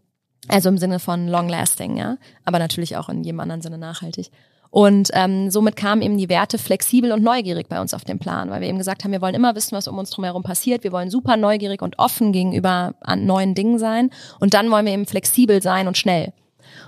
also 0.48 0.68
im 0.68 0.78
Sinne 0.78 1.00
von 1.00 1.28
long 1.28 1.48
lasting, 1.48 1.96
ja, 1.96 2.16
aber 2.44 2.58
natürlich 2.58 2.96
auch 2.96 3.08
in 3.08 3.24
jedem 3.24 3.40
anderen 3.40 3.62
Sinne 3.62 3.78
nachhaltig. 3.78 4.30
Und 4.70 5.10
ähm, 5.14 5.50
somit 5.50 5.74
kamen 5.74 6.00
eben 6.00 6.16
die 6.16 6.28
Werte 6.28 6.56
flexibel 6.56 7.10
und 7.10 7.24
neugierig 7.24 7.68
bei 7.68 7.80
uns 7.80 7.92
auf 7.92 8.04
den 8.04 8.20
Plan, 8.20 8.50
weil 8.50 8.60
wir 8.60 8.68
eben 8.68 8.78
gesagt 8.78 9.02
haben, 9.02 9.10
wir 9.10 9.20
wollen 9.20 9.34
immer 9.34 9.56
wissen, 9.56 9.76
was 9.76 9.88
um 9.88 9.98
uns 9.98 10.10
drumherum 10.10 10.44
passiert. 10.44 10.84
Wir 10.84 10.92
wollen 10.92 11.10
super 11.10 11.36
neugierig 11.36 11.82
und 11.82 11.98
offen 11.98 12.32
gegenüber 12.32 12.94
an 13.00 13.26
neuen 13.26 13.54
Dingen 13.54 13.78
sein. 13.80 14.10
Und 14.38 14.54
dann 14.54 14.70
wollen 14.70 14.86
wir 14.86 14.92
eben 14.92 15.06
flexibel 15.06 15.60
sein 15.60 15.88
und 15.88 15.98
schnell. 15.98 16.32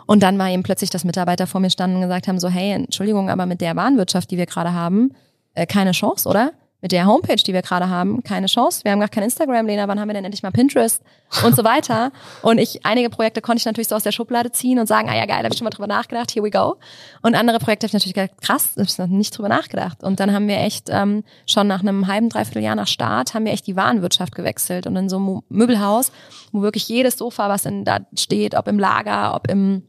Und 0.06 0.22
dann 0.22 0.38
war 0.38 0.48
eben 0.48 0.62
plötzlich, 0.62 0.90
dass 0.90 1.04
Mitarbeiter 1.04 1.48
vor 1.48 1.60
mir 1.60 1.70
standen 1.70 1.96
und 1.96 2.02
gesagt 2.02 2.28
haben, 2.28 2.38
so, 2.38 2.48
hey, 2.48 2.72
Entschuldigung, 2.72 3.30
aber 3.30 3.46
mit 3.46 3.60
der 3.60 3.74
Warenwirtschaft, 3.74 4.30
die 4.30 4.36
wir 4.36 4.46
gerade 4.46 4.72
haben, 4.72 5.12
äh, 5.54 5.66
keine 5.66 5.90
Chance, 5.90 6.28
oder? 6.28 6.52
Mit 6.82 6.90
der 6.90 7.06
Homepage, 7.06 7.36
die 7.36 7.54
wir 7.54 7.62
gerade 7.62 7.88
haben, 7.88 8.24
keine 8.24 8.46
Chance. 8.46 8.80
Wir 8.82 8.90
haben 8.90 8.98
gar 8.98 9.08
kein 9.08 9.22
Instagram, 9.22 9.66
Lena, 9.66 9.86
wann 9.86 10.00
haben 10.00 10.08
wir 10.08 10.14
denn 10.14 10.24
endlich 10.24 10.42
mal 10.42 10.50
Pinterest 10.50 11.00
und 11.44 11.54
so 11.54 11.62
weiter. 11.62 12.10
Und 12.42 12.58
ich, 12.58 12.84
einige 12.84 13.08
Projekte 13.08 13.40
konnte 13.40 13.60
ich 13.60 13.64
natürlich 13.64 13.86
so 13.86 13.94
aus 13.94 14.02
der 14.02 14.10
Schublade 14.10 14.50
ziehen 14.50 14.80
und 14.80 14.88
sagen, 14.88 15.08
ah 15.08 15.14
ja 15.14 15.26
geil, 15.26 15.38
da 15.38 15.44
habe 15.44 15.54
ich 15.54 15.58
schon 15.58 15.64
mal 15.64 15.70
drüber 15.70 15.86
nachgedacht, 15.86 16.32
here 16.34 16.44
we 16.44 16.50
go. 16.50 16.76
Und 17.22 17.36
andere 17.36 17.60
Projekte 17.60 17.84
habe 17.84 17.88
ich 17.88 17.92
natürlich 17.94 18.14
gedacht, 18.14 18.42
krass, 18.42 18.74
da 18.74 18.80
habe 18.80 18.90
ich 18.90 18.98
noch 18.98 19.06
nicht 19.06 19.38
drüber 19.38 19.48
nachgedacht. 19.48 20.02
Und 20.02 20.18
dann 20.18 20.32
haben 20.32 20.48
wir 20.48 20.58
echt 20.58 20.88
ähm, 20.90 21.22
schon 21.46 21.68
nach 21.68 21.80
einem 21.80 22.08
halben, 22.08 22.28
dreiviertel 22.28 22.62
Jahr 22.62 22.74
nach 22.74 22.88
Start, 22.88 23.32
haben 23.32 23.44
wir 23.44 23.52
echt 23.52 23.68
die 23.68 23.76
Warenwirtschaft 23.76 24.34
gewechselt 24.34 24.88
und 24.88 24.96
in 24.96 25.08
so 25.08 25.16
einem 25.16 25.42
Möbelhaus, 25.48 26.10
wo 26.50 26.62
wirklich 26.62 26.88
jedes 26.88 27.16
Sofa, 27.16 27.48
was 27.48 27.64
in, 27.64 27.84
da 27.84 28.00
steht, 28.18 28.56
ob 28.56 28.66
im 28.66 28.80
Lager, 28.80 29.36
ob 29.36 29.48
im 29.48 29.84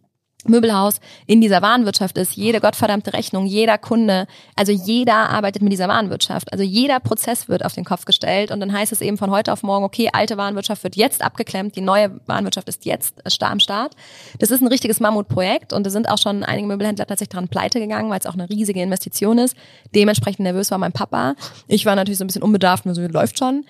Möbelhaus 0.45 0.99
in 1.27 1.41
dieser 1.41 1.61
Warenwirtschaft 1.61 2.17
ist, 2.17 2.35
jede 2.35 2.59
gottverdammte 2.59 3.13
Rechnung, 3.13 3.45
jeder 3.45 3.77
Kunde, 3.77 4.27
also 4.55 4.71
jeder 4.71 5.29
arbeitet 5.29 5.61
mit 5.61 5.71
dieser 5.71 5.87
Warenwirtschaft. 5.87 6.51
Also 6.51 6.63
jeder 6.63 6.99
Prozess 6.99 7.47
wird 7.49 7.65
auf 7.65 7.73
den 7.73 7.85
Kopf 7.85 8.05
gestellt 8.05 8.51
und 8.51 8.59
dann 8.59 8.73
heißt 8.73 8.91
es 8.91 9.01
eben 9.01 9.17
von 9.17 9.31
heute 9.31 9.53
auf 9.53 9.63
morgen, 9.63 9.85
okay, 9.85 10.09
alte 10.11 10.37
Warenwirtschaft 10.37 10.83
wird 10.83 10.95
jetzt 10.95 11.23
abgeklemmt, 11.23 11.75
die 11.75 11.81
neue 11.81 12.19
Warenwirtschaft 12.25 12.67
ist 12.69 12.85
jetzt 12.85 13.15
am 13.41 13.59
Start. 13.59 13.95
Das 14.39 14.51
ist 14.51 14.61
ein 14.61 14.67
richtiges 14.67 14.99
Mammutprojekt 14.99 15.73
und 15.73 15.85
da 15.85 15.89
sind 15.89 16.09
auch 16.09 16.17
schon 16.17 16.43
einige 16.43 16.67
Möbelhändler 16.67 17.05
tatsächlich 17.05 17.33
dran 17.33 17.47
pleite 17.47 17.79
gegangen, 17.79 18.09
weil 18.09 18.19
es 18.19 18.25
auch 18.25 18.33
eine 18.33 18.49
riesige 18.49 18.81
Investition 18.81 19.37
ist. 19.37 19.55
Dementsprechend 19.95 20.41
nervös 20.41 20.71
war 20.71 20.77
mein 20.77 20.91
Papa. 20.91 21.35
Ich 21.67 21.85
war 21.85 21.95
natürlich 21.95 22.17
so 22.17 22.23
ein 22.23 22.27
bisschen 22.27 22.43
unbedarft, 22.43 22.85
nur 22.85 22.95
so 22.95 23.01
läuft 23.01 23.37
schon. 23.37 23.65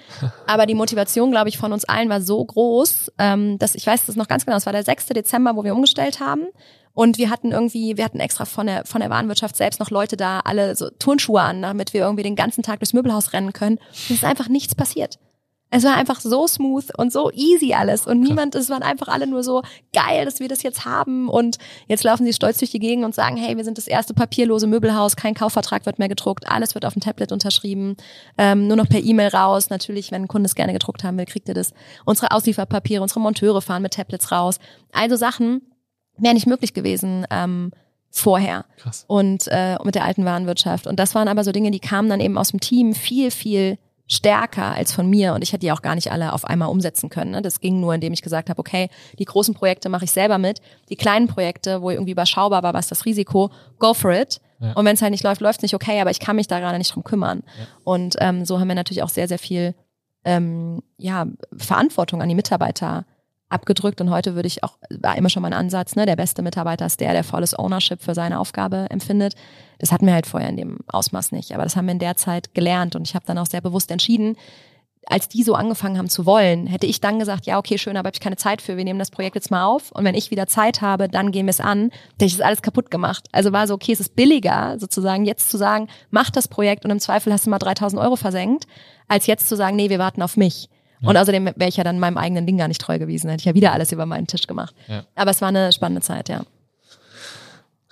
Aber 0.48 0.66
die 0.66 0.76
Motivation, 0.76 1.32
glaube 1.32 1.50
ich, 1.50 1.58
von 1.58 1.74
uns 1.74 1.86
allen 1.86 2.10
war 2.10 2.22
so 2.22 2.44
groß, 2.44 3.12
ähm, 3.18 3.58
dass 3.60 3.76
ich 3.76 3.86
weiß 3.86 4.06
das 4.06 4.16
noch 4.16 4.28
ganz 4.28 4.46
genau, 4.46 4.58
es 4.58 4.66
war 4.66 4.74
der 4.74 4.84
6. 4.84 5.08
Dezember, 5.08 5.56
wo 5.56 5.64
wir 5.64 5.74
umgestellt 5.74 6.20
haben. 6.20 6.48
Und 6.94 7.18
wir 7.18 7.30
hatten 7.30 7.52
irgendwie, 7.52 7.98
wir 7.98 8.06
hatten 8.06 8.20
extra 8.20 8.46
von 8.46 8.68
der, 8.68 8.86
von 8.86 9.02
der 9.02 9.10
Warenwirtschaft 9.10 9.56
selbst 9.56 9.80
noch 9.80 9.90
Leute 9.90 10.16
da, 10.16 10.42
alle 10.42 10.76
so 10.76 10.90
Turnschuhe 11.00 11.42
an, 11.42 11.62
damit 11.62 11.94
wir 11.94 12.02
irgendwie 12.02 12.24
den 12.24 12.36
ganzen 12.36 12.64
Tag 12.64 12.80
durchs 12.80 12.94
Möbelhaus 12.94 13.34
rennen 13.34 13.54
können. 13.54 13.80
es 13.92 14.12
ist 14.12 14.26
einfach 14.26 14.48
nichts 14.48 14.76
passiert. 14.76 15.20
Es 15.76 15.84
war 15.84 15.96
einfach 15.96 16.20
so 16.20 16.46
smooth 16.46 16.96
und 17.00 17.12
so 17.12 17.32
easy 17.32 17.74
alles 17.74 18.06
und 18.06 18.20
niemand, 18.20 18.54
es 18.54 18.70
waren 18.70 18.84
einfach 18.84 19.08
alle 19.08 19.26
nur 19.26 19.44
so 19.44 19.64
geil, 19.92 20.24
dass 20.24 20.40
wir 20.40 20.48
das 20.48 20.62
jetzt 20.62 20.86
haben 20.86 21.30
und 21.30 21.58
jetzt 21.88 22.04
laufen 22.04 22.28
sie 22.28 22.34
stolz 22.34 22.60
durch 22.60 22.70
die 22.70 22.78
Gegend 22.78 23.04
und 23.04 23.16
sagen, 23.16 23.38
hey, 23.38 23.58
wir 23.58 23.64
sind 23.64 23.80
das 23.80 23.88
erste 23.88 24.14
papierlose 24.14 24.68
Möbelhaus, 24.68 25.16
kein 25.16 25.34
Kaufvertrag 25.34 25.88
wird 25.88 25.98
mehr 25.98 26.10
gedruckt, 26.10 26.48
alles 26.48 26.76
wird 26.76 26.86
auf 26.86 26.94
dem 26.94 27.02
Tablet 27.02 27.32
unterschrieben, 27.32 27.98
ähm, 28.38 28.68
nur 28.68 28.78
noch 28.78 28.88
per 28.88 29.02
E-Mail 29.04 29.30
raus. 29.30 29.72
Natürlich, 29.72 30.12
wenn 30.12 30.26
ein 30.26 30.28
Kunde 30.28 30.46
es 30.46 30.54
gerne 30.54 30.74
gedruckt 30.74 31.04
haben 31.04 31.18
will, 31.18 31.26
kriegt 31.26 31.48
ihr 31.48 31.56
das. 31.56 31.74
Unsere 32.06 32.30
Auslieferpapiere, 32.30 33.02
unsere 33.02 33.20
Monteure 33.20 33.60
fahren 33.60 33.82
mit 33.82 33.96
Tablets 33.96 34.32
raus. 34.32 34.60
Also 34.92 35.16
Sachen, 35.16 35.64
wäre 36.18 36.34
nicht 36.34 36.48
möglich 36.48 36.74
gewesen 36.74 37.26
ähm, 37.30 37.72
vorher 38.12 38.66
Krass. 38.78 39.06
und 39.08 39.48
äh, 39.48 39.78
mit 39.84 39.96
der 39.96 40.06
alten 40.06 40.26
Warenwirtschaft. 40.26 40.88
Und 40.88 41.00
das 41.00 41.16
waren 41.16 41.28
aber 41.28 41.44
so 41.44 41.52
Dinge, 41.52 41.72
die 41.72 41.80
kamen 41.80 42.10
dann 42.10 42.20
eben 42.20 42.38
aus 42.38 42.52
dem 42.52 42.60
Team 42.60 42.94
viel, 42.94 43.32
viel 43.32 43.78
stärker 44.08 44.76
als 44.76 44.92
von 44.92 45.10
mir 45.10 45.34
und 45.34 45.42
ich 45.42 45.54
hätte 45.54 45.62
die 45.62 45.72
auch 45.72 45.82
gar 45.82 45.96
nicht 45.96 46.12
alle 46.12 46.34
auf 46.34 46.46
einmal 46.46 46.70
umsetzen 46.70 47.10
können. 47.10 47.32
Ne? 47.32 47.42
Das 47.42 47.60
ging 47.60 47.80
nur, 47.80 47.96
indem 47.96 48.14
ich 48.14 48.22
gesagt 48.22 48.50
habe, 48.50 48.60
okay, 48.60 48.90
die 49.18 49.26
großen 49.26 49.54
Projekte 49.54 49.90
mache 49.90 50.06
ich 50.06 50.12
selber 50.12 50.38
mit, 50.38 50.62
die 50.90 50.96
kleinen 50.96 51.28
Projekte, 51.28 51.82
wo 51.82 51.90
irgendwie 51.90 52.12
überschaubar 52.12 52.64
war, 52.64 52.74
was 52.74 52.88
das 52.88 53.06
Risiko, 53.06 53.50
go 53.80 53.94
for 53.94 54.12
it. 54.12 54.42
Ja. 54.60 54.74
Und 54.74 54.86
wenn 54.86 54.96
es 54.96 55.02
halt 55.02 55.12
nicht 55.12 55.24
läuft, 55.24 55.42
läuft 55.42 55.60
es 55.60 55.64
nicht 55.64 55.74
okay, 55.74 56.00
aber 56.02 56.12
ich 56.12 56.20
kann 56.20 56.36
mich 56.36 56.48
da 56.48 56.60
gerade 56.60 56.78
nicht 56.78 56.94
drum 56.94 57.04
kümmern. 57.04 57.44
Ja. 57.58 57.68
Und 57.86 58.16
ähm, 58.20 58.46
so 58.46 58.60
haben 58.60 58.68
wir 58.68 58.76
natürlich 58.76 59.04
auch 59.04 59.10
sehr, 59.10 59.28
sehr 59.28 59.40
viel 59.40 59.74
ähm, 60.26 60.84
ja, 60.98 61.26
Verantwortung 61.58 62.22
an 62.22 62.30
die 62.30 62.36
Mitarbeiter 62.36 63.06
abgedrückt 63.54 64.02
und 64.02 64.10
heute 64.10 64.36
würde 64.36 64.48
ich 64.48 64.64
auch, 64.64 64.78
war 64.90 65.18
immer 65.18 65.30
schon 65.30 65.44
mein 65.44 65.54
Ansatz, 65.54 65.96
ne, 65.96 66.06
der 66.06 66.16
beste 66.16 66.42
Mitarbeiter 66.42 66.86
ist 66.86 67.00
der, 67.00 67.14
der 67.14 67.24
volles 67.24 67.58
Ownership 67.58 68.02
für 68.02 68.16
seine 68.16 68.40
Aufgabe 68.40 68.88
empfindet. 68.90 69.36
Das 69.80 69.92
hatten 69.92 70.06
wir 70.06 70.14
halt 70.14 70.28
vorher 70.28 70.50
in 70.50 70.58
dem 70.58 70.80
Ausmaß 70.88 71.32
nicht, 71.32 71.54
aber 71.54 71.64
das 71.64 71.76
haben 71.76 71.86
wir 71.86 71.94
in 71.94 72.00
der 72.00 72.18
Zeit 72.18 72.54
gelernt 72.54 72.96
und 72.96 73.08
ich 73.08 73.16
habe 73.16 73.26
dann 73.26 73.38
auch 73.38 73.46
sehr 73.46 73.62
bewusst 73.62 73.92
entschieden, 73.92 74.36
als 75.08 75.28
die 75.28 75.44
so 75.44 75.56
angefangen 75.56 75.98
haben 75.98 76.10
zu 76.10 76.26
wollen, 76.26 76.68
hätte 76.68 76.88
ich 76.88 77.02
dann 77.02 77.20
gesagt, 77.20 77.46
ja, 77.46 77.58
okay, 77.58 77.78
schön, 77.78 77.98
aber 77.98 78.08
habe 78.08 78.16
ich 78.16 78.22
keine 78.22 78.38
Zeit 78.38 78.62
für, 78.62 78.78
wir 78.78 78.84
nehmen 78.84 79.00
das 79.00 79.12
Projekt 79.12 79.36
jetzt 79.36 79.52
mal 79.52 79.66
auf 79.66 79.92
und 79.92 80.04
wenn 80.06 80.16
ich 80.16 80.32
wieder 80.32 80.48
Zeit 80.48 80.82
habe, 80.82 81.10
dann 81.10 81.32
gehen 81.32 81.46
wir 81.46 81.52
es 81.52 81.60
an, 81.60 81.92
hätte 82.14 82.26
ich 82.26 82.38
das 82.38 82.46
alles 82.46 82.62
kaputt 82.62 82.90
gemacht. 82.92 83.28
Also 83.32 83.52
war 83.52 83.68
so, 83.68 83.74
okay, 83.74 83.92
es 83.92 84.00
ist 84.00 84.16
billiger, 84.16 84.78
sozusagen 84.80 85.26
jetzt 85.26 85.50
zu 85.50 85.58
sagen, 85.58 85.88
mach 86.10 86.30
das 86.30 86.48
Projekt 86.48 86.86
und 86.86 86.92
im 86.92 87.00
Zweifel 87.00 87.34
hast 87.34 87.46
du 87.46 87.50
mal 87.50 87.60
3000 87.60 88.02
Euro 88.02 88.16
versenkt, 88.16 88.66
als 89.08 89.28
jetzt 89.28 89.50
zu 89.50 89.56
sagen, 89.56 89.76
nee, 89.76 89.90
wir 89.90 90.00
warten 90.00 90.22
auf 90.22 90.38
mich. 90.38 90.70
Ja. 91.04 91.10
Und 91.10 91.18
außerdem 91.18 91.46
wäre 91.56 91.70
ich 91.70 91.78
ja 91.78 91.84
dann 91.84 92.00
meinem 92.00 92.18
eigenen 92.18 92.46
Ding 92.46 92.58
gar 92.58 92.68
nicht 92.68 92.82
treu 92.82 92.98
gewesen. 92.98 93.30
Hätte 93.30 93.42
ich 93.42 93.46
ja 93.46 93.54
wieder 93.54 93.74
alles 93.74 93.92
über 93.92 94.06
meinen 94.06 94.26
Tisch 94.28 94.48
gemacht. 94.48 94.74
Ja. 94.88 95.04
Aber 95.16 95.32
es 95.32 95.42
war 95.42 95.50
eine 95.50 95.72
spannende 95.72 96.02
Zeit, 96.02 96.30
ja. 96.30 96.42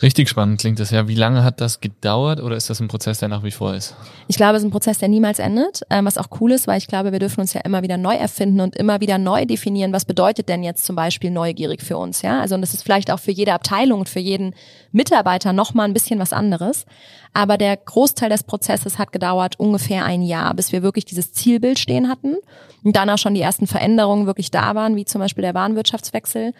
Richtig 0.01 0.29
spannend 0.29 0.59
klingt 0.59 0.79
das 0.79 0.89
ja. 0.89 1.07
Wie 1.07 1.15
lange 1.15 1.43
hat 1.43 1.61
das 1.61 1.79
gedauert 1.79 2.41
oder 2.41 2.55
ist 2.55 2.71
das 2.71 2.79
ein 2.79 2.87
Prozess, 2.87 3.19
der 3.19 3.29
nach 3.29 3.43
wie 3.43 3.51
vor 3.51 3.75
ist? 3.75 3.95
Ich 4.27 4.35
glaube, 4.35 4.55
es 4.55 4.63
ist 4.63 4.67
ein 4.67 4.71
Prozess, 4.71 4.97
der 4.97 5.09
niemals 5.09 5.37
endet, 5.37 5.81
ähm, 5.91 6.05
was 6.05 6.17
auch 6.17 6.27
cool 6.39 6.51
ist, 6.51 6.65
weil 6.65 6.79
ich 6.79 6.87
glaube, 6.87 7.11
wir 7.11 7.19
dürfen 7.19 7.41
uns 7.41 7.53
ja 7.53 7.61
immer 7.61 7.83
wieder 7.83 7.97
neu 7.97 8.15
erfinden 8.15 8.61
und 8.61 8.75
immer 8.75 8.99
wieder 8.99 9.19
neu 9.19 9.45
definieren, 9.45 9.93
was 9.93 10.05
bedeutet 10.05 10.49
denn 10.49 10.63
jetzt 10.63 10.85
zum 10.85 10.95
Beispiel 10.95 11.29
neugierig 11.29 11.83
für 11.83 11.97
uns, 11.97 12.23
ja? 12.23 12.41
Also 12.41 12.55
und 12.55 12.61
das 12.61 12.73
ist 12.73 12.81
vielleicht 12.81 13.11
auch 13.11 13.19
für 13.19 13.31
jede 13.31 13.53
Abteilung 13.53 13.99
und 13.99 14.09
für 14.09 14.19
jeden 14.19 14.55
Mitarbeiter 14.91 15.53
nochmal 15.53 15.87
ein 15.87 15.93
bisschen 15.93 16.19
was 16.19 16.33
anderes. 16.33 16.85
Aber 17.33 17.57
der 17.57 17.77
Großteil 17.77 18.29
des 18.29 18.43
Prozesses 18.43 18.97
hat 18.97 19.11
gedauert 19.11 19.59
ungefähr 19.59 20.03
ein 20.03 20.23
Jahr, 20.23 20.53
bis 20.55 20.71
wir 20.71 20.81
wirklich 20.81 21.05
dieses 21.05 21.31
Zielbild 21.31 21.77
stehen 21.77 22.09
hatten 22.09 22.37
und 22.83 22.95
dann 22.95 23.09
auch 23.09 23.19
schon 23.19 23.35
die 23.35 23.41
ersten 23.41 23.67
Veränderungen 23.67 24.25
wirklich 24.25 24.49
da 24.49 24.73
waren, 24.73 24.95
wie 24.95 25.05
zum 25.05 25.21
Beispiel 25.21 25.43
der 25.43 25.53
Warenwirtschaftswechsel 25.53 26.53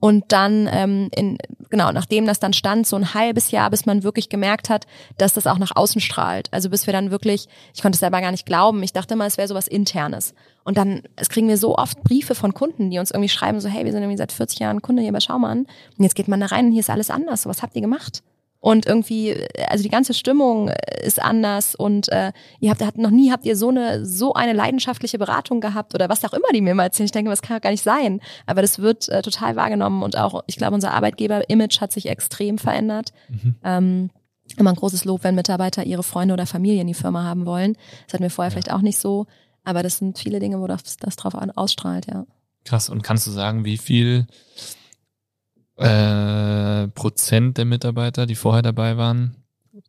und 0.00 0.26
dann, 0.28 0.68
ähm, 0.70 1.08
in, 1.14 1.38
genau, 1.70 1.90
nachdem 1.90 2.26
das 2.26 2.38
dann 2.38 2.52
stand, 2.52 2.86
so 2.86 2.96
ein 2.96 3.14
halbes 3.14 3.50
Jahr, 3.50 3.70
bis 3.70 3.84
man 3.84 4.04
wirklich 4.04 4.28
gemerkt 4.28 4.70
hat, 4.70 4.86
dass 5.16 5.32
das 5.32 5.46
auch 5.46 5.58
nach 5.58 5.74
außen 5.74 6.00
strahlt. 6.00 6.48
Also 6.52 6.70
bis 6.70 6.86
wir 6.86 6.92
dann 6.92 7.10
wirklich, 7.10 7.48
ich 7.74 7.82
konnte 7.82 7.96
es 7.96 8.00
selber 8.00 8.20
gar 8.20 8.30
nicht 8.30 8.46
glauben, 8.46 8.82
ich 8.82 8.92
dachte 8.92 9.14
immer, 9.14 9.26
es 9.26 9.38
wäre 9.38 9.48
sowas 9.48 9.66
Internes. 9.66 10.34
Und 10.62 10.78
dann, 10.78 11.02
es 11.16 11.28
kriegen 11.28 11.48
wir 11.48 11.56
so 11.56 11.76
oft 11.76 12.04
Briefe 12.04 12.34
von 12.34 12.54
Kunden, 12.54 12.90
die 12.90 12.98
uns 12.98 13.10
irgendwie 13.10 13.28
schreiben, 13.28 13.60
so, 13.60 13.68
hey, 13.68 13.84
wir 13.84 13.92
sind 13.92 14.02
irgendwie 14.02 14.18
seit 14.18 14.32
40 14.32 14.60
Jahren 14.60 14.82
Kunde 14.82 15.02
hier 15.02 15.12
bei 15.12 15.20
Schaumann. 15.20 15.60
Und 15.96 16.04
jetzt 16.04 16.14
geht 16.14 16.28
man 16.28 16.40
da 16.40 16.46
rein 16.46 16.66
und 16.66 16.72
hier 16.72 16.80
ist 16.80 16.90
alles 16.90 17.10
anders. 17.10 17.42
So, 17.42 17.50
was 17.50 17.62
habt 17.62 17.74
ihr 17.74 17.82
gemacht? 17.82 18.22
Und 18.60 18.86
irgendwie, 18.86 19.36
also 19.68 19.84
die 19.84 19.88
ganze 19.88 20.14
Stimmung 20.14 20.70
ist 21.02 21.22
anders 21.22 21.76
und 21.76 22.10
äh, 22.10 22.32
ihr 22.58 22.70
habt, 22.70 22.84
habt 22.84 22.98
noch 22.98 23.10
nie 23.10 23.30
habt 23.30 23.46
ihr 23.46 23.56
so 23.56 23.68
eine 23.68 24.04
so 24.04 24.34
eine 24.34 24.52
leidenschaftliche 24.52 25.16
Beratung 25.16 25.60
gehabt 25.60 25.94
oder 25.94 26.08
was 26.08 26.24
auch 26.24 26.32
immer 26.32 26.48
die 26.52 26.60
mir 26.60 26.74
mal 26.74 26.84
erzählen. 26.84 27.04
Ich 27.04 27.12
denke, 27.12 27.30
das 27.30 27.42
kann 27.42 27.54
ja 27.56 27.60
gar 27.60 27.70
nicht 27.70 27.84
sein. 27.84 28.20
Aber 28.46 28.60
das 28.60 28.80
wird 28.80 29.08
äh, 29.08 29.22
total 29.22 29.54
wahrgenommen 29.54 30.02
und 30.02 30.16
auch, 30.16 30.42
ich 30.46 30.56
glaube, 30.56 30.74
unser 30.74 30.92
Arbeitgeber-Image 30.92 31.80
hat 31.80 31.92
sich 31.92 32.08
extrem 32.08 32.58
verändert. 32.58 33.12
Mhm. 33.28 33.54
Ähm, 33.62 34.10
immer 34.56 34.70
ein 34.70 34.76
großes 34.76 35.04
Lob, 35.04 35.22
wenn 35.24 35.34
Mitarbeiter 35.36 35.84
ihre 35.84 36.02
Freunde 36.02 36.34
oder 36.34 36.46
Familie 36.46 36.80
in 36.80 36.86
die 36.86 36.94
Firma 36.94 37.22
haben 37.22 37.46
wollen. 37.46 37.74
Das 38.06 38.14
hatten 38.14 38.24
wir 38.24 38.30
vorher 38.30 38.50
ja. 38.50 38.54
vielleicht 38.54 38.72
auch 38.72 38.82
nicht 38.82 38.98
so. 38.98 39.26
Aber 39.62 39.82
das 39.82 39.98
sind 39.98 40.18
viele 40.18 40.40
Dinge, 40.40 40.60
wo 40.60 40.66
das, 40.66 40.96
das 40.96 41.16
drauf 41.16 41.34
ausstrahlt, 41.34 42.06
ja. 42.06 42.26
Krass. 42.64 42.88
Und 42.88 43.02
kannst 43.02 43.26
du 43.26 43.30
sagen, 43.30 43.64
wie 43.64 43.78
viel 43.78 44.26
äh, 45.78 46.88
Prozent 46.88 47.58
der 47.58 47.64
Mitarbeiter, 47.64 48.26
die 48.26 48.34
vorher 48.34 48.62
dabei 48.62 48.96
waren, 48.96 49.36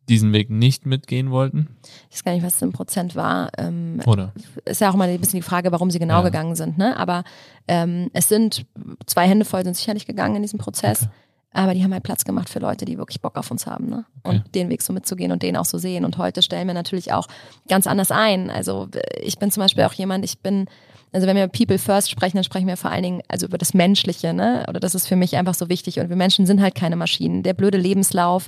diesen 0.07 0.33
Weg 0.33 0.49
nicht 0.49 0.85
mitgehen 0.85 1.31
wollten? 1.31 1.77
Ich 2.09 2.17
weiß 2.17 2.23
gar 2.23 2.33
nicht, 2.33 2.43
was 2.43 2.55
es 2.55 2.61
im 2.61 2.71
Prozent 2.71 3.15
war. 3.15 3.49
Ähm, 3.57 4.01
Oder? 4.05 4.33
Ist 4.65 4.81
ja 4.81 4.89
auch 4.89 4.95
mal 4.95 5.07
ein 5.07 5.19
bisschen 5.19 5.39
die 5.39 5.45
Frage, 5.45 5.71
warum 5.71 5.91
sie 5.91 5.99
genau 5.99 6.19
ja. 6.19 6.23
gegangen 6.23 6.55
sind. 6.55 6.77
Ne? 6.77 6.97
Aber 6.97 7.23
ähm, 7.67 8.09
es 8.13 8.27
sind 8.27 8.65
zwei 9.05 9.27
Hände 9.27 9.45
voll 9.45 9.63
sind 9.63 9.77
sicherlich 9.77 10.05
gegangen 10.05 10.37
in 10.37 10.41
diesem 10.41 10.59
Prozess. 10.59 11.03
Okay. 11.03 11.11
Aber 11.51 11.73
die 11.73 11.83
haben 11.83 11.93
halt 11.93 12.03
Platz 12.03 12.25
gemacht 12.25 12.47
für 12.47 12.59
Leute, 12.59 12.85
die 12.85 12.99
wirklich 12.99 13.21
Bock 13.21 13.35
auf 13.35 13.49
uns 13.49 13.65
haben, 13.65 13.89
ne? 13.89 14.05
Okay. 14.21 14.37
Und 14.37 14.55
den 14.55 14.69
Weg 14.69 14.83
so 14.83 14.93
mitzugehen 14.93 15.31
und 15.31 15.41
den 15.41 15.57
auch 15.57 15.65
so 15.65 15.79
sehen. 15.79 16.05
Und 16.05 16.19
heute 16.19 16.43
stellen 16.43 16.67
wir 16.67 16.75
natürlich 16.75 17.11
auch 17.11 17.27
ganz 17.67 17.87
anders 17.87 18.11
ein. 18.11 18.51
Also 18.51 18.87
ich 19.19 19.39
bin 19.39 19.49
zum 19.49 19.61
Beispiel 19.61 19.83
auch 19.83 19.93
jemand, 19.93 20.25
ich 20.25 20.41
bin 20.41 20.67
also 21.11 21.27
wenn 21.27 21.35
wir 21.35 21.47
People 21.47 21.79
First 21.79 22.09
sprechen, 22.09 22.37
dann 22.37 22.43
sprechen 22.43 22.67
wir 22.67 22.77
vor 22.77 22.91
allen 22.91 23.03
Dingen 23.03 23.21
also 23.27 23.47
über 23.47 23.57
das 23.57 23.73
Menschliche, 23.73 24.33
ne? 24.33 24.65
Oder 24.67 24.79
das 24.79 24.95
ist 24.95 25.07
für 25.07 25.15
mich 25.15 25.35
einfach 25.37 25.55
so 25.55 25.69
wichtig. 25.69 25.99
Und 25.99 26.09
wir 26.09 26.15
Menschen 26.15 26.45
sind 26.45 26.61
halt 26.61 26.75
keine 26.75 26.95
Maschinen. 26.95 27.43
Der 27.43 27.53
blöde 27.53 27.77
Lebenslauf, 27.77 28.47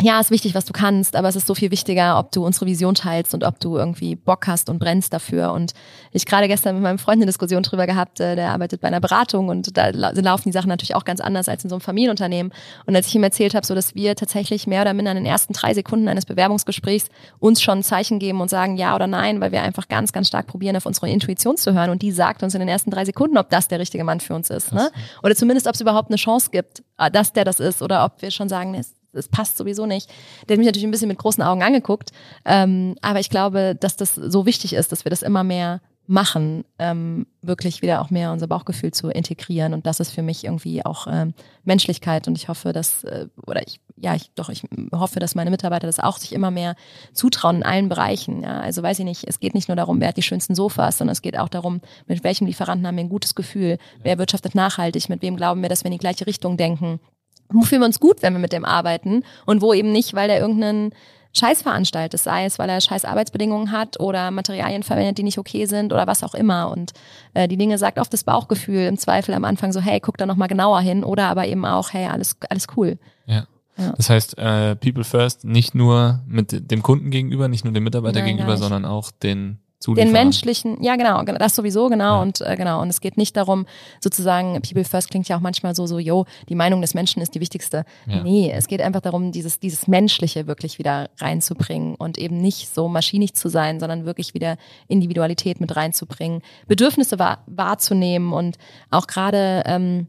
ja, 0.00 0.18
ist 0.18 0.30
wichtig, 0.30 0.54
was 0.54 0.64
du 0.64 0.72
kannst, 0.72 1.14
aber 1.16 1.28
es 1.28 1.36
ist 1.36 1.46
so 1.46 1.54
viel 1.54 1.70
wichtiger, 1.70 2.18
ob 2.18 2.32
du 2.32 2.44
unsere 2.44 2.66
Vision 2.66 2.94
teilst 2.94 3.34
und 3.34 3.44
ob 3.44 3.60
du 3.60 3.76
irgendwie 3.76 4.16
Bock 4.16 4.46
hast 4.46 4.70
und 4.70 4.78
brennst 4.78 5.12
dafür. 5.12 5.52
Und 5.52 5.74
ich 6.12 6.24
gerade 6.24 6.48
gestern 6.48 6.76
mit 6.76 6.82
meinem 6.82 6.98
Freund 6.98 7.18
eine 7.18 7.26
Diskussion 7.26 7.62
drüber 7.62 7.86
gehabt, 7.86 8.18
äh, 8.18 8.34
der 8.34 8.50
arbeitet 8.50 8.80
bei 8.80 8.88
einer 8.88 9.00
Beratung 9.00 9.48
und 9.48 9.76
da 9.76 9.88
laufen 9.90 10.44
die 10.48 10.52
Sachen 10.52 10.68
natürlich 10.68 10.94
auch 10.94 11.04
ganz 11.04 11.20
anders 11.20 11.48
als 11.48 11.62
in 11.64 11.70
so 11.70 11.76
einem 11.76 11.82
Familienunternehmen. 11.82 12.52
Und 12.86 12.96
als 12.96 13.06
ich 13.08 13.14
ihm 13.14 13.22
erzählt 13.22 13.54
habe, 13.54 13.66
so 13.66 13.74
dass 13.74 13.94
wir 13.94 14.16
tatsächlich 14.16 14.66
mehr 14.66 14.82
oder 14.82 14.94
minder 14.94 15.12
in 15.12 15.18
den 15.18 15.26
ersten 15.26 15.52
drei 15.52 15.74
Sekunden 15.74 16.08
eines 16.08 16.26
Bewerbungsgesprächs 16.26 17.08
uns 17.38 17.62
schon 17.62 17.78
ein 17.78 17.84
Zeichen 17.84 18.18
geben 18.18 18.40
und 18.40 18.48
sagen 18.48 18.76
ja 18.76 18.94
oder 18.94 19.06
nein, 19.06 19.40
weil 19.40 19.52
wir 19.52 19.62
einfach 19.62 19.88
ganz, 19.88 20.12
ganz 20.12 20.26
stark 20.26 20.46
probieren, 20.46 20.76
auf 20.76 20.86
unsere 20.86 21.10
Intuition 21.10 21.56
zu 21.56 21.74
hören. 21.74 21.90
Und 21.90 22.02
die 22.02 22.12
sagt 22.12 22.42
uns 22.42 22.54
in 22.54 22.60
den 22.60 22.68
ersten 22.68 22.90
drei 22.90 23.04
Sekunden, 23.04 23.36
ob 23.36 23.50
das 23.50 23.68
der 23.68 23.78
richtige 23.78 24.04
Mann 24.04 24.20
für 24.20 24.34
uns 24.34 24.48
ist. 24.50 24.72
Ne? 24.72 24.90
Oder 25.22 25.36
zumindest, 25.36 25.66
ob 25.66 25.74
es 25.74 25.80
überhaupt 25.80 26.10
eine 26.10 26.16
Chance 26.16 26.48
gibt, 26.50 26.82
äh, 26.98 27.10
dass 27.10 27.32
der 27.32 27.44
das 27.44 27.60
ist 27.60 27.82
oder 27.82 28.04
ob 28.04 28.22
wir 28.22 28.30
schon 28.30 28.48
sagen, 28.48 28.74
es 29.12 29.28
passt 29.28 29.56
sowieso 29.56 29.86
nicht. 29.86 30.10
Der 30.48 30.54
hat 30.54 30.58
mich 30.58 30.66
natürlich 30.66 30.86
ein 30.86 30.90
bisschen 30.90 31.08
mit 31.08 31.18
großen 31.18 31.42
Augen 31.42 31.62
angeguckt. 31.62 32.10
Ähm, 32.44 32.96
aber 33.02 33.20
ich 33.20 33.30
glaube, 33.30 33.76
dass 33.78 33.96
das 33.96 34.14
so 34.14 34.46
wichtig 34.46 34.72
ist, 34.74 34.92
dass 34.92 35.04
wir 35.04 35.10
das 35.10 35.22
immer 35.22 35.44
mehr 35.44 35.80
machen, 36.06 36.64
ähm, 36.78 37.26
wirklich 37.42 37.80
wieder 37.80 38.00
auch 38.00 38.10
mehr 38.10 38.32
unser 38.32 38.48
Bauchgefühl 38.48 38.92
zu 38.92 39.08
integrieren. 39.08 39.72
Und 39.72 39.86
das 39.86 40.00
ist 40.00 40.10
für 40.10 40.22
mich 40.22 40.44
irgendwie 40.44 40.84
auch 40.84 41.06
ähm, 41.08 41.32
Menschlichkeit. 41.64 42.26
Und 42.26 42.36
ich 42.36 42.48
hoffe, 42.48 42.72
dass, 42.72 43.04
äh, 43.04 43.28
oder 43.46 43.66
ich, 43.66 43.80
ja, 43.96 44.14
ich 44.14 44.30
doch, 44.34 44.48
ich 44.48 44.64
hoffe, 44.92 45.20
dass 45.20 45.34
meine 45.34 45.50
Mitarbeiter 45.50 45.86
das 45.86 46.00
auch 46.00 46.18
sich 46.18 46.32
immer 46.32 46.50
mehr 46.50 46.74
zutrauen 47.12 47.56
in 47.56 47.62
allen 47.62 47.88
Bereichen. 47.88 48.42
Ja, 48.42 48.60
also 48.60 48.82
weiß 48.82 48.98
ich 48.98 49.04
nicht, 49.04 49.24
es 49.28 49.38
geht 49.38 49.54
nicht 49.54 49.68
nur 49.68 49.76
darum, 49.76 50.00
wer 50.00 50.08
hat 50.08 50.16
die 50.16 50.22
schönsten 50.22 50.54
Sofas, 50.54 50.98
sondern 50.98 51.12
es 51.12 51.22
geht 51.22 51.38
auch 51.38 51.48
darum, 51.48 51.80
mit 52.06 52.24
welchem 52.24 52.46
Lieferanten 52.46 52.86
haben 52.86 52.96
wir 52.96 53.04
ein 53.04 53.08
gutes 53.08 53.34
Gefühl, 53.34 53.78
wer 54.02 54.18
wirtschaftet 54.18 54.54
nachhaltig, 54.54 55.08
mit 55.08 55.22
wem 55.22 55.36
glauben 55.36 55.62
wir, 55.62 55.68
dass 55.68 55.84
wir 55.84 55.90
in 55.90 55.98
die 55.98 55.98
gleiche 55.98 56.26
Richtung 56.26 56.56
denken 56.56 57.00
wo 57.48 57.62
fühlen 57.62 57.82
wir 57.82 57.86
uns 57.86 58.00
gut, 58.00 58.22
wenn 58.22 58.32
wir 58.32 58.40
mit 58.40 58.52
dem 58.52 58.64
arbeiten 58.64 59.24
und 59.46 59.62
wo 59.62 59.72
eben 59.72 59.92
nicht, 59.92 60.14
weil 60.14 60.28
der 60.28 60.40
irgendeinen 60.40 60.92
Scheiß 61.34 61.62
veranstaltet, 61.62 62.20
sei 62.20 62.44
es, 62.44 62.58
weil 62.58 62.68
er 62.68 62.80
scheiß 62.80 63.04
Arbeitsbedingungen 63.04 63.72
hat 63.72 63.98
oder 63.98 64.30
Materialien 64.30 64.82
verwendet, 64.82 65.16
die 65.16 65.22
nicht 65.22 65.38
okay 65.38 65.64
sind 65.64 65.92
oder 65.92 66.06
was 66.06 66.22
auch 66.22 66.34
immer. 66.34 66.70
Und 66.70 66.92
äh, 67.32 67.48
die 67.48 67.56
Dinge 67.56 67.78
sagt 67.78 67.98
oft 67.98 68.12
das 68.12 68.24
Bauchgefühl 68.24 68.86
im 68.86 68.98
Zweifel 68.98 69.34
am 69.34 69.44
Anfang 69.44 69.72
so, 69.72 69.80
hey, 69.80 69.98
guck 69.98 70.18
da 70.18 70.26
nochmal 70.26 70.48
genauer 70.48 70.80
hin 70.80 71.04
oder 71.04 71.28
aber 71.28 71.46
eben 71.46 71.64
auch, 71.64 71.92
hey, 71.92 72.06
alles, 72.06 72.36
alles 72.50 72.66
cool. 72.76 72.98
Ja. 73.26 73.46
ja. 73.78 73.94
Das 73.96 74.10
heißt, 74.10 74.36
äh, 74.36 74.76
People 74.76 75.04
First 75.04 75.44
nicht 75.44 75.74
nur 75.74 76.20
mit 76.26 76.70
dem 76.70 76.82
Kunden 76.82 77.10
gegenüber, 77.10 77.48
nicht 77.48 77.64
nur 77.64 77.72
dem 77.72 77.84
Mitarbeiter 77.84 78.20
Nein, 78.20 78.36
gegenüber, 78.36 78.58
sondern 78.58 78.84
auch 78.84 79.10
den 79.10 79.58
den 79.86 80.12
menschlichen, 80.12 80.82
ja 80.82 80.96
genau, 80.96 81.22
das 81.22 81.54
sowieso 81.54 81.88
genau 81.88 82.16
ja. 82.16 82.22
und 82.22 82.40
äh, 82.40 82.56
genau 82.56 82.80
und 82.80 82.88
es 82.88 83.00
geht 83.00 83.16
nicht 83.16 83.36
darum 83.36 83.66
sozusagen 84.00 84.60
People 84.62 84.84
First 84.84 85.10
klingt 85.10 85.28
ja 85.28 85.36
auch 85.36 85.40
manchmal 85.40 85.74
so 85.74 85.86
so 85.86 85.98
yo 85.98 86.24
die 86.48 86.54
Meinung 86.54 86.80
des 86.80 86.94
Menschen 86.94 87.22
ist 87.22 87.34
die 87.34 87.40
wichtigste. 87.40 87.84
Ja. 88.06 88.22
Nee, 88.22 88.52
es 88.54 88.66
geht 88.66 88.80
einfach 88.80 89.00
darum 89.00 89.32
dieses 89.32 89.60
dieses 89.60 89.88
menschliche 89.88 90.46
wirklich 90.46 90.78
wieder 90.78 91.10
reinzubringen 91.18 91.94
und 91.94 92.18
eben 92.18 92.38
nicht 92.38 92.72
so 92.72 92.88
maschinig 92.88 93.34
zu 93.34 93.48
sein, 93.48 93.80
sondern 93.80 94.04
wirklich 94.04 94.34
wieder 94.34 94.56
Individualität 94.88 95.60
mit 95.60 95.74
reinzubringen, 95.76 96.42
Bedürfnisse 96.66 97.18
wahr, 97.18 97.42
wahrzunehmen 97.46 98.32
und 98.32 98.56
auch 98.90 99.06
gerade 99.06 99.62
ähm, 99.66 100.00
äh, 100.02 100.06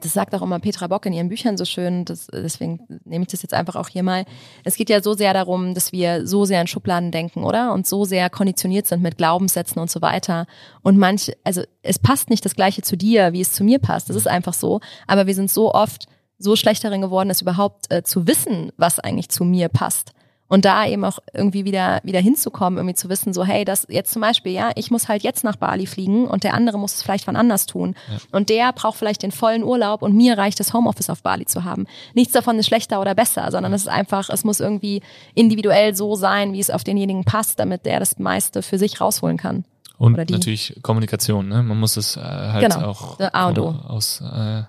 das 0.00 0.12
sagt 0.12 0.34
auch 0.34 0.42
immer 0.42 0.58
Petra 0.58 0.86
Bock 0.86 1.06
in 1.06 1.12
ihren 1.12 1.28
Büchern 1.28 1.56
so 1.56 1.64
schön, 1.64 2.04
das, 2.04 2.26
deswegen 2.32 2.80
nehme 3.04 3.22
ich 3.22 3.30
das 3.30 3.42
jetzt 3.42 3.54
einfach 3.54 3.76
auch 3.76 3.88
hier 3.88 4.02
mal. 4.02 4.24
Es 4.64 4.76
geht 4.76 4.90
ja 4.90 5.02
so 5.02 5.14
sehr 5.14 5.32
darum, 5.32 5.74
dass 5.74 5.92
wir 5.92 6.26
so 6.26 6.44
sehr 6.44 6.60
in 6.60 6.66
Schubladen 6.66 7.10
denken, 7.10 7.44
oder? 7.44 7.72
Und 7.72 7.86
so 7.86 8.04
sehr 8.04 8.30
konditioniert 8.30 8.86
sind 8.86 9.02
mit 9.02 9.16
Glaubenssätzen 9.16 9.80
und 9.80 9.90
so 9.90 10.02
weiter. 10.02 10.46
Und 10.82 10.98
manch, 10.98 11.32
also 11.44 11.62
es 11.82 11.98
passt 11.98 12.30
nicht 12.30 12.44
das 12.44 12.54
Gleiche 12.54 12.82
zu 12.82 12.96
dir, 12.96 13.32
wie 13.32 13.40
es 13.40 13.52
zu 13.52 13.64
mir 13.64 13.78
passt. 13.78 14.08
Das 14.08 14.16
ist 14.16 14.28
einfach 14.28 14.54
so. 14.54 14.80
Aber 15.06 15.26
wir 15.26 15.34
sind 15.34 15.50
so 15.50 15.72
oft 15.72 16.06
so 16.38 16.56
schlecht 16.56 16.82
darin 16.82 17.02
geworden, 17.02 17.30
es 17.30 17.42
überhaupt 17.42 17.92
äh, 17.92 18.02
zu 18.02 18.26
wissen, 18.26 18.72
was 18.76 18.98
eigentlich 18.98 19.28
zu 19.28 19.44
mir 19.44 19.68
passt. 19.68 20.12
Und 20.50 20.64
da 20.64 20.84
eben 20.84 21.04
auch 21.04 21.20
irgendwie 21.32 21.64
wieder, 21.64 22.00
wieder 22.02 22.18
hinzukommen, 22.18 22.76
irgendwie 22.76 22.96
zu 22.96 23.08
wissen, 23.08 23.32
so, 23.32 23.44
hey, 23.44 23.64
das 23.64 23.86
jetzt 23.88 24.12
zum 24.12 24.20
Beispiel, 24.20 24.50
ja, 24.50 24.72
ich 24.74 24.90
muss 24.90 25.08
halt 25.08 25.22
jetzt 25.22 25.44
nach 25.44 25.54
Bali 25.54 25.86
fliegen 25.86 26.26
und 26.26 26.42
der 26.42 26.54
andere 26.54 26.76
muss 26.76 26.94
es 26.94 27.02
vielleicht 27.04 27.28
wann 27.28 27.36
anders 27.36 27.66
tun. 27.66 27.94
Ja. 28.10 28.18
Und 28.32 28.48
der 28.48 28.72
braucht 28.72 28.98
vielleicht 28.98 29.22
den 29.22 29.30
vollen 29.30 29.62
Urlaub 29.62 30.02
und 30.02 30.16
mir 30.16 30.36
reicht 30.36 30.58
das 30.58 30.74
Homeoffice 30.74 31.08
auf 31.08 31.22
Bali 31.22 31.46
zu 31.46 31.62
haben. 31.62 31.86
Nichts 32.14 32.32
davon 32.32 32.58
ist 32.58 32.66
schlechter 32.66 33.00
oder 33.00 33.14
besser, 33.14 33.48
sondern 33.52 33.72
es 33.72 33.82
ist 33.82 33.88
einfach, 33.88 34.28
es 34.28 34.42
muss 34.42 34.58
irgendwie 34.58 35.02
individuell 35.34 35.94
so 35.94 36.16
sein, 36.16 36.52
wie 36.52 36.60
es 36.60 36.70
auf 36.70 36.82
denjenigen 36.82 37.24
passt, 37.24 37.60
damit 37.60 37.86
der 37.86 38.00
das 38.00 38.18
meiste 38.18 38.62
für 38.62 38.76
sich 38.76 39.00
rausholen 39.00 39.36
kann. 39.36 39.64
Und 39.98 40.16
natürlich 40.16 40.80
Kommunikation, 40.82 41.46
ne? 41.46 41.62
Man 41.62 41.78
muss 41.78 41.96
es 41.96 42.16
äh, 42.16 42.20
halt 42.22 42.72
genau. 42.72 42.88
auch 42.88 43.20
aus 43.20 44.20
äh, 44.22 44.62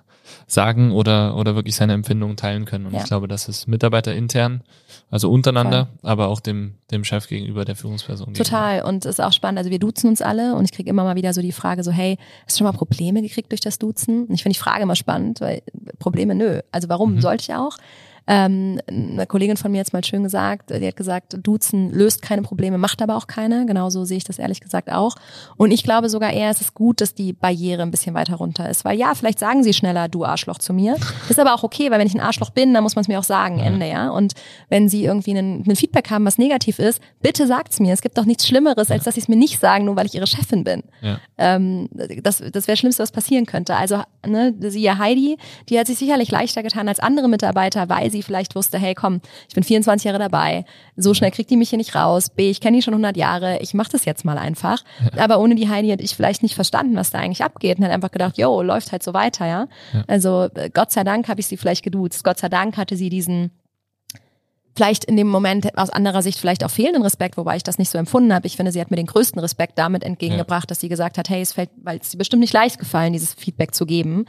sagen 0.46 0.92
oder, 0.92 1.36
oder 1.36 1.54
wirklich 1.54 1.76
seine 1.76 1.92
Empfindungen 1.92 2.36
teilen 2.36 2.64
können. 2.64 2.86
Und 2.86 2.94
ja. 2.94 3.00
ich 3.00 3.06
glaube, 3.06 3.28
das 3.28 3.48
ist 3.48 3.68
Mitarbeiter 3.68 4.14
intern, 4.14 4.62
also 5.10 5.30
untereinander, 5.30 5.88
Voll. 6.00 6.10
aber 6.10 6.28
auch 6.28 6.40
dem, 6.40 6.74
dem 6.90 7.04
Chef 7.04 7.28
gegenüber, 7.28 7.64
der 7.64 7.76
Führungsperson. 7.76 8.34
Total. 8.34 8.76
Gegenüber. 8.76 8.88
Und 8.88 9.04
es 9.04 9.18
ist 9.18 9.20
auch 9.20 9.32
spannend. 9.32 9.58
Also 9.58 9.70
wir 9.70 9.78
duzen 9.78 10.08
uns 10.08 10.22
alle 10.22 10.54
und 10.54 10.64
ich 10.64 10.72
kriege 10.72 10.90
immer 10.90 11.04
mal 11.04 11.16
wieder 11.16 11.32
so 11.32 11.42
die 11.42 11.52
Frage 11.52 11.84
so, 11.84 11.90
hey, 11.90 12.18
hast 12.46 12.56
du 12.56 12.58
schon 12.58 12.66
mal 12.66 12.76
Probleme 12.76 13.22
gekriegt 13.22 13.50
durch 13.52 13.60
das 13.60 13.78
Duzen? 13.78 14.24
Und 14.26 14.34
ich 14.34 14.42
finde 14.42 14.54
die 14.54 14.62
Frage 14.62 14.82
immer 14.82 14.96
spannend, 14.96 15.40
weil 15.40 15.62
Probleme, 15.98 16.34
nö. 16.34 16.60
Also 16.70 16.88
warum 16.88 17.14
mhm. 17.14 17.20
sollte 17.20 17.42
ich 17.42 17.54
auch? 17.54 17.76
Ähm, 18.26 18.80
eine 18.86 19.26
Kollegin 19.26 19.56
von 19.56 19.72
mir 19.72 19.80
hat 19.80 19.92
mal 19.92 20.04
schön 20.04 20.22
gesagt, 20.22 20.70
die 20.70 20.86
hat 20.86 20.96
gesagt, 20.96 21.36
Duzen 21.42 21.90
löst 21.90 22.22
keine 22.22 22.42
Probleme, 22.42 22.78
macht 22.78 23.02
aber 23.02 23.16
auch 23.16 23.26
keine. 23.26 23.66
Genauso 23.66 24.04
sehe 24.04 24.18
ich 24.18 24.24
das 24.24 24.38
ehrlich 24.38 24.60
gesagt 24.60 24.90
auch. 24.92 25.16
Und 25.56 25.72
ich 25.72 25.82
glaube 25.82 26.08
sogar 26.08 26.32
eher, 26.32 26.50
es 26.50 26.60
ist 26.60 26.74
gut, 26.74 27.00
dass 27.00 27.14
die 27.14 27.32
Barriere 27.32 27.82
ein 27.82 27.90
bisschen 27.90 28.14
weiter 28.14 28.36
runter 28.36 28.70
ist. 28.70 28.84
Weil 28.84 28.96
ja, 28.98 29.14
vielleicht 29.14 29.38
sagen 29.38 29.64
sie 29.64 29.72
schneller, 29.72 30.08
du 30.08 30.24
Arschloch 30.24 30.58
zu 30.58 30.72
mir. 30.72 30.96
Ist 31.28 31.40
aber 31.40 31.54
auch 31.54 31.64
okay, 31.64 31.90
weil 31.90 31.98
wenn 31.98 32.06
ich 32.06 32.14
ein 32.14 32.20
Arschloch 32.20 32.50
bin, 32.50 32.72
dann 32.74 32.82
muss 32.82 32.94
man 32.94 33.02
es 33.02 33.08
mir 33.08 33.18
auch 33.18 33.24
sagen, 33.24 33.58
Ende, 33.58 33.88
ja. 33.88 34.10
Und 34.10 34.34
wenn 34.68 34.88
sie 34.88 35.04
irgendwie 35.04 35.30
einen, 35.36 35.64
einen 35.64 35.76
Feedback 35.76 36.10
haben, 36.10 36.24
was 36.24 36.38
negativ 36.38 36.78
ist, 36.78 37.00
bitte 37.20 37.46
sagt's 37.46 37.80
mir. 37.80 37.92
Es 37.92 38.02
gibt 38.02 38.18
doch 38.18 38.24
nichts 38.24 38.46
Schlimmeres, 38.46 38.90
als 38.90 39.04
dass 39.04 39.14
sie 39.14 39.20
es 39.20 39.28
mir 39.28 39.36
nicht 39.36 39.58
sagen, 39.58 39.84
nur 39.84 39.96
weil 39.96 40.06
ich 40.06 40.14
ihre 40.14 40.26
Chefin 40.26 40.64
bin. 40.64 40.84
Ja. 41.00 41.18
Ähm, 41.38 41.88
das 42.22 42.42
das 42.52 42.68
wäre 42.68 42.76
Schlimmste, 42.76 43.02
was 43.02 43.10
passieren 43.10 43.46
könnte. 43.46 43.74
Also, 43.74 44.02
ne, 44.26 44.54
sie 44.60 44.82
ja 44.82 44.98
Heidi, 44.98 45.36
die 45.68 45.78
hat 45.78 45.86
sich 45.86 45.98
sicherlich 45.98 46.30
leichter 46.30 46.62
getan 46.62 46.86
als 46.88 47.00
andere 47.00 47.28
Mitarbeiter, 47.28 47.88
weil 47.88 48.11
sie 48.12 48.22
vielleicht 48.22 48.54
wusste, 48.54 48.78
hey 48.78 48.94
komm, 48.94 49.20
ich 49.48 49.54
bin 49.54 49.64
24 49.64 50.04
Jahre 50.04 50.18
dabei, 50.18 50.64
so 50.96 51.14
schnell 51.14 51.30
kriegt 51.30 51.50
die 51.50 51.56
mich 51.56 51.70
hier 51.70 51.78
nicht 51.78 51.94
raus, 51.94 52.30
B, 52.30 52.50
ich 52.50 52.60
kenne 52.60 52.76
die 52.76 52.82
schon 52.82 52.94
100 52.94 53.16
Jahre, 53.16 53.58
ich 53.60 53.74
mache 53.74 53.90
das 53.90 54.04
jetzt 54.04 54.24
mal 54.24 54.38
einfach. 54.38 54.84
Aber 55.16 55.40
ohne 55.40 55.54
die 55.54 55.68
Heidi 55.68 55.88
hätte 55.88 56.04
ich 56.04 56.14
vielleicht 56.14 56.42
nicht 56.42 56.54
verstanden, 56.54 56.94
was 56.96 57.10
da 57.10 57.18
eigentlich 57.18 57.42
abgeht 57.42 57.78
und 57.78 57.84
hätte 57.84 57.94
einfach 57.94 58.12
gedacht, 58.12 58.38
yo, 58.38 58.62
läuft 58.62 58.92
halt 58.92 59.02
so 59.02 59.14
weiter, 59.14 59.46
ja. 59.46 59.66
ja. 59.92 60.04
Also 60.06 60.48
äh, 60.54 60.70
Gott 60.72 60.92
sei 60.92 61.04
Dank 61.04 61.28
habe 61.28 61.40
ich 61.40 61.46
sie 61.46 61.56
vielleicht 61.56 61.82
geduzt, 61.82 62.22
Gott 62.22 62.38
sei 62.38 62.48
Dank 62.48 62.76
hatte 62.76 62.96
sie 62.96 63.08
diesen 63.08 63.50
vielleicht 64.74 65.04
in 65.04 65.16
dem 65.16 65.28
Moment 65.28 65.76
aus 65.76 65.90
anderer 65.90 66.22
Sicht 66.22 66.38
vielleicht 66.38 66.64
auch 66.64 66.70
fehlenden 66.70 67.02
Respekt, 67.02 67.36
wobei 67.36 67.56
ich 67.56 67.62
das 67.62 67.78
nicht 67.78 67.90
so 67.90 67.98
empfunden 67.98 68.32
habe. 68.32 68.46
Ich 68.46 68.56
finde, 68.56 68.72
sie 68.72 68.80
hat 68.80 68.90
mir 68.90 68.96
den 68.96 69.06
größten 69.06 69.38
Respekt 69.38 69.78
damit 69.78 70.02
entgegengebracht, 70.02 70.64
ja. 70.64 70.68
dass 70.68 70.80
sie 70.80 70.88
gesagt 70.88 71.18
hat, 71.18 71.28
hey, 71.28 71.42
es 71.42 71.52
fällt, 71.52 71.70
weil 71.76 71.98
es 71.98 72.10
sie 72.10 72.16
bestimmt 72.16 72.40
nicht 72.40 72.54
leicht 72.54 72.78
gefallen, 72.78 73.12
dieses 73.12 73.34
Feedback 73.34 73.74
zu 73.74 73.86
geben 73.86 74.24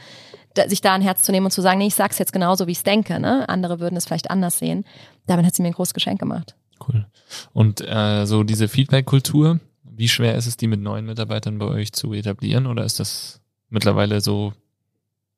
sich 0.68 0.82
da 0.82 0.94
ein 0.94 1.02
Herz 1.02 1.24
zu 1.24 1.32
nehmen 1.32 1.46
und 1.46 1.52
zu 1.52 1.62
sagen, 1.62 1.80
nee, 1.80 1.88
ich 1.88 1.96
sag's 1.96 2.20
jetzt 2.20 2.34
genauso, 2.34 2.68
wie 2.68 2.72
ich 2.72 2.78
es 2.78 2.84
denke. 2.84 3.20
Ne? 3.20 3.48
Andere 3.50 3.80
würden 3.80 3.96
es 3.96 4.06
vielleicht 4.06 4.30
anders 4.30 4.60
sehen. 4.60 4.86
Damit 5.26 5.46
hat 5.46 5.56
sie 5.56 5.62
mir 5.62 5.70
ein 5.70 5.74
großes 5.74 5.94
Geschenk 5.94 6.20
gemacht. 6.20 6.56
Cool. 6.88 7.06
Und 7.54 7.82
äh, 7.82 8.26
so 8.26 8.44
diese 8.44 8.68
Feedback-Kultur, 8.68 9.60
wie 9.84 10.10
schwer 10.10 10.36
ist 10.36 10.48
es, 10.48 10.58
die 10.58 10.68
mit 10.68 10.82
neuen 10.82 11.06
Mitarbeitern 11.06 11.60
bei 11.60 11.66
euch 11.66 11.94
zu 11.94 12.14
etablieren? 12.14 12.68
Oder 12.68 12.84
ist 12.84 13.00
das 13.00 13.42
mittlerweile 13.70 14.22
so, 14.22 14.54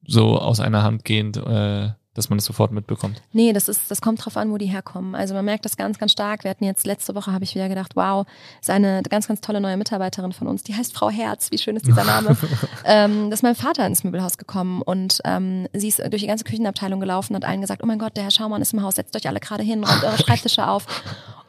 so 0.05 0.39
aus 0.39 0.59
einer 0.59 0.83
Hand 0.83 1.05
gehend 1.05 1.37
äh, 1.37 1.89
dass 2.15 2.29
man 2.29 2.39
es 2.39 2.45
sofort 2.45 2.71
mitbekommt? 2.71 3.21
Nee, 3.33 3.53
das 3.53 3.69
ist, 3.69 3.91
das 3.91 4.01
kommt 4.01 4.25
drauf 4.25 4.37
an, 4.37 4.51
wo 4.51 4.57
die 4.57 4.65
herkommen. 4.65 5.13
Also 5.15 5.33
man 5.33 5.45
merkt 5.45 5.65
das 5.65 5.77
ganz, 5.77 5.99
ganz 5.99 6.13
stark. 6.13 6.43
Wir 6.43 6.49
hatten 6.51 6.63
jetzt 6.63 6.87
letzte 6.87 7.13
Woche 7.13 7.31
habe 7.31 7.43
ich 7.43 7.53
wieder 7.53 7.69
gedacht, 7.69 7.95
wow, 7.95 8.25
ist 8.59 8.69
eine 8.69 9.03
ganz, 9.03 9.27
ganz 9.27 9.41
tolle 9.41 9.61
neue 9.61 9.77
Mitarbeiterin 9.77 10.31
von 10.31 10.47
uns. 10.47 10.63
Die 10.63 10.73
heißt 10.73 10.93
Frau 10.93 11.09
Herz. 11.09 11.51
Wie 11.51 11.57
schön 11.57 11.75
ist 11.75 11.85
dieser 11.85 12.05
Name? 12.05 12.35
ähm, 12.85 13.29
das 13.29 13.39
ist 13.39 13.43
mein 13.43 13.55
Vater 13.55 13.85
ins 13.85 14.03
Möbelhaus 14.03 14.37
gekommen 14.37 14.81
und 14.81 15.19
ähm, 15.25 15.67
sie 15.73 15.89
ist 15.89 15.99
durch 15.99 16.21
die 16.21 16.27
ganze 16.27 16.45
Küchenabteilung 16.45 16.99
gelaufen 16.99 17.35
und 17.35 17.43
hat 17.43 17.49
allen 17.49 17.61
gesagt, 17.61 17.83
oh 17.83 17.85
mein 17.85 17.99
Gott, 17.99 18.15
der 18.15 18.23
Herr 18.23 18.31
Schaumann 18.31 18.61
ist 18.61 18.73
im 18.73 18.81
Haus, 18.81 18.95
setzt 18.95 19.15
euch 19.15 19.27
alle 19.27 19.41
gerade 19.41 19.63
hin, 19.63 19.83
räumt 19.83 20.03
eure 20.03 20.17
Schreibtische 20.17 20.67
auf. 20.67 20.87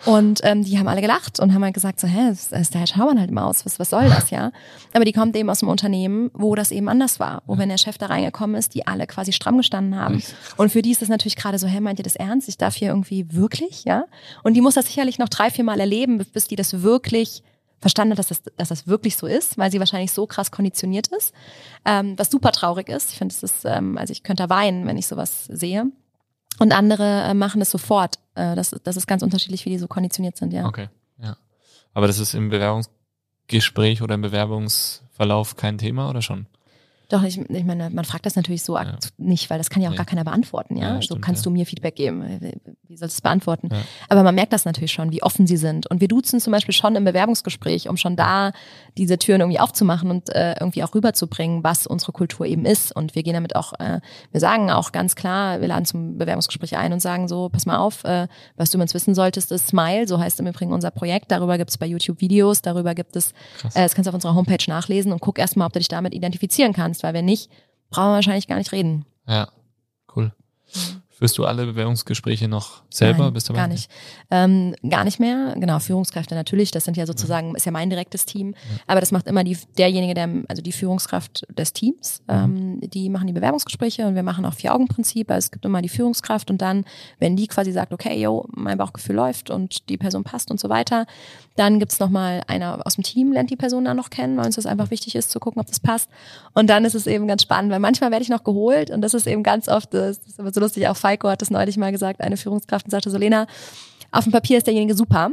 Und 0.05 0.41
ähm, 0.45 0.63
die 0.63 0.79
haben 0.79 0.89
alle 0.89 1.01
gelacht 1.01 1.41
und 1.41 1.55
haben 1.55 1.65
halt 1.65 1.75
gesagt, 1.75 1.99
so, 1.99 2.07
hä, 2.07 2.31
ist 2.31 2.53
der 2.53 2.81
Herr 2.81 2.87
Schaumann 2.87 3.19
halt 3.19 3.31
im 3.31 3.39
Aus, 3.39 3.65
was, 3.65 3.79
was 3.79 3.91
soll 3.91 4.09
das, 4.09 4.31
ja? 4.31 4.53
Aber 4.93 5.05
die 5.05 5.13
kommt 5.13 5.35
eben 5.37 5.49
aus 5.49 5.63
einem 5.63 5.71
Unternehmen, 5.71 6.31
wo 6.35 6.55
das 6.55 6.71
eben 6.71 6.89
anders 6.89 7.19
war, 7.19 7.43
wo 7.47 7.57
wenn 7.59 7.71
der 7.71 7.79
Chef 7.79 7.97
da 7.99 8.07
reingekommen 8.07 8.57
ist, 8.57 8.75
die 8.75 8.87
alle 8.87 9.07
quasi 9.07 9.33
stramm 9.33 9.57
gestanden 9.57 9.99
haben. 9.99 10.23
Und 10.57 10.71
für 10.71 10.83
die 10.83 10.91
ist 10.91 11.03
das 11.03 11.09
natürlich 11.09 11.37
gerade 11.37 11.59
so, 11.59 11.67
hä, 11.67 11.81
meint 11.81 11.99
ihr 11.99 12.05
das 12.05 12.17
ernst? 12.17 12.49
Ich 12.49 12.59
darf 12.59 12.75
hier 12.75 12.89
irgendwie 12.89 13.27
wirklich, 13.33 13.85
ja? 13.85 14.05
Und 14.43 14.55
die 14.55 14.61
muss 14.61 14.75
das 14.75 14.87
sicherlich 14.87 15.19
noch 15.19 15.29
drei, 15.29 15.51
vier 15.51 15.65
Mal 15.65 15.81
erleben, 15.81 16.19
bis 16.19 16.47
die 16.47 16.57
das 16.57 16.83
wirklich 16.83 17.43
verstanden 17.81 18.13
hat, 18.13 18.19
dass 18.19 18.29
das, 18.29 18.43
dass 18.57 18.69
das 18.69 18.87
wirklich 18.87 19.17
so 19.17 19.27
ist, 19.27 19.59
weil 19.59 19.71
sie 19.71 19.79
wahrscheinlich 19.81 20.13
so 20.13 20.27
krass 20.27 20.51
konditioniert 20.51 21.09
ist, 21.09 21.35
ähm, 21.85 22.19
was 22.19 22.31
super 22.31 22.53
traurig 22.53 22.89
ist. 22.89 23.13
Ich 23.13 23.19
finde, 23.19 23.35
es 23.35 23.43
ist, 23.43 23.65
ähm, 23.65 23.99
also 23.99 24.13
ich 24.13 24.23
könnte 24.23 24.49
weinen, 24.49 24.87
wenn 24.87 24.97
ich 24.97 25.07
sowas 25.07 25.45
sehe. 25.45 25.87
Und 26.59 26.73
andere 26.73 27.23
äh, 27.25 27.35
machen 27.35 27.61
es 27.61 27.71
sofort. 27.71 28.17
Äh, 28.35 28.55
das, 28.55 28.75
das 28.85 28.97
ist 28.97 29.07
ganz 29.07 29.23
unterschiedlich, 29.23 29.65
wie 29.65 29.71
die 29.71 29.79
so 29.79 29.89
konditioniert 29.89 30.37
sind, 30.37 30.53
ja. 30.53 30.67
Okay, 30.67 30.89
ja. 31.23 31.37
Aber 31.93 32.07
das 32.07 32.19
ist 32.19 32.35
im 32.35 32.51
Bewerbungsgespräch 32.51 34.03
oder 34.03 34.15
im 34.15 34.23
Bewerbungsverlauf 34.23 35.57
kein 35.57 35.79
Thema 35.79 36.11
oder 36.11 36.23
schon? 36.23 36.47
Doch, 37.09 37.23
ich, 37.23 37.39
ich 37.39 37.65
meine, 37.65 37.89
man 37.91 38.05
fragt 38.05 38.27
das 38.27 38.35
natürlich 38.35 38.65
so 38.65 38.77
ja. 38.77 38.99
nicht, 39.17 39.49
weil 39.49 39.59
das 39.59 39.71
kann 39.71 39.81
ja 39.81 39.89
auch 39.89 39.93
nee. 39.93 39.97
gar 39.97 40.07
keiner 40.07 40.25
beantworten, 40.25 40.77
ja. 40.77 40.95
ja 40.95 41.03
so 41.03 41.17
kannst 41.17 41.45
ja. 41.45 41.45
du 41.45 41.51
mir 41.51 41.65
Feedback 41.65 41.95
geben. 41.95 42.25
wie 42.89 42.97
sollst 42.97 43.15
du 43.15 43.19
es 43.19 43.21
beantworten? 43.21 43.69
Aber 44.09 44.25
man 44.25 44.35
merkt 44.35 44.53
das 44.53 44.65
natürlich 44.65 44.91
schon, 44.91 45.13
wie 45.13 45.23
offen 45.23 45.47
sie 45.47 45.57
sind. 45.57 45.87
Und 45.87 46.01
wir 46.01 46.09
duzen 46.09 46.41
zum 46.41 46.53
Beispiel 46.53 46.75
schon 46.75 46.97
im 46.97 47.05
Bewerbungsgespräch, 47.05 47.89
um 47.89 47.97
schon 47.97 48.17
da 48.17 48.51
diese 48.97 49.19
Türen 49.19 49.41
irgendwie 49.41 49.61
aufzumachen 49.61 50.11
und 50.11 50.35
äh, 50.35 50.55
irgendwie 50.59 50.83
auch 50.83 50.95
rüberzubringen, 50.95 51.63
was 51.63 51.87
unsere 51.87 52.13
Kultur 52.13 52.47
eben 52.47 52.65
ist. 52.65 52.95
Und 52.95 53.15
wir 53.15 53.23
gehen 53.23 53.35
damit 53.35 53.55
auch, 53.55 53.75
äh, 53.79 54.01
wir 54.31 54.41
sagen 54.41 54.71
auch 54.71 54.93
ganz 54.93 55.15
klar, 55.17 55.61
wir 55.61 55.69
laden 55.69 55.85
zum 55.85 56.19
Bewerbungsgespräch 56.19 56.77
ein 56.77 56.93
und 56.93 57.01
sagen 57.01 57.29
so, 57.29 57.49
pass 57.49 57.67
mal 57.67 57.77
auf, 57.77 58.05
äh, 58.05 58.27
was 58.57 58.71
du 58.71 58.79
übrigens 58.79 58.95
wissen 58.95 59.15
solltest, 59.15 59.53
ist 59.53 59.69
Smile, 59.69 60.09
so 60.09 60.19
heißt 60.19 60.41
im 60.41 60.47
Übrigen 60.47 60.73
unser 60.73 60.91
Projekt. 60.91 61.31
Darüber 61.31 61.59
gibt 61.59 61.71
es 61.71 61.79
bei 61.79 61.87
YouTube 61.87 62.21
Videos, 62.21 62.63
darüber 62.63 62.95
gibt 62.95 63.17
es, 63.17 63.33
äh, 63.63 63.83
das 63.83 63.95
kannst 63.95 64.07
du 64.07 64.11
auf 64.11 64.15
unserer 64.15 64.35
Homepage 64.35 64.65
nachlesen 64.69 65.13
und 65.13 65.21
guck 65.21 65.39
erstmal, 65.39 65.67
ob 65.67 65.73
du 65.73 65.79
dich 65.79 65.89
damit 65.89 66.15
identifizieren 66.15 66.73
kannst, 66.73 67.03
weil 67.03 67.15
wenn 67.15 67.27
nicht, 67.27 67.51
brauchen 67.91 68.09
wir 68.09 68.15
wahrscheinlich 68.15 68.49
gar 68.49 68.57
nicht 68.57 68.73
reden. 68.73 69.05
Ja, 69.29 69.49
cool. 70.15 70.33
Mhm. 70.75 71.03
Führst 71.19 71.39
du 71.39 71.47
alle 71.47 71.65
Bewerbungsgespräche 71.65 72.47
noch 72.47 72.83
selber? 72.91 73.25
Nein, 73.25 73.33
Bist 73.33 73.49
du 73.49 73.55
gar 73.55 73.69
nicht. 73.69 73.91
Ähm, 74.31 74.75
gar 74.87 75.03
nicht 75.03 75.19
mehr. 75.19 75.55
Genau, 75.57 75.79
Führungskräfte 75.79 76.35
natürlich. 76.35 76.73
Das 76.73 76.85
sind 76.85 76.99
ja 76.99 77.07
sozusagen, 77.07 77.55
ist 77.55 77.65
ja 77.65 77.73
mein 77.73 77.89
direktes 77.89 78.27
Team. 78.27 78.51
Ja. 78.51 78.81
Aber 78.87 79.01
das 79.01 79.13
macht 79.13 79.27
immer 79.27 79.43
die, 79.43 79.57
derjenige, 79.79 80.13
der, 80.13 80.29
also 80.47 80.61
die 80.61 80.73
Führungskraft 80.73 81.47
des 81.49 81.73
Teams. 81.73 82.21
Mhm. 82.29 82.35
Ähm, 82.35 82.81
die 82.83 83.09
machen 83.09 83.29
die 83.29 83.33
Bewerbungsgespräche 83.33 84.07
und 84.07 84.15
wir 84.15 84.23
machen 84.23 84.45
auch 84.45 84.53
Vier-Augen-Prinzip. 84.53 85.31
Also 85.31 85.47
es 85.47 85.51
gibt 85.53 85.65
immer 85.65 85.81
die 85.81 85.89
Führungskraft 85.89 86.51
und 86.51 86.61
dann, 86.61 86.85
wenn 87.19 87.35
die 87.35 87.47
quasi 87.47 87.73
sagt, 87.73 87.95
okay, 87.95 88.21
yo, 88.21 88.47
mein 88.51 88.77
Bauchgefühl 88.77 89.17
läuft 89.17 89.49
und 89.49 89.89
die 89.89 89.97
Person 89.97 90.23
passt 90.23 90.51
und 90.51 90.61
so 90.61 90.69
weiter, 90.69 91.07
dann 91.57 91.79
gibt's 91.79 91.99
nochmal 91.99 92.43
einer 92.47 92.81
aus 92.85 92.97
dem 92.97 93.05
Team, 93.05 93.33
lernt 93.33 93.49
die 93.49 93.57
Person 93.57 93.87
dann 93.87 93.97
noch 93.97 94.11
kennen, 94.11 94.37
weil 94.37 94.45
uns 94.45 94.57
das 94.57 94.67
einfach 94.67 94.91
wichtig 94.91 95.15
ist, 95.15 95.31
zu 95.31 95.41
gucken, 95.41 95.61
ob 95.61 95.67
das 95.67 95.81
passt. 95.81 96.11
Und 96.53 96.69
dann 96.69 96.85
ist 96.85 96.95
es 96.95 97.07
eben 97.07 97.27
ganz 97.27 97.41
spannend, 97.41 97.73
weil 97.73 97.81
manchmal 97.81 98.11
werde 98.11 98.23
ich 98.23 98.29
noch 98.29 98.45
geholt 98.45 98.91
und 98.91 99.01
das 99.01 99.15
ist 99.15 99.27
eben 99.27 99.43
ganz 99.43 99.67
oft, 99.69 99.95
das 99.95 100.19
ist 100.19 100.39
aber 100.39 100.53
so 100.53 100.61
lustig, 100.61 100.87
auch 100.89 100.97
Falco 101.07 101.29
hat 101.29 101.41
das 101.41 101.51
neulich 101.51 101.77
mal 101.77 101.93
gesagt, 101.93 102.21
eine 102.21 102.37
Führungskraft 102.37 102.87
und 102.87 102.91
sagte 102.91 103.11
so, 103.11 103.19
Lena, 103.19 103.47
auf 104.11 104.25
dem 104.25 104.33
Papier 104.33 104.59
ist 104.59 104.67
derjenige 104.67 104.97
super. 104.97 105.31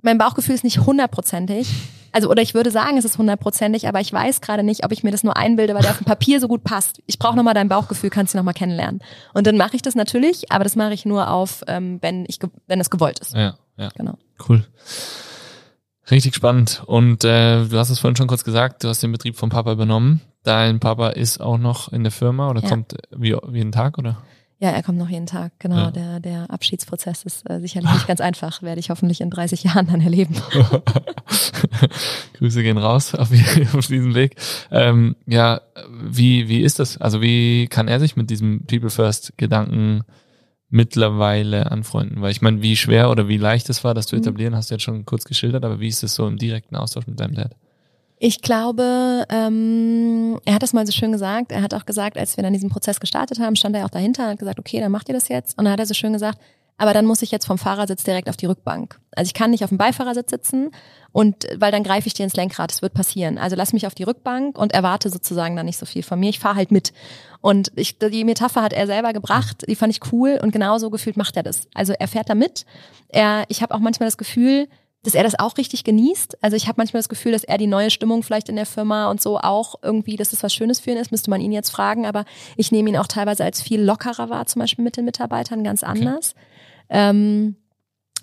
Mein 0.00 0.16
Bauchgefühl 0.16 0.54
ist 0.54 0.64
nicht 0.64 0.78
hundertprozentig. 0.78 1.68
Also, 2.10 2.30
oder 2.30 2.40
ich 2.40 2.54
würde 2.54 2.70
sagen, 2.70 2.96
es 2.96 3.04
ist 3.04 3.18
hundertprozentig, 3.18 3.86
aber 3.86 4.00
ich 4.00 4.10
weiß 4.10 4.40
gerade 4.40 4.62
nicht, 4.62 4.82
ob 4.82 4.92
ich 4.92 5.04
mir 5.04 5.10
das 5.10 5.22
nur 5.22 5.36
einbilde, 5.36 5.74
weil 5.74 5.82
der 5.82 5.90
auf 5.90 5.98
dem 5.98 6.06
Papier 6.06 6.40
so 6.40 6.48
gut 6.48 6.64
passt. 6.64 7.02
Ich 7.06 7.18
brauche 7.18 7.36
nochmal 7.36 7.52
dein 7.52 7.68
Bauchgefühl, 7.68 8.08
kannst 8.08 8.32
du 8.32 8.38
nochmal 8.38 8.54
kennenlernen. 8.54 9.02
Und 9.34 9.46
dann 9.46 9.58
mache 9.58 9.76
ich 9.76 9.82
das 9.82 9.94
natürlich, 9.94 10.50
aber 10.50 10.64
das 10.64 10.74
mache 10.74 10.94
ich 10.94 11.04
nur 11.04 11.30
auf, 11.30 11.62
ähm, 11.68 11.98
wenn 12.00 12.24
ich 12.26 12.38
wenn 12.66 12.80
es 12.80 12.88
gewollt 12.88 13.18
ist. 13.18 13.34
Ja, 13.34 13.56
ja. 13.76 13.90
Genau. 13.94 14.14
Cool. 14.48 14.64
Richtig 16.10 16.34
spannend. 16.34 16.82
Und 16.86 17.24
äh, 17.24 17.66
du 17.66 17.78
hast 17.78 17.90
es 17.90 17.98
vorhin 17.98 18.16
schon 18.16 18.26
kurz 18.26 18.42
gesagt, 18.42 18.84
du 18.84 18.88
hast 18.88 19.02
den 19.02 19.12
Betrieb 19.12 19.36
vom 19.36 19.50
Papa 19.50 19.70
übernommen. 19.70 20.22
Dein 20.44 20.80
Papa 20.80 21.10
ist 21.10 21.42
auch 21.42 21.58
noch 21.58 21.92
in 21.92 22.04
der 22.04 22.10
Firma 22.10 22.48
oder 22.48 22.62
ja. 22.62 22.68
kommt 22.70 22.96
wie, 23.14 23.36
wie 23.48 23.58
jeden 23.58 23.72
Tag, 23.72 23.98
oder? 23.98 24.16
Ja, 24.62 24.68
er 24.72 24.82
kommt 24.82 24.98
noch 24.98 25.08
jeden 25.08 25.24
Tag, 25.24 25.52
genau. 25.58 25.76
Ja. 25.76 25.90
Der, 25.90 26.20
der 26.20 26.50
Abschiedsprozess 26.50 27.22
ist 27.22 27.48
äh, 27.48 27.60
sicherlich 27.60 27.90
nicht 27.92 28.06
ganz 28.06 28.20
einfach, 28.20 28.62
werde 28.62 28.78
ich 28.78 28.90
hoffentlich 28.90 29.22
in 29.22 29.30
30 29.30 29.64
Jahren 29.64 29.86
dann 29.86 30.02
erleben. 30.02 30.36
Grüße 32.34 32.62
gehen 32.62 32.76
raus 32.76 33.14
auf, 33.14 33.30
auf 33.74 33.86
diesem 33.86 34.14
Weg. 34.14 34.36
Ähm, 34.70 35.16
ja, 35.26 35.62
wie, 35.90 36.48
wie 36.48 36.60
ist 36.60 36.78
das? 36.78 36.98
Also 36.98 37.22
wie 37.22 37.68
kann 37.68 37.88
er 37.88 38.00
sich 38.00 38.16
mit 38.16 38.28
diesem 38.28 38.66
People 38.66 38.90
First 38.90 39.32
Gedanken 39.38 40.02
mittlerweile 40.68 41.70
anfreunden? 41.70 42.20
Weil 42.20 42.32
ich 42.32 42.42
meine, 42.42 42.60
wie 42.60 42.76
schwer 42.76 43.10
oder 43.10 43.28
wie 43.28 43.38
leicht 43.38 43.70
es 43.70 43.82
war, 43.82 43.94
das 43.94 44.08
zu 44.08 44.16
mhm. 44.16 44.22
etablieren, 44.22 44.54
hast 44.54 44.70
du 44.70 44.74
jetzt 44.74 44.84
schon 44.84 45.06
kurz 45.06 45.24
geschildert, 45.24 45.64
aber 45.64 45.80
wie 45.80 45.88
ist 45.88 46.02
es 46.02 46.14
so 46.14 46.28
im 46.28 46.36
direkten 46.36 46.76
Austausch 46.76 47.06
mit 47.06 47.18
deinem 47.18 47.34
Dad? 47.34 47.56
Ich 48.22 48.42
glaube, 48.42 49.24
ähm, 49.30 50.38
er 50.44 50.52
hat 50.52 50.62
das 50.62 50.74
mal 50.74 50.84
so 50.84 50.92
schön 50.92 51.10
gesagt. 51.10 51.52
Er 51.52 51.62
hat 51.62 51.72
auch 51.72 51.86
gesagt, 51.86 52.18
als 52.18 52.36
wir 52.36 52.44
dann 52.44 52.52
diesen 52.52 52.68
Prozess 52.68 53.00
gestartet 53.00 53.40
haben, 53.40 53.56
stand 53.56 53.74
er 53.74 53.86
auch 53.86 53.90
dahinter 53.90 54.24
und 54.24 54.30
hat 54.32 54.38
gesagt, 54.38 54.58
okay, 54.58 54.78
dann 54.78 54.92
macht 54.92 55.08
ihr 55.08 55.14
das 55.14 55.28
jetzt. 55.28 55.56
Und 55.56 55.64
dann 55.64 55.72
hat 55.72 55.80
er 55.80 55.86
so 55.86 55.94
schön 55.94 56.12
gesagt, 56.12 56.38
aber 56.76 56.92
dann 56.92 57.06
muss 57.06 57.22
ich 57.22 57.30
jetzt 57.30 57.46
vom 57.46 57.56
Fahrersitz 57.56 58.04
direkt 58.04 58.28
auf 58.28 58.36
die 58.36 58.44
Rückbank. 58.44 59.00
Also 59.16 59.28
ich 59.28 59.32
kann 59.32 59.50
nicht 59.50 59.64
auf 59.64 59.70
dem 59.70 59.78
Beifahrersitz 59.78 60.28
sitzen 60.28 60.70
und 61.12 61.46
weil 61.56 61.72
dann 61.72 61.82
greife 61.82 62.08
ich 62.08 62.14
dir 62.14 62.24
ins 62.24 62.36
Lenkrad. 62.36 62.70
Das 62.70 62.82
wird 62.82 62.92
passieren. 62.92 63.38
Also 63.38 63.56
lass 63.56 63.72
mich 63.72 63.86
auf 63.86 63.94
die 63.94 64.02
Rückbank 64.02 64.58
und 64.58 64.72
erwarte 64.72 65.08
sozusagen 65.08 65.56
dann 65.56 65.64
nicht 65.64 65.78
so 65.78 65.86
viel 65.86 66.02
von 66.02 66.20
mir. 66.20 66.28
Ich 66.28 66.40
fahre 66.40 66.56
halt 66.56 66.70
mit. 66.70 66.92
Und 67.40 67.72
ich, 67.74 67.98
die 67.98 68.24
Metapher 68.24 68.60
hat 68.60 68.74
er 68.74 68.86
selber 68.86 69.14
gebracht. 69.14 69.64
Die 69.66 69.76
fand 69.76 69.96
ich 69.96 70.12
cool 70.12 70.38
und 70.42 70.52
genauso 70.52 70.90
gefühlt 70.90 71.16
macht 71.16 71.38
er 71.38 71.42
das. 71.42 71.68
Also 71.72 71.94
er 71.98 72.06
fährt 72.06 72.28
da 72.28 72.34
mit. 72.34 72.66
Er, 73.08 73.44
ich 73.48 73.62
habe 73.62 73.74
auch 73.74 73.80
manchmal 73.80 74.08
das 74.08 74.18
Gefühl, 74.18 74.68
dass 75.02 75.14
er 75.14 75.22
das 75.22 75.38
auch 75.38 75.56
richtig 75.56 75.84
genießt. 75.84 76.42
Also 76.42 76.56
ich 76.56 76.66
habe 76.68 76.74
manchmal 76.76 76.98
das 76.98 77.08
Gefühl, 77.08 77.32
dass 77.32 77.44
er 77.44 77.56
die 77.56 77.66
neue 77.66 77.90
Stimmung 77.90 78.22
vielleicht 78.22 78.48
in 78.48 78.56
der 78.56 78.66
Firma 78.66 79.10
und 79.10 79.20
so 79.20 79.38
auch 79.38 79.76
irgendwie, 79.82 80.16
dass 80.16 80.30
das 80.30 80.42
was 80.42 80.54
Schönes 80.54 80.80
für 80.80 80.90
ihn 80.90 80.98
ist, 80.98 81.10
müsste 81.10 81.30
man 81.30 81.40
ihn 81.40 81.52
jetzt 81.52 81.70
fragen. 81.70 82.06
Aber 82.06 82.24
ich 82.56 82.70
nehme 82.70 82.90
ihn 82.90 82.96
auch 82.98 83.06
teilweise 83.06 83.44
als 83.44 83.62
viel 83.62 83.80
lockerer 83.80 84.28
wahr, 84.28 84.46
zum 84.46 84.60
Beispiel 84.60 84.84
mit 84.84 84.96
den 84.96 85.06
Mitarbeitern, 85.06 85.64
ganz 85.64 85.82
anders. 85.82 86.34
Okay. 86.34 86.44
Ähm, 86.90 87.56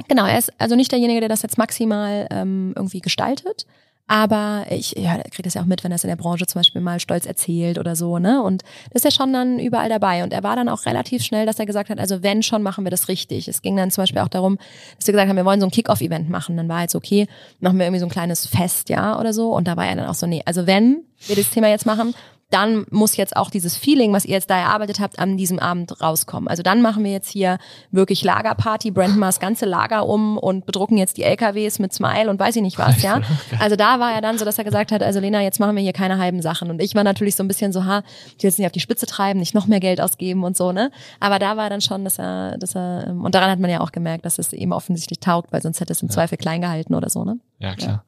genau, 0.08 0.26
er 0.26 0.38
ist 0.38 0.52
also 0.60 0.76
nicht 0.76 0.92
derjenige, 0.92 1.22
der 1.22 1.30
das 1.30 1.42
jetzt 1.42 1.58
maximal 1.58 2.28
ähm, 2.30 2.74
irgendwie 2.76 3.02
gestaltet, 3.02 3.66
aber 4.08 4.66
ich 4.70 4.94
ja, 4.98 5.18
kriege 5.18 5.44
das 5.44 5.56
ja 5.56 5.62
auch 5.62 5.66
mit, 5.66 5.84
wenn 5.84 5.92
er 5.92 5.96
es 5.96 6.04
in 6.04 6.10
der 6.10 6.16
Branche 6.16 6.48
zum 6.48 6.60
Beispiel 6.60 6.82
mal 6.82 7.00
stolz 7.00 7.26
erzählt 7.26 7.78
oder 7.78 7.96
so, 7.96 8.20
ne? 8.20 8.42
Und 8.42 8.64
das 8.92 9.04
ist 9.04 9.04
ja 9.04 9.12
schon 9.12 9.34
dann 9.34 9.60
überall 9.60 9.90
dabei. 9.90 10.24
Und 10.24 10.32
er 10.32 10.44
war 10.44 10.56
dann 10.56 10.70
auch 10.70 10.86
relativ 10.86 11.24
schnell, 11.24 11.46
dass 11.46 11.60
er 11.60 11.66
gesagt 11.66 11.90
hat, 11.90 12.00
also 12.00 12.24
wenn 12.24 12.42
schon, 12.42 12.64
machen 12.64 12.86
wir 12.86 12.92
das 12.92 13.10
richtig. 13.10 13.50
Es 13.50 13.62
ging 13.62 13.76
dann 13.76 13.92
zum 13.92 14.04
Beispiel 14.04 14.22
auch 14.22 14.30
darum, 14.30 14.58
dass 14.98 15.08
wir 15.08 15.12
gesagt 15.12 15.28
haben, 15.28 15.36
wir 15.36 15.46
wollen 15.46 15.60
so 15.60 15.68
ein 15.68 15.72
Kick-Off-Event 15.72 16.30
machen. 16.30 16.56
Dann 16.56 16.70
war 16.70 16.82
jetzt 16.82 16.94
so, 16.94 17.00
okay, 17.00 17.28
machen 17.60 17.78
wir 17.78 17.86
irgendwie 17.86 18.00
so 18.00 18.06
ein 18.06 18.12
kleines 18.12 18.48
Fest, 18.48 18.88
ja, 18.88 19.20
oder 19.20 19.34
so. 19.34 19.54
Und 19.54 19.68
da 19.68 19.76
war 19.76 19.86
er 19.86 19.98
dann 19.98 20.08
auch 20.08 20.16
so, 20.16 20.26
nee, 20.26 20.42
also 20.46 20.68
wenn 20.68 21.04
wir 21.28 21.36
das 21.36 21.50
Thema 21.50 21.68
jetzt 21.68 21.86
machen, 21.86 22.14
dann 22.50 22.86
muss 22.92 23.18
jetzt 23.18 23.36
auch 23.36 23.50
dieses 23.50 23.76
Feeling, 23.76 24.14
was 24.14 24.24
ihr 24.24 24.32
jetzt 24.32 24.50
da 24.50 24.58
erarbeitet 24.58 25.02
habt, 25.02 25.20
an 25.20 25.36
diesem 25.36 25.60
Abend 25.60 26.02
rauskommen. 26.02 26.48
Also 26.48 26.64
dann 26.64 26.82
machen 26.82 27.04
wir 27.04 27.12
jetzt 27.12 27.30
hier 27.30 27.58
wirklich 27.92 28.24
Lagerparty, 28.24 28.92
branden 28.92 29.20
mal 29.20 29.28
das 29.28 29.42
ganze 29.42 29.66
Lager 29.66 30.08
um 30.08 30.38
und 30.38 30.66
bedrucken 30.66 30.98
jetzt 30.98 31.18
die 31.18 31.24
LKWs 31.24 31.80
mit 31.80 31.94
Smile 31.94 32.30
und 32.30 32.40
weiß 32.40 32.56
ich 32.56 32.62
nicht 32.62 32.78
was, 32.78 33.02
ja. 33.02 33.22
Also 33.60 33.76
da 33.76 34.00
war 34.00 34.14
er 34.14 34.22
dann 34.22 34.38
so, 34.38 34.46
dass 34.46 34.58
er 34.58 34.64
gesagt 34.64 34.94
hat, 34.94 35.04
also 35.04 35.20
Lena, 35.20 35.42
jetzt 35.42 35.60
machen 35.60 35.76
wir 35.76 35.84
hier 35.84 35.94
keine 35.94 36.20
halben 36.20 36.42
Sachen. 36.42 36.70
Und 36.70 36.82
ich 36.82 36.96
war 36.96 37.04
natürlich 37.04 37.36
so 37.36 37.44
ein 37.44 37.50
bisschen 37.50 37.74
so, 37.74 37.84
ha, 37.84 38.04
ich 38.38 38.44
will 38.44 38.50
jetzt 38.50 38.60
nicht 38.60 38.66
auf 38.66 38.72
die 38.72 38.80
Spitze 38.80 39.06
treiben, 39.06 39.40
nicht 39.40 39.54
noch 39.54 39.68
mehr 39.68 39.82
Geld 39.82 40.00
ausgeben 40.00 40.46
und 40.46 40.56
so, 40.56 40.72
ne. 40.72 40.92
Aber 41.20 41.40
da 41.40 41.58
war 41.58 41.70
dann 41.70 41.82
schon, 41.82 42.06
dass 42.06 42.18
er, 42.18 42.58
dass 42.58 42.76
er, 42.76 43.14
und 43.22 43.36
daran 43.36 43.52
hat 43.52 43.60
man 43.60 43.70
ja 43.70 43.82
auch 43.82 43.92
gemerkt, 43.92 44.26
dass 44.26 44.40
es 44.40 44.54
eben 44.54 44.72
offensichtlich 44.72 45.20
taugt, 45.20 45.52
weil 45.52 45.62
sonst 45.62 45.82
hätte 45.82 45.92
es 45.92 46.02
im 46.02 46.08
ja. 46.08 46.14
Zweifel 46.14 46.38
klein 46.38 46.62
gehalten 46.62 46.96
oder 46.96 47.10
so, 47.10 47.26
ne. 47.26 47.40
Ja, 47.60 47.76
klar. 47.76 47.90
Ja. 47.90 48.04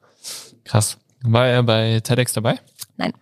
Krass. 0.64 0.98
War 1.22 1.46
er 1.46 1.62
bei 1.62 2.00
TEDx 2.00 2.32
dabei? 2.32 2.58
Nein, 2.96 3.12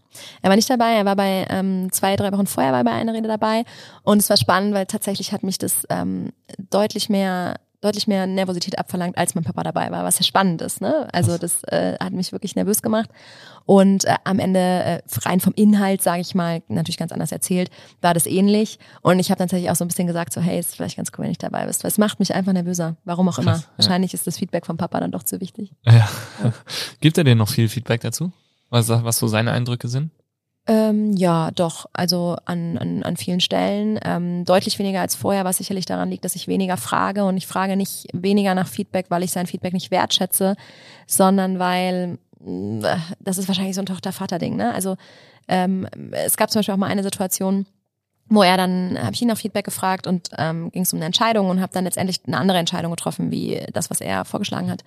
er 0.43 0.51
war 0.51 0.57
nicht 0.57 0.71
dabei. 0.71 0.95
Er 0.95 1.05
war 1.05 1.17
bei 1.17 1.47
ähm, 1.51 1.91
zwei, 1.93 2.17
drei 2.17 2.33
Wochen 2.33 2.47
vorher 2.47 2.73
war 2.73 2.85
bei 2.85 2.93
einer 2.93 3.15
Rede 3.15 3.29
dabei. 3.29 3.65
Und 4.03 4.19
es 4.19 4.31
war 4.31 4.37
spannend, 4.37 4.75
weil 4.75 4.87
tatsächlich 4.87 5.33
hat 5.33 5.43
mich 5.43 5.59
das 5.59 5.85
ähm, 5.91 6.31
deutlich 6.71 7.09
mehr 7.09 7.57
deutlich 7.81 8.09
mehr 8.09 8.27
Nervosität 8.27 8.79
abverlangt, 8.79 9.17
als 9.17 9.35
mein 9.35 9.45
Papa 9.45 9.63
dabei 9.63 9.91
war, 9.91 10.05
was 10.05 10.19
ja 10.19 10.25
spannend 10.25 10.63
ist. 10.63 10.81
Ne? 10.81 11.09
Also 11.13 11.39
das 11.39 11.63
äh, 11.65 11.97
hat 12.01 12.13
mich 12.13 12.33
wirklich 12.33 12.57
nervös 12.57 12.83
gemacht. 12.83 13.11
Und 13.67 14.05
äh, 14.05 14.17
am 14.25 14.39
Ende, 14.39 14.59
äh, 14.59 15.01
rein 15.25 15.41
vom 15.41 15.53
Inhalt, 15.55 16.03
sage 16.03 16.21
ich 16.21 16.35
mal, 16.35 16.63
natürlich 16.69 16.97
ganz 16.97 17.13
anders 17.13 17.31
erzählt, 17.31 17.71
war 18.01 18.15
das 18.15 18.27
ähnlich. 18.27 18.79
Und 19.03 19.19
ich 19.21 19.31
habe 19.31 19.39
tatsächlich 19.39 19.71
auch 19.71 19.77
so 19.77 19.85
ein 19.85 19.89
bisschen 19.89 20.07
gesagt, 20.07 20.33
so 20.33 20.41
hey, 20.41 20.59
ist 20.59 20.75
vielleicht 20.75 20.97
ganz 20.97 21.13
cool, 21.17 21.25
wenn 21.25 21.31
ich 21.31 21.39
dabei 21.39 21.67
bist. 21.67 21.85
Weil 21.85 21.91
es 21.91 21.99
macht 21.99 22.19
mich 22.19 22.35
einfach 22.35 22.53
nervöser. 22.53 22.97
Warum 23.05 23.29
auch 23.29 23.39
immer. 23.39 23.53
Krass, 23.53 23.69
Wahrscheinlich 23.77 24.15
ist 24.15 24.27
das 24.27 24.39
Feedback 24.39 24.67
vom 24.67 24.77
Papa 24.77 24.99
dann 24.99 25.13
doch 25.13 25.23
zu 25.23 25.41
wichtig. 25.41 25.73
Ja. 25.85 25.93
ja. 25.93 26.09
Gibt 27.01 27.19
er 27.19 27.25
dir 27.25 27.37
noch 27.37 27.49
viel 27.49 27.69
Feedback 27.69 28.01
dazu? 28.01 28.33
Was, 28.71 28.89
was 28.89 29.19
so 29.19 29.27
seine 29.27 29.53
Eindrücke 29.53 29.89
sind? 29.89 30.11
Ähm, 30.67 31.17
ja, 31.17 31.51
doch. 31.53 31.87
Also 31.95 32.37
an, 32.45 32.77
an, 32.77 33.03
an 33.03 33.17
vielen 33.17 33.41
Stellen. 33.41 33.99
Ähm, 34.05 34.45
deutlich 34.45 34.79
weniger 34.79 35.01
als 35.01 35.15
vorher, 35.15 35.47
was 35.47 35.57
sicherlich 35.57 35.87
daran 35.87 36.11
liegt, 36.11 36.27
dass 36.27 36.37
ich 36.37 36.47
weniger 36.47 36.77
frage. 36.77 37.25
Und 37.25 37.39
ich 37.39 37.47
frage 37.47 37.77
nicht 37.77 38.07
weniger 38.13 38.55
nach 38.55 38.69
Feedback, 38.69 39.07
weil 39.09 39.23
ich 39.23 39.33
sein 39.33 39.47
Feedback 39.47 39.73
nicht 39.73 39.91
wertschätze, 39.91 40.57
sondern 41.07 41.59
weil 41.59 42.19
äh, 42.45 42.97
das 43.19 43.39
ist 43.39 43.49
wahrscheinlich 43.49 43.75
so 43.75 43.83
ein 43.83 43.87
Tochter-Vater-Ding. 43.87 44.57
Ne? 44.57 44.75
Also 44.75 44.97
ähm, 45.49 45.89
es 46.13 46.37
gab 46.37 46.51
zum 46.51 46.59
Beispiel 46.59 46.75
auch 46.75 46.79
mal 46.79 46.91
eine 46.91 47.03
Situation, 47.03 47.65
wo 48.29 48.43
er 48.43 48.59
dann, 48.59 48.99
habe 49.03 49.15
ich 49.15 49.23
ihn 49.23 49.29
nach 49.29 49.39
Feedback 49.39 49.65
gefragt 49.65 50.07
und 50.07 50.29
ähm, 50.37 50.71
ging 50.71 50.83
es 50.83 50.93
um 50.93 50.99
eine 50.99 51.07
Entscheidung 51.07 51.49
und 51.49 51.63
habe 51.63 51.73
dann 51.73 51.85
letztendlich 51.85 52.21
eine 52.27 52.37
andere 52.37 52.59
Entscheidung 52.59 52.91
getroffen, 52.91 53.31
wie 53.31 53.65
das, 53.73 53.89
was 53.89 54.03
er 54.03 54.27
vorgeschlagen 54.27 54.71
hat. 54.71 54.85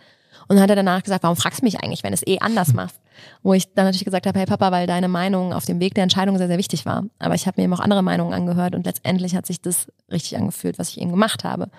Und 0.52 0.58
dann 0.58 0.64
hat 0.64 0.70
er 0.70 0.76
danach 0.76 1.02
gesagt, 1.02 1.24
warum 1.24 1.38
fragst 1.38 1.62
du 1.62 1.66
mich 1.66 1.82
eigentlich, 1.82 2.04
wenn 2.04 2.12
es 2.12 2.28
eh 2.28 2.40
anders 2.40 2.74
machst? 2.74 3.00
Wo 3.42 3.54
ich 3.54 3.74
dann 3.74 3.86
natürlich 3.86 4.04
gesagt 4.04 4.28
habe, 4.28 4.38
hey 4.38 4.46
Papa, 4.46 4.70
weil 4.74 4.86
deine 4.86 5.08
Meinung 5.08 5.54
auf 5.54 5.64
dem 5.64 5.80
Weg 5.80 5.96
der 5.96 6.04
Entscheidung 6.04 6.38
sehr, 6.38 6.50
sehr 6.50 6.58
wichtig 6.58 6.86
war. 6.86 7.06
Aber 7.20 7.36
ich 7.36 7.48
habe 7.48 7.62
mir 7.62 7.64
eben 7.64 7.74
auch 7.74 7.80
andere 7.80 8.04
Meinungen 8.04 8.34
angehört 8.34 8.76
und 8.76 8.86
letztendlich 8.86 9.34
hat 9.34 9.46
sich 9.46 9.62
das 9.62 9.88
richtig 10.12 10.36
angefühlt, 10.36 10.78
was 10.78 10.90
ich 10.90 11.00
eben 11.00 11.10
gemacht 11.10 11.46
habe. 11.46 11.70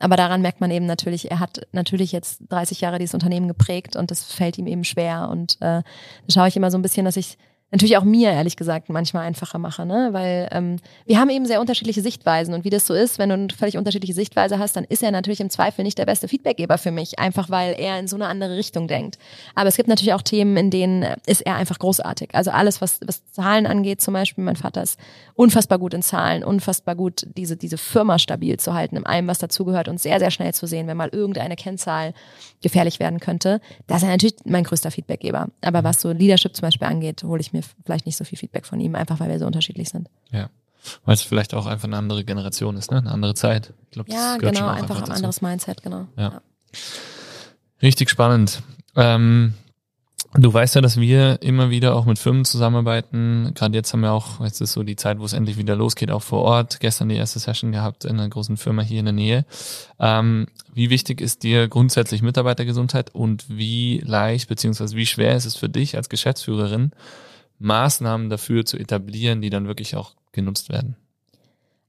Aber 0.00 0.16
daran 0.16 0.42
merkt 0.42 0.60
man 0.60 0.72
eben 0.72 0.86
natürlich, 0.86 1.30
er 1.30 1.38
hat 1.38 1.68
natürlich 1.70 2.10
jetzt 2.10 2.40
30 2.48 2.80
Jahre 2.80 2.98
dieses 2.98 3.14
Unternehmen 3.14 3.46
geprägt 3.46 3.94
und 3.94 4.10
das 4.10 4.24
fällt 4.24 4.58
ihm 4.58 4.66
eben 4.66 4.82
schwer. 4.82 5.28
Und 5.30 5.54
äh, 5.60 5.82
da 5.82 5.84
schaue 6.28 6.48
ich 6.48 6.56
immer 6.56 6.72
so 6.72 6.78
ein 6.78 6.82
bisschen, 6.82 7.04
dass 7.04 7.16
ich 7.16 7.38
natürlich 7.72 7.96
auch 7.96 8.04
mir, 8.04 8.30
ehrlich 8.30 8.56
gesagt, 8.56 8.88
manchmal 8.88 9.26
einfacher 9.26 9.58
mache, 9.58 9.84
ne? 9.84 10.10
Weil 10.12 10.48
ähm, 10.52 10.76
wir 11.04 11.18
haben 11.18 11.30
eben 11.30 11.46
sehr 11.46 11.60
unterschiedliche 11.60 12.00
Sichtweisen 12.00 12.54
und 12.54 12.64
wie 12.64 12.70
das 12.70 12.86
so 12.86 12.94
ist, 12.94 13.18
wenn 13.18 13.28
du 13.28 13.34
eine 13.34 13.48
völlig 13.50 13.76
unterschiedliche 13.76 14.14
Sichtweise 14.14 14.58
hast, 14.58 14.76
dann 14.76 14.84
ist 14.84 15.02
er 15.02 15.10
natürlich 15.10 15.40
im 15.40 15.50
Zweifel 15.50 15.82
nicht 15.82 15.98
der 15.98 16.06
beste 16.06 16.28
Feedbackgeber 16.28 16.78
für 16.78 16.92
mich, 16.92 17.18
einfach 17.18 17.50
weil 17.50 17.74
er 17.78 17.98
in 17.98 18.06
so 18.06 18.16
eine 18.16 18.26
andere 18.26 18.56
Richtung 18.56 18.86
denkt. 18.86 19.18
Aber 19.56 19.68
es 19.68 19.76
gibt 19.76 19.88
natürlich 19.88 20.14
auch 20.14 20.22
Themen, 20.22 20.56
in 20.56 20.70
denen 20.70 21.04
ist 21.26 21.40
er 21.40 21.56
einfach 21.56 21.78
großartig. 21.78 22.34
Also 22.34 22.52
alles, 22.52 22.80
was, 22.80 23.00
was 23.04 23.24
Zahlen 23.32 23.66
angeht, 23.66 24.00
zum 24.00 24.14
Beispiel, 24.14 24.44
mein 24.44 24.56
Vater 24.56 24.82
ist 24.82 24.98
unfassbar 25.34 25.78
gut 25.78 25.92
in 25.92 26.02
Zahlen, 26.02 26.44
unfassbar 26.44 26.94
gut, 26.94 27.26
diese, 27.36 27.56
diese 27.56 27.78
Firma 27.78 28.20
stabil 28.20 28.58
zu 28.58 28.74
halten, 28.74 28.96
in 28.96 29.06
allem, 29.06 29.26
was 29.26 29.38
dazugehört 29.38 29.88
und 29.88 30.00
sehr, 30.00 30.20
sehr 30.20 30.30
schnell 30.30 30.54
zu 30.54 30.66
sehen, 30.66 30.86
wenn 30.86 30.96
mal 30.96 31.10
irgendeine 31.10 31.56
Kennzahl 31.56 32.14
gefährlich 32.66 32.98
werden 32.98 33.20
könnte. 33.20 33.60
Das 33.86 33.98
ist 33.98 34.02
er 34.02 34.10
natürlich 34.10 34.34
mein 34.44 34.64
größter 34.64 34.90
Feedbackgeber. 34.90 35.46
Aber 35.62 35.84
was 35.84 36.00
so 36.00 36.10
Leadership 36.10 36.56
zum 36.56 36.62
Beispiel 36.62 36.88
angeht, 36.88 37.22
hole 37.22 37.40
ich 37.40 37.52
mir 37.52 37.62
vielleicht 37.84 38.06
nicht 38.06 38.16
so 38.16 38.24
viel 38.24 38.36
Feedback 38.36 38.66
von 38.66 38.80
ihm, 38.80 38.96
einfach 38.96 39.20
weil 39.20 39.28
wir 39.28 39.38
so 39.38 39.46
unterschiedlich 39.46 39.88
sind. 39.88 40.08
Ja. 40.32 40.50
Weil 41.04 41.14
es 41.14 41.22
vielleicht 41.22 41.54
auch 41.54 41.66
einfach 41.66 41.86
eine 41.86 41.96
andere 41.96 42.24
Generation 42.24 42.76
ist, 42.76 42.90
ne? 42.90 42.98
Eine 42.98 43.12
andere 43.12 43.34
Zeit. 43.34 43.72
Ich 43.84 43.90
glaub, 43.90 44.08
ja, 44.08 44.36
genau, 44.36 44.66
einfach, 44.66 44.96
einfach 44.96 45.02
ein 45.02 45.12
anderes 45.12 45.42
Mindset, 45.42 45.82
genau. 45.82 46.08
Ja. 46.16 46.22
ja. 46.22 46.42
Richtig 47.82 48.10
spannend. 48.10 48.62
Ähm, 48.96 49.54
Du 50.38 50.52
weißt 50.52 50.74
ja, 50.74 50.82
dass 50.82 51.00
wir 51.00 51.40
immer 51.40 51.70
wieder 51.70 51.96
auch 51.96 52.04
mit 52.04 52.18
Firmen 52.18 52.44
zusammenarbeiten. 52.44 53.52
Gerade 53.54 53.74
jetzt 53.74 53.92
haben 53.92 54.00
wir 54.00 54.12
auch, 54.12 54.40
jetzt 54.44 54.60
ist 54.60 54.72
so 54.72 54.82
die 54.82 54.96
Zeit, 54.96 55.18
wo 55.18 55.24
es 55.24 55.32
endlich 55.32 55.56
wieder 55.56 55.74
losgeht, 55.76 56.10
auch 56.10 56.22
vor 56.22 56.42
Ort. 56.42 56.78
Gestern 56.80 57.08
die 57.08 57.16
erste 57.16 57.38
Session 57.38 57.72
gehabt 57.72 58.04
in 58.04 58.18
einer 58.18 58.28
großen 58.28 58.58
Firma 58.58 58.82
hier 58.82 58.98
in 58.98 59.06
der 59.06 59.14
Nähe. 59.14 59.46
Ähm, 59.98 60.46
wie 60.74 60.90
wichtig 60.90 61.22
ist 61.22 61.42
dir 61.42 61.68
grundsätzlich 61.68 62.20
Mitarbeitergesundheit 62.20 63.14
und 63.14 63.46
wie 63.48 64.02
leicht 64.04 64.48
beziehungsweise 64.48 64.94
wie 64.94 65.06
schwer 65.06 65.36
ist 65.36 65.46
es 65.46 65.56
für 65.56 65.70
dich 65.70 65.96
als 65.96 66.10
Geschäftsführerin, 66.10 66.90
Maßnahmen 67.58 68.28
dafür 68.28 68.66
zu 68.66 68.76
etablieren, 68.76 69.40
die 69.40 69.50
dann 69.50 69.66
wirklich 69.66 69.96
auch 69.96 70.12
genutzt 70.32 70.68
werden? 70.68 70.96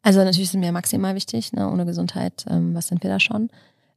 Also 0.04 0.24
natürlich 0.24 0.52
sind 0.52 0.62
mir 0.62 0.72
maximal 0.72 1.16
wichtig, 1.16 1.52
ne? 1.52 1.70
ohne 1.70 1.86
Gesundheit, 1.86 2.46
ähm, 2.50 2.74
was 2.74 2.88
sind 2.88 3.04
wir 3.04 3.10
da 3.10 3.20
schon? 3.20 3.50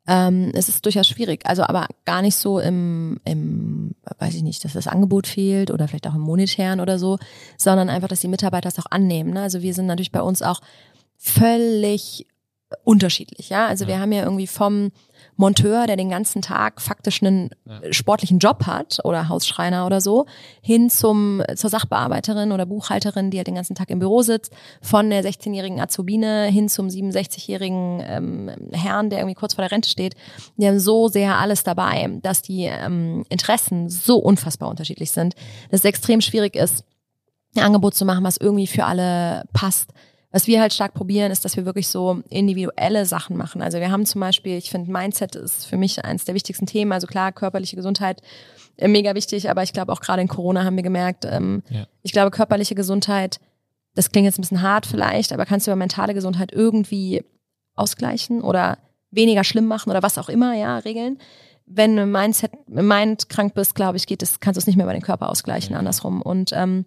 Ähm, 0.06 0.50
es 0.54 0.68
ist 0.68 0.84
durchaus 0.84 1.06
schwierig, 1.08 1.46
also 1.46 1.62
aber 1.62 1.86
gar 2.04 2.22
nicht 2.22 2.34
so 2.34 2.58
im, 2.58 3.20
im, 3.24 3.94
weiß 4.18 4.34
ich 4.34 4.42
nicht, 4.42 4.64
dass 4.64 4.72
das 4.72 4.86
Angebot 4.86 5.26
fehlt 5.26 5.70
oder 5.70 5.88
vielleicht 5.88 6.06
auch 6.08 6.14
im 6.14 6.22
monetären 6.22 6.80
oder 6.80 6.98
so, 6.98 7.18
sondern 7.58 7.90
einfach, 7.90 8.08
dass 8.08 8.20
die 8.20 8.28
Mitarbeiter 8.28 8.68
das 8.68 8.78
auch 8.78 8.90
annehmen. 8.90 9.34
Ne? 9.34 9.42
Also 9.42 9.62
wir 9.62 9.74
sind 9.74 9.86
natürlich 9.86 10.10
bei 10.10 10.22
uns 10.22 10.42
auch 10.42 10.60
völlig 11.16 12.26
unterschiedlich, 12.84 13.50
ja. 13.50 13.66
Also 13.66 13.86
wir 13.86 13.98
haben 13.98 14.12
ja 14.12 14.22
irgendwie 14.22 14.46
vom 14.46 14.92
Monteur, 15.40 15.86
der 15.86 15.96
den 15.96 16.10
ganzen 16.10 16.42
Tag 16.42 16.82
faktisch 16.82 17.22
einen 17.22 17.48
ja. 17.64 17.92
sportlichen 17.92 18.38
Job 18.38 18.66
hat 18.66 18.98
oder 19.04 19.30
Hausschreiner 19.30 19.86
oder 19.86 20.02
so, 20.02 20.26
hin 20.60 20.90
zum 20.90 21.42
zur 21.56 21.70
Sachbearbeiterin 21.70 22.52
oder 22.52 22.66
Buchhalterin, 22.66 23.30
die 23.30 23.38
halt 23.38 23.46
den 23.46 23.54
ganzen 23.54 23.74
Tag 23.74 23.88
im 23.90 23.98
Büro 24.00 24.20
sitzt, 24.20 24.52
von 24.82 25.08
der 25.08 25.24
16-jährigen 25.24 25.80
Azubine 25.80 26.44
hin 26.46 26.68
zum 26.68 26.88
67-jährigen 26.88 28.02
ähm, 28.06 28.50
Herrn, 28.72 29.08
der 29.08 29.20
irgendwie 29.20 29.34
kurz 29.34 29.54
vor 29.54 29.62
der 29.62 29.72
Rente 29.72 29.88
steht. 29.88 30.14
Die 30.58 30.66
haben 30.68 30.78
so 30.78 31.08
sehr 31.08 31.38
alles 31.38 31.64
dabei, 31.64 32.18
dass 32.22 32.42
die 32.42 32.64
ähm, 32.64 33.24
Interessen 33.30 33.88
so 33.88 34.18
unfassbar 34.18 34.68
unterschiedlich 34.68 35.10
sind, 35.10 35.34
dass 35.70 35.80
es 35.80 35.84
extrem 35.86 36.20
schwierig 36.20 36.54
ist, 36.54 36.84
ein 37.56 37.62
Angebot 37.62 37.94
zu 37.94 38.04
machen, 38.04 38.24
was 38.24 38.36
irgendwie 38.36 38.66
für 38.66 38.84
alle 38.84 39.44
passt. 39.54 39.90
Was 40.32 40.46
wir 40.46 40.60
halt 40.60 40.72
stark 40.72 40.94
probieren, 40.94 41.32
ist, 41.32 41.44
dass 41.44 41.56
wir 41.56 41.64
wirklich 41.64 41.88
so 41.88 42.22
individuelle 42.28 43.04
Sachen 43.04 43.36
machen. 43.36 43.62
Also 43.62 43.80
wir 43.80 43.90
haben 43.90 44.06
zum 44.06 44.20
Beispiel, 44.20 44.56
ich 44.56 44.70
finde, 44.70 44.92
Mindset 44.92 45.34
ist 45.34 45.66
für 45.66 45.76
mich 45.76 46.04
eines 46.04 46.24
der 46.24 46.36
wichtigsten 46.36 46.66
Themen. 46.66 46.92
Also 46.92 47.08
klar, 47.08 47.32
körperliche 47.32 47.74
Gesundheit 47.74 48.22
äh, 48.76 48.88
mega 48.88 49.14
wichtig, 49.14 49.50
aber 49.50 49.62
ich 49.62 49.72
glaube 49.72 49.92
auch 49.92 50.00
gerade 50.00 50.22
in 50.22 50.28
Corona 50.28 50.64
haben 50.64 50.76
wir 50.76 50.82
gemerkt, 50.82 51.24
ähm, 51.24 51.62
ja. 51.68 51.86
ich 52.02 52.12
glaube, 52.12 52.30
körperliche 52.30 52.74
Gesundheit, 52.74 53.40
das 53.94 54.10
klingt 54.10 54.24
jetzt 54.24 54.38
ein 54.38 54.42
bisschen 54.42 54.62
hart 54.62 54.86
vielleicht, 54.86 55.32
aber 55.32 55.46
kannst 55.46 55.66
du 55.66 55.70
über 55.70 55.76
mentale 55.76 56.14
Gesundheit 56.14 56.52
irgendwie 56.52 57.24
ausgleichen 57.74 58.40
oder 58.40 58.78
weniger 59.10 59.44
schlimm 59.44 59.66
machen 59.66 59.90
oder 59.90 60.02
was 60.02 60.16
auch 60.16 60.28
immer, 60.28 60.54
ja, 60.54 60.78
regeln. 60.78 61.18
Wenn 61.66 61.96
du 61.96 62.06
Mindset, 62.06 62.52
Mind 62.68 63.28
krank 63.28 63.54
bist, 63.54 63.74
glaube 63.74 63.96
ich, 63.96 64.06
geht 64.06 64.22
es, 64.22 64.40
kannst 64.40 64.56
du 64.56 64.60
es 64.60 64.66
nicht 64.66 64.76
mehr 64.76 64.86
über 64.86 64.92
den 64.92 65.02
Körper 65.02 65.28
ausgleichen, 65.28 65.72
ja. 65.72 65.78
andersrum. 65.78 66.22
Und 66.22 66.52
ähm, 66.52 66.84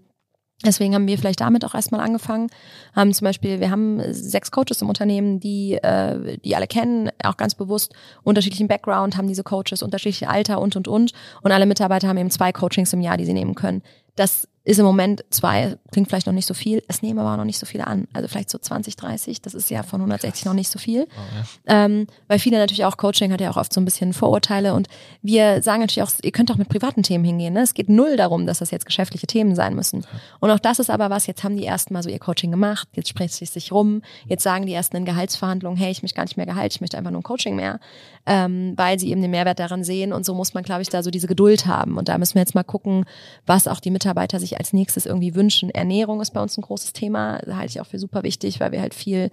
Deswegen 0.66 0.95
haben 0.95 1.07
wir 1.07 1.18
vielleicht 1.18 1.41
damit 1.41 1.66
auch 1.66 1.76
erstmal 1.76 2.01
angefangen. 2.01 2.49
Haben 2.95 3.14
zum 3.14 3.26
Beispiel, 3.26 3.59
wir 3.59 3.70
haben 3.70 4.01
sechs 4.14 4.51
Coaches 4.51 4.82
im 4.82 4.89
Unternehmen, 4.89 5.39
die, 5.39 5.74
äh, 5.76 6.38
die 6.39 6.55
alle 6.55 6.68
kennen, 6.68 7.09
auch 7.24 7.38
ganz 7.38 7.55
bewusst 7.55 7.93
unterschiedlichen 8.24 8.68
Background, 8.68 9.18
haben 9.18 9.28
diese 9.28 9.43
Coaches, 9.43 9.84
unterschiedliche 9.84 10.30
Alter 10.30 10.61
und 10.61 10.76
und 10.76 10.88
und. 10.88 11.11
Und 11.41 11.51
alle 11.51 11.66
Mitarbeiter 11.66 12.07
haben 12.07 12.18
eben 12.18 12.32
zwei 12.32 12.51
Coachings 12.51 12.93
im 12.93 13.01
Jahr, 13.01 13.18
die 13.18 13.26
sie 13.26 13.34
nehmen 13.34 13.55
können. 13.55 13.82
Das 14.16 14.47
ist 14.66 14.80
im 14.80 14.86
Moment 14.86 15.26
zwei, 15.30 15.78
klingt 15.91 16.07
vielleicht 16.07 16.26
noch 16.26 16.34
nicht 16.34 16.45
so 16.45 16.53
viel, 16.53 16.84
es 16.88 17.01
nehmen 17.01 17.20
aber 17.20 17.34
auch 17.34 17.38
noch 17.38 17.43
nicht 17.43 17.59
so 17.59 17.66
viele 17.66 17.86
an. 17.86 18.07
Also 18.14 18.30
vielleicht 18.30 18.49
so 18.49 18.57
20, 18.57 18.95
30, 18.95 19.41
das 19.41 19.53
ist 19.53 19.70
ja 19.70 19.84
von 19.84 19.99
160 19.99 20.45
noch 20.45 20.53
nicht 20.53 20.70
so 20.70 20.80
viel. 20.80 21.03
Oh, 21.03 21.68
ja. 21.68 21.86
ähm, 21.86 22.07
weil 22.30 22.39
viele 22.39 22.57
natürlich 22.57 22.86
auch, 22.86 22.95
Coaching 22.95 23.34
hat 23.34 23.41
ja 23.41 23.51
auch 23.51 23.57
oft 23.57 23.74
so 23.74 23.82
ein 23.82 23.86
bisschen 23.86 24.14
Vorurteile 24.14 24.74
und 24.74 24.88
wir 25.22 25.61
sagen 25.61 25.82
natürlich 25.82 26.03
auch, 26.03 26.11
ihr 26.24 26.32
könnt 26.32 26.49
auch 26.49 26.55
mit 26.55 26.70
privaten 26.70 27.03
Themen 27.03 27.26
hingehen. 27.26 27.53
Ne? 27.53 27.61
Es 27.61 27.74
geht 27.74 27.89
null 27.89 28.16
darum, 28.16 28.45
dass 28.45 28.59
das 28.59 28.72
jetzt 28.72 28.86
geschäftliche 28.86 29.28
Themen 29.28 29.53
sein 29.55 29.76
müssen. 29.76 30.05
Und 30.39 30.49
auch 30.49 30.59
das 30.59 30.80
ist 30.80 30.89
aber 30.89 31.09
was, 31.09 31.28
jetzt 31.28 31.43
haben 31.43 31.57
die 31.57 31.66
ersten 31.66 31.93
mal 31.93 32.03
so 32.03 32.09
ihr 32.09 32.20
Coaching 32.20 32.51
gemacht, 32.51 32.88
jetzt 32.93 33.09
spricht 33.09 33.41
es 33.41 33.53
sich 33.53 33.72
rum, 33.74 34.01
jetzt 34.28 34.43
sagen 34.43 34.66
die 34.66 34.74
ersten 34.74 34.95
in 34.95 35.05
Gehaltsverhandlungen, 35.05 35.78
hey, 35.78 35.91
ich 35.91 36.03
möchte 36.03 36.16
gar 36.16 36.24
nicht 36.24 36.38
mehr 36.38 36.45
Gehalt, 36.45 36.74
ich 36.74 36.80
möchte 36.80 36.97
einfach 36.97 37.11
nur 37.11 37.20
ein 37.20 37.24
Coaching 37.24 37.57
mehr, 37.57 37.82
ähm, 38.26 38.74
weil 38.78 38.97
sie 38.97 39.09
eben 39.11 39.22
den 39.22 39.32
Mehrwert 39.32 39.59
daran 39.59 39.84
sehen 39.84 40.14
und 40.14 40.26
so 40.26 40.34
muss 40.34 40.53
man, 40.53 40.64
glaube 40.64 40.82
ich, 40.82 40.89
da 40.89 41.03
so 41.03 41.11
diese 41.11 41.28
Geduld 41.28 41.66
haben. 41.66 41.97
Und 41.97 42.07
da 42.07 42.18
müssen 42.18 42.36
wir 42.36 42.41
jetzt 42.41 42.55
mal 42.55 42.64
gucken, 42.64 43.03
was 43.45 43.68
auch 43.68 43.82
die 43.82 43.91
Mitarbeiter 43.91 44.39
sich 44.39 44.52
als 44.57 44.73
nächstes 44.73 45.05
irgendwie 45.05 45.35
wünschen. 45.35 45.69
Ernährung 45.69 46.21
ist 46.21 46.31
bei 46.31 46.41
uns 46.41 46.57
ein 46.57 46.61
großes 46.61 46.93
Thema, 46.93 47.39
halte 47.47 47.71
ich 47.71 47.81
auch 47.81 47.87
für 47.87 47.99
super 47.99 48.23
wichtig, 48.23 48.59
weil 48.59 48.71
wir 48.71 48.81
halt 48.81 48.93
viel 48.93 49.31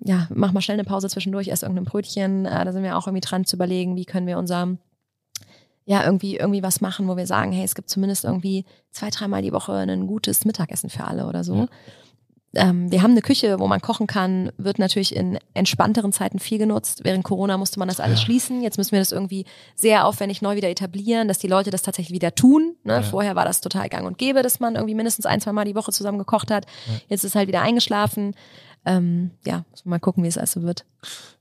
ja, 0.00 0.28
mach 0.32 0.52
mal 0.52 0.60
schnell 0.60 0.76
eine 0.76 0.84
Pause 0.84 1.08
zwischendurch, 1.08 1.48
ess 1.48 1.62
irgendein 1.62 1.84
Brötchen. 1.84 2.46
Äh, 2.46 2.64
da 2.64 2.72
sind 2.72 2.84
wir 2.84 2.96
auch 2.96 3.08
irgendwie 3.08 3.26
dran 3.26 3.44
zu 3.44 3.56
überlegen, 3.56 3.96
wie 3.96 4.04
können 4.04 4.28
wir 4.28 4.38
unser, 4.38 4.76
ja, 5.86 6.04
irgendwie, 6.04 6.36
irgendwie 6.36 6.62
was 6.62 6.80
machen, 6.80 7.08
wo 7.08 7.16
wir 7.16 7.26
sagen, 7.26 7.50
hey, 7.50 7.64
es 7.64 7.74
gibt 7.74 7.90
zumindest 7.90 8.24
irgendwie 8.24 8.64
zwei, 8.92 9.10
dreimal 9.10 9.42
die 9.42 9.52
Woche 9.52 9.72
ein 9.72 10.06
gutes 10.06 10.44
Mittagessen 10.44 10.88
für 10.88 11.04
alle 11.04 11.26
oder 11.26 11.42
so. 11.42 11.56
Ja 11.56 11.68
ähm, 12.54 12.90
wir 12.90 13.02
haben 13.02 13.10
eine 13.10 13.20
Küche, 13.20 13.58
wo 13.60 13.66
man 13.66 13.80
kochen 13.80 14.06
kann, 14.06 14.50
wird 14.56 14.78
natürlich 14.78 15.14
in 15.14 15.38
entspannteren 15.52 16.12
Zeiten 16.12 16.38
viel 16.38 16.58
genutzt. 16.58 17.00
Während 17.04 17.24
Corona 17.24 17.58
musste 17.58 17.78
man 17.78 17.88
das 17.88 18.00
alles 18.00 18.20
ja. 18.20 18.24
schließen. 18.24 18.62
Jetzt 18.62 18.78
müssen 18.78 18.92
wir 18.92 19.00
das 19.00 19.12
irgendwie 19.12 19.44
sehr 19.74 20.06
aufwendig 20.06 20.40
neu 20.40 20.56
wieder 20.56 20.70
etablieren, 20.70 21.28
dass 21.28 21.38
die 21.38 21.48
Leute 21.48 21.70
das 21.70 21.82
tatsächlich 21.82 22.14
wieder 22.14 22.34
tun. 22.34 22.74
Ne? 22.84 22.94
Ja. 22.94 23.02
Vorher 23.02 23.36
war 23.36 23.44
das 23.44 23.60
total 23.60 23.88
gang 23.90 24.06
und 24.06 24.16
gäbe, 24.16 24.42
dass 24.42 24.60
man 24.60 24.76
irgendwie 24.76 24.94
mindestens 24.94 25.26
ein, 25.26 25.40
zwei 25.40 25.52
Mal 25.52 25.66
die 25.66 25.74
Woche 25.74 25.92
zusammen 25.92 26.18
gekocht 26.18 26.50
hat. 26.50 26.64
Ja. 26.86 26.94
Jetzt 27.08 27.24
ist 27.24 27.34
halt 27.34 27.48
wieder 27.48 27.60
eingeschlafen. 27.60 28.34
Ähm, 28.86 29.32
ja, 29.44 29.64
mal 29.84 30.00
gucken, 30.00 30.24
wie 30.24 30.28
es 30.28 30.38
also 30.38 30.62
wird. 30.62 30.86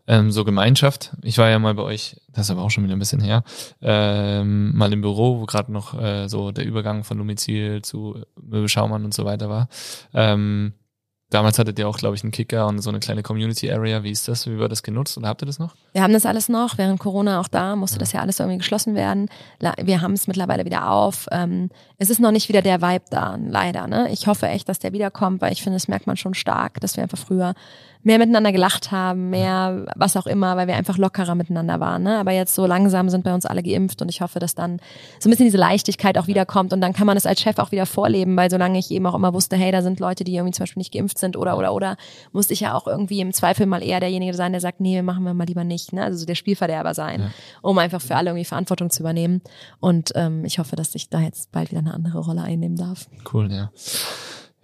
Ähm, 0.08 0.32
so 0.32 0.44
Gemeinschaft. 0.44 1.16
Ich 1.22 1.38
war 1.38 1.50
ja 1.50 1.60
mal 1.60 1.74
bei 1.74 1.84
euch, 1.84 2.18
das 2.34 2.48
ist 2.48 2.52
aber 2.52 2.64
auch 2.64 2.72
schon 2.72 2.84
wieder 2.84 2.96
ein 2.96 3.00
bisschen 3.00 3.22
her, 3.22 3.44
ähm, 3.82 4.76
mal 4.76 4.92
im 4.92 5.02
Büro, 5.02 5.40
wo 5.40 5.46
gerade 5.46 5.72
noch 5.72 5.94
äh, 6.02 6.28
so 6.28 6.52
der 6.52 6.66
Übergang 6.66 7.04
von 7.04 7.18
Domizil 7.18 7.82
zu 7.82 8.22
Möbelschaumann 8.42 9.06
und 9.06 9.14
so 9.14 9.24
weiter 9.24 9.50
war. 9.50 9.70
Ähm, 10.14 10.74
Damals 11.30 11.60
hattet 11.60 11.78
ihr 11.78 11.90
auch, 11.90 11.98
glaube 11.98 12.16
ich, 12.16 12.24
einen 12.24 12.32
Kicker 12.32 12.68
und 12.68 12.80
so 12.80 12.90
eine 12.90 13.00
kleine 13.00 13.22
Community 13.22 13.70
Area. 13.70 14.02
Wie 14.04 14.12
ist 14.12 14.30
das? 14.30 14.48
Wie 14.48 14.58
wird 14.58 14.72
das 14.72 14.82
genutzt 14.82 15.18
oder 15.18 15.28
habt 15.28 15.42
ihr 15.42 15.46
das 15.46 15.60
noch? 15.60 15.76
Wir 15.92 16.02
haben 16.02 16.14
das 16.14 16.26
alles 16.26 16.48
noch. 16.48 16.78
Während 16.78 17.00
Corona 17.00 17.42
auch 17.42 17.50
da 17.50 17.76
musste 17.76 17.98
ja. 17.98 18.00
das 18.00 18.14
ja 18.14 18.22
alles 18.22 18.40
irgendwie 18.40 18.60
geschlossen 18.60 18.96
werden. 18.96 19.28
Wir 19.82 20.02
haben 20.02 20.14
es 20.14 20.28
mittlerweile 20.28 20.64
wieder 20.64 20.90
auf. 20.90 21.28
Ähm, 21.32 21.70
es 21.98 22.10
ist 22.10 22.22
noch 22.22 22.32
nicht 22.32 22.48
wieder 22.48 22.62
der 22.62 22.82
Vibe 22.82 23.06
da, 23.10 23.38
leider. 23.46 23.88
Ne? 23.88 24.10
Ich 24.12 24.28
hoffe 24.28 24.48
echt, 24.48 24.70
dass 24.70 24.80
der 24.80 24.94
wiederkommt, 24.94 25.42
weil 25.42 25.52
ich 25.52 25.62
finde, 25.62 25.76
das 25.76 25.90
merkt 25.90 26.08
man 26.08 26.16
schon 26.16 26.34
stark, 26.34 26.80
dass 26.80 26.96
wir 26.96 27.04
einfach 27.04 27.18
früher 27.18 27.56
mehr 28.08 28.20
miteinander 28.20 28.54
gelacht 28.54 28.92
haben, 28.92 29.30
mehr 29.32 29.86
was 29.98 30.16
auch 30.16 30.28
immer, 30.28 30.56
weil 30.56 30.68
wir 30.68 30.78
einfach 30.78 30.98
lockerer 30.98 31.36
miteinander 31.36 31.82
waren. 31.82 32.04
Ne? 32.04 32.18
Aber 32.18 32.32
jetzt 32.32 32.56
so 32.56 32.66
langsam 32.66 33.10
sind 33.10 33.26
bei 33.26 33.34
uns 33.34 33.46
alle 33.46 33.62
geimpft 33.62 34.02
und 34.02 34.08
ich 34.08 34.22
hoffe, 34.22 34.40
dass 34.40 34.56
dann 34.56 34.80
so 35.20 35.28
ein 35.28 35.32
bisschen 35.32 35.46
diese 35.46 35.58
Leichtigkeit 35.58 36.18
auch 36.18 36.28
wiederkommt 36.28 36.72
und 36.72 36.80
dann 36.80 36.94
kann 36.94 37.06
man 37.06 37.18
es 37.18 37.26
als 37.26 37.42
Chef 37.42 37.60
auch 37.60 37.74
wieder 37.74 37.86
vorleben, 37.86 38.38
weil 38.38 38.50
solange 38.50 38.80
ich 38.80 38.92
eben 38.92 39.06
auch 39.06 39.14
immer 39.14 39.34
wusste, 39.34 39.58
hey, 39.58 39.74
da 39.74 39.82
sind 39.82 40.00
Leute, 40.00 40.24
die 40.24 40.34
irgendwie 40.36 40.54
zum 40.54 40.64
Beispiel 40.64 40.80
nicht 40.80 40.94
geimpft 40.94 41.18
sind 41.18 41.36
oder 41.36 41.58
oder 41.58 41.74
oder, 41.74 41.98
musste 42.32 42.54
ich 42.54 42.62
ja 42.62 42.74
auch 42.76 42.88
irgendwie 42.88 43.20
im 43.20 43.34
Zweifel 43.34 43.66
mal 43.66 43.84
eher 43.84 44.00
derjenige 44.00 44.34
sein, 44.34 44.54
der 44.54 44.62
sagt, 44.62 44.80
nee, 44.80 45.02
machen 45.02 45.26
wir 45.26 45.34
mal 45.34 45.46
lieber 45.46 45.66
nicht. 45.66 45.92
Ne? 45.92 46.02
Also 46.02 46.20
so 46.20 46.26
der 46.26 46.36
Spielverderber 46.36 46.94
sein, 46.94 47.20
ja. 47.20 47.30
um 47.62 47.78
einfach 47.78 48.02
für 48.02 48.16
alle 48.16 48.30
irgendwie 48.30 48.46
Verantwortung 48.46 48.90
zu 48.90 49.04
übernehmen. 49.04 49.42
Und 49.82 50.14
ähm, 50.16 50.46
ich 50.46 50.60
hoffe, 50.60 50.78
dass 50.78 50.96
ich 50.96 51.10
da 51.10 51.20
jetzt 51.20 51.52
bald 51.52 51.72
wieder 51.72 51.82
eine 51.82 51.94
andere 51.94 52.20
Rolle 52.20 52.42
einnehmen 52.42 52.78
darf. 52.78 53.08
Cool, 53.34 53.52
ja. 53.52 53.70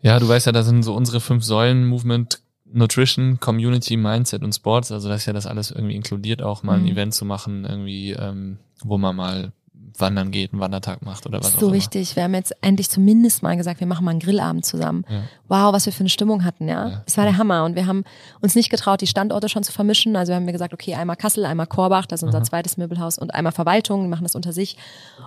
Ja, 0.01 0.19
du 0.19 0.27
weißt 0.27 0.45
ja, 0.45 0.51
da 0.53 0.63
sind 0.63 0.83
so 0.83 0.93
unsere 0.93 1.19
fünf 1.19 1.43
Säulen 1.43 1.85
Movement 1.85 2.42
Nutrition, 2.73 3.39
Community, 3.39 3.97
Mindset 3.97 4.43
und 4.43 4.53
Sports, 4.53 4.91
also 4.91 5.07
das 5.07 5.21
ist 5.21 5.25
ja 5.27 5.33
das 5.33 5.45
alles 5.45 5.71
irgendwie 5.71 5.95
inkludiert, 5.95 6.41
auch 6.41 6.63
mal 6.63 6.77
ein 6.77 6.83
mhm. 6.83 6.89
Event 6.89 7.13
zu 7.13 7.23
machen, 7.23 7.65
irgendwie, 7.65 8.11
ähm, 8.11 8.57
wo 8.83 8.97
man 8.97 9.15
mal 9.15 9.51
wandern 9.97 10.31
geht, 10.31 10.53
einen 10.53 10.61
Wandertag 10.61 11.03
macht 11.03 11.25
oder 11.25 11.39
was 11.39 11.51
so 11.51 11.57
auch 11.57 11.61
immer. 11.63 11.73
wichtig. 11.73 12.15
Wir 12.15 12.23
haben 12.23 12.33
jetzt 12.33 12.55
endlich 12.61 12.89
zumindest 12.89 13.43
mal 13.43 13.55
gesagt, 13.55 13.79
wir 13.79 13.87
machen 13.87 14.05
mal 14.05 14.11
einen 14.11 14.19
Grillabend 14.19 14.65
zusammen. 14.65 15.05
Ja. 15.09 15.21
Wow, 15.47 15.73
was 15.73 15.85
wir 15.85 15.93
für 15.93 16.01
eine 16.01 16.09
Stimmung 16.09 16.43
hatten, 16.43 16.67
ja. 16.67 16.89
Ja. 16.89 17.03
Es 17.05 17.17
war 17.17 17.25
der 17.25 17.37
Hammer. 17.37 17.63
Und 17.63 17.75
wir 17.75 17.85
haben 17.85 18.03
uns 18.41 18.55
nicht 18.55 18.69
getraut, 18.69 19.01
die 19.01 19.07
Standorte 19.07 19.49
schon 19.49 19.63
zu 19.63 19.71
vermischen. 19.71 20.15
Also 20.15 20.33
haben 20.33 20.45
wir 20.45 20.53
gesagt, 20.53 20.73
okay, 20.73 20.95
einmal 20.95 21.15
Kassel, 21.15 21.45
einmal 21.45 21.67
Korbach, 21.67 22.05
das 22.05 22.21
ist 22.21 22.23
unser 22.23 22.43
zweites 22.43 22.77
Möbelhaus, 22.77 23.17
und 23.17 23.33
einmal 23.33 23.51
Verwaltung, 23.51 24.03
die 24.03 24.07
machen 24.07 24.23
das 24.23 24.35
unter 24.35 24.53
sich. 24.53 24.77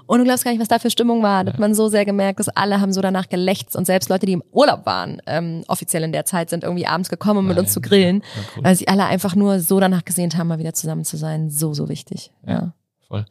Und 0.07 0.19
du 0.19 0.25
glaubst 0.25 0.45
gar 0.45 0.51
nicht, 0.51 0.61
was 0.61 0.69
da 0.69 0.79
für 0.79 0.91
Stimmung 0.91 1.23
war. 1.23 1.45
Das 1.45 1.55
hat 1.55 1.61
man 1.61 1.75
so 1.75 1.89
sehr 1.89 2.05
gemerkt, 2.05 2.41
dass 2.41 2.49
alle 2.49 2.81
haben 2.81 2.93
so 2.93 3.01
danach 3.01 3.29
gelächzt. 3.29 3.77
Und 3.77 3.87
selbst 3.87 4.09
Leute, 4.09 4.27
die 4.27 4.33
im 4.33 4.43
Urlaub 4.53 4.87
waren, 4.87 5.21
ähm, 5.27 5.65
offiziell 5.69 6.03
in 6.03 6.13
der 6.13 6.25
Zeit, 6.25 6.51
sind 6.51 6.65
irgendwie 6.65 6.87
abends 6.87 7.09
gekommen, 7.09 7.39
um 7.41 7.47
mit 7.47 7.59
uns 7.59 7.73
zu 7.73 7.81
grillen. 7.81 8.17
Ja, 8.17 8.43
cool. 8.57 8.65
Weil 8.65 8.77
sie 8.77 8.89
alle 8.89 9.07
einfach 9.07 9.35
nur 9.35 9.61
so 9.61 9.79
danach 9.81 10.05
gesehnt 10.05 10.37
haben, 10.37 10.49
mal 10.49 10.59
wieder 10.59 10.75
zusammen 10.75 11.05
zu 11.05 11.17
sein. 11.17 11.51
So, 11.51 11.75
so 11.75 11.89
wichtig. 11.89 12.33
Ja. 12.47 12.73
Voll. 13.09 13.25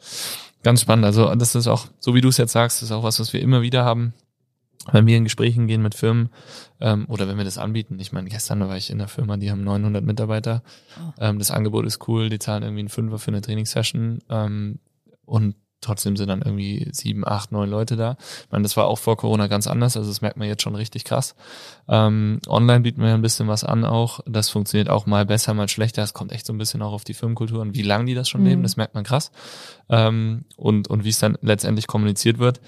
Ganz 0.64 0.82
spannend. 0.82 1.06
Also 1.06 1.34
das 1.36 1.56
ist 1.56 1.68
auch, 1.68 1.88
so 2.00 2.16
wie 2.16 2.22
du 2.22 2.30
es 2.30 2.38
jetzt 2.38 2.54
sagst, 2.54 2.82
ist 2.82 2.92
auch 2.92 3.04
was, 3.04 3.20
was 3.20 3.34
wir 3.34 3.42
immer 3.42 3.62
wieder 3.62 3.86
haben, 3.86 4.14
wenn 4.92 5.06
wir 5.06 5.18
in 5.18 5.24
Gesprächen 5.24 5.68
gehen 5.68 5.82
mit 5.82 5.96
Firmen 5.96 6.30
ähm, 6.80 7.06
oder 7.08 7.28
wenn 7.28 7.38
wir 7.38 7.44
das 7.44 7.58
anbieten. 7.58 8.00
Ich 8.00 8.12
meine, 8.12 8.30
gestern 8.30 8.60
war 8.62 8.78
ich 8.78 8.90
in 8.90 8.98
der 8.98 9.08
Firma, 9.08 9.38
die 9.38 9.52
haben 9.52 9.64
900 9.64 10.04
Mitarbeiter. 10.04 10.64
Oh. 11.00 11.12
Ähm, 11.20 11.40
das 11.40 11.52
Angebot 11.52 11.86
ist 11.86 12.08
cool, 12.08 12.30
die 12.30 12.40
zahlen 12.40 12.64
irgendwie 12.64 12.82
einen 12.82 12.90
Fünfer 12.90 13.20
für 13.20 13.32
eine 13.32 13.42
Trainingssession 13.42 14.20
ähm, 14.30 14.80
und 15.26 15.56
trotzdem 15.86 16.18
sind 16.18 16.28
dann 16.28 16.42
irgendwie 16.42 16.90
sieben, 16.92 17.26
acht, 17.28 17.52
neun 17.52 17.70
Leute 17.70 17.96
da. 17.96 18.18
Ich 18.20 18.52
meine, 18.52 18.64
das 18.64 18.76
war 18.76 18.86
auch 18.86 18.98
vor 19.00 19.16
Corona 19.18 19.48
ganz 19.48 19.68
anders, 19.68 19.96
also 19.96 20.10
das 20.10 20.22
merkt 20.22 20.38
man 20.38 20.48
jetzt 20.48 20.64
schon 20.64 20.76
richtig 20.76 21.04
krass. 21.06 21.36
Ähm, 21.88 22.40
online 22.48 22.82
bieten 22.82 23.02
wir 23.02 23.14
ein 23.14 23.22
bisschen 23.22 23.48
was 23.48 23.64
an 23.64 23.86
auch. 23.86 24.20
Das 24.26 24.50
funktioniert 24.50 24.90
auch 24.90 25.06
mal 25.06 25.26
besser, 25.26 25.54
mal 25.54 25.70
schlechter. 25.70 26.02
Es 26.04 26.14
kommt 26.14 26.32
echt 26.32 26.46
so 26.46 26.54
ein 26.54 26.58
bisschen 26.58 26.82
auch 26.82 26.94
auf 26.94 27.04
die 27.04 27.14
Firmenkultur 27.14 27.62
und 27.62 27.76
wie 27.76 27.84
lange 27.84 28.06
die 28.06 28.16
das 28.16 28.28
schon 28.28 28.42
Mhm. 28.42 28.48
leben, 28.48 28.64
das 28.64 28.76
merkt 28.78 28.96
man 28.96 29.04
krass. 29.04 29.32
Ähm, 29.90 30.46
und, 30.58 30.88
und 30.90 31.04
wie 31.04 31.10
es 31.10 31.20
dann 31.20 31.38
letztendlich 31.42 31.88
kommuniziert 31.88 32.40
wird. 32.40 32.60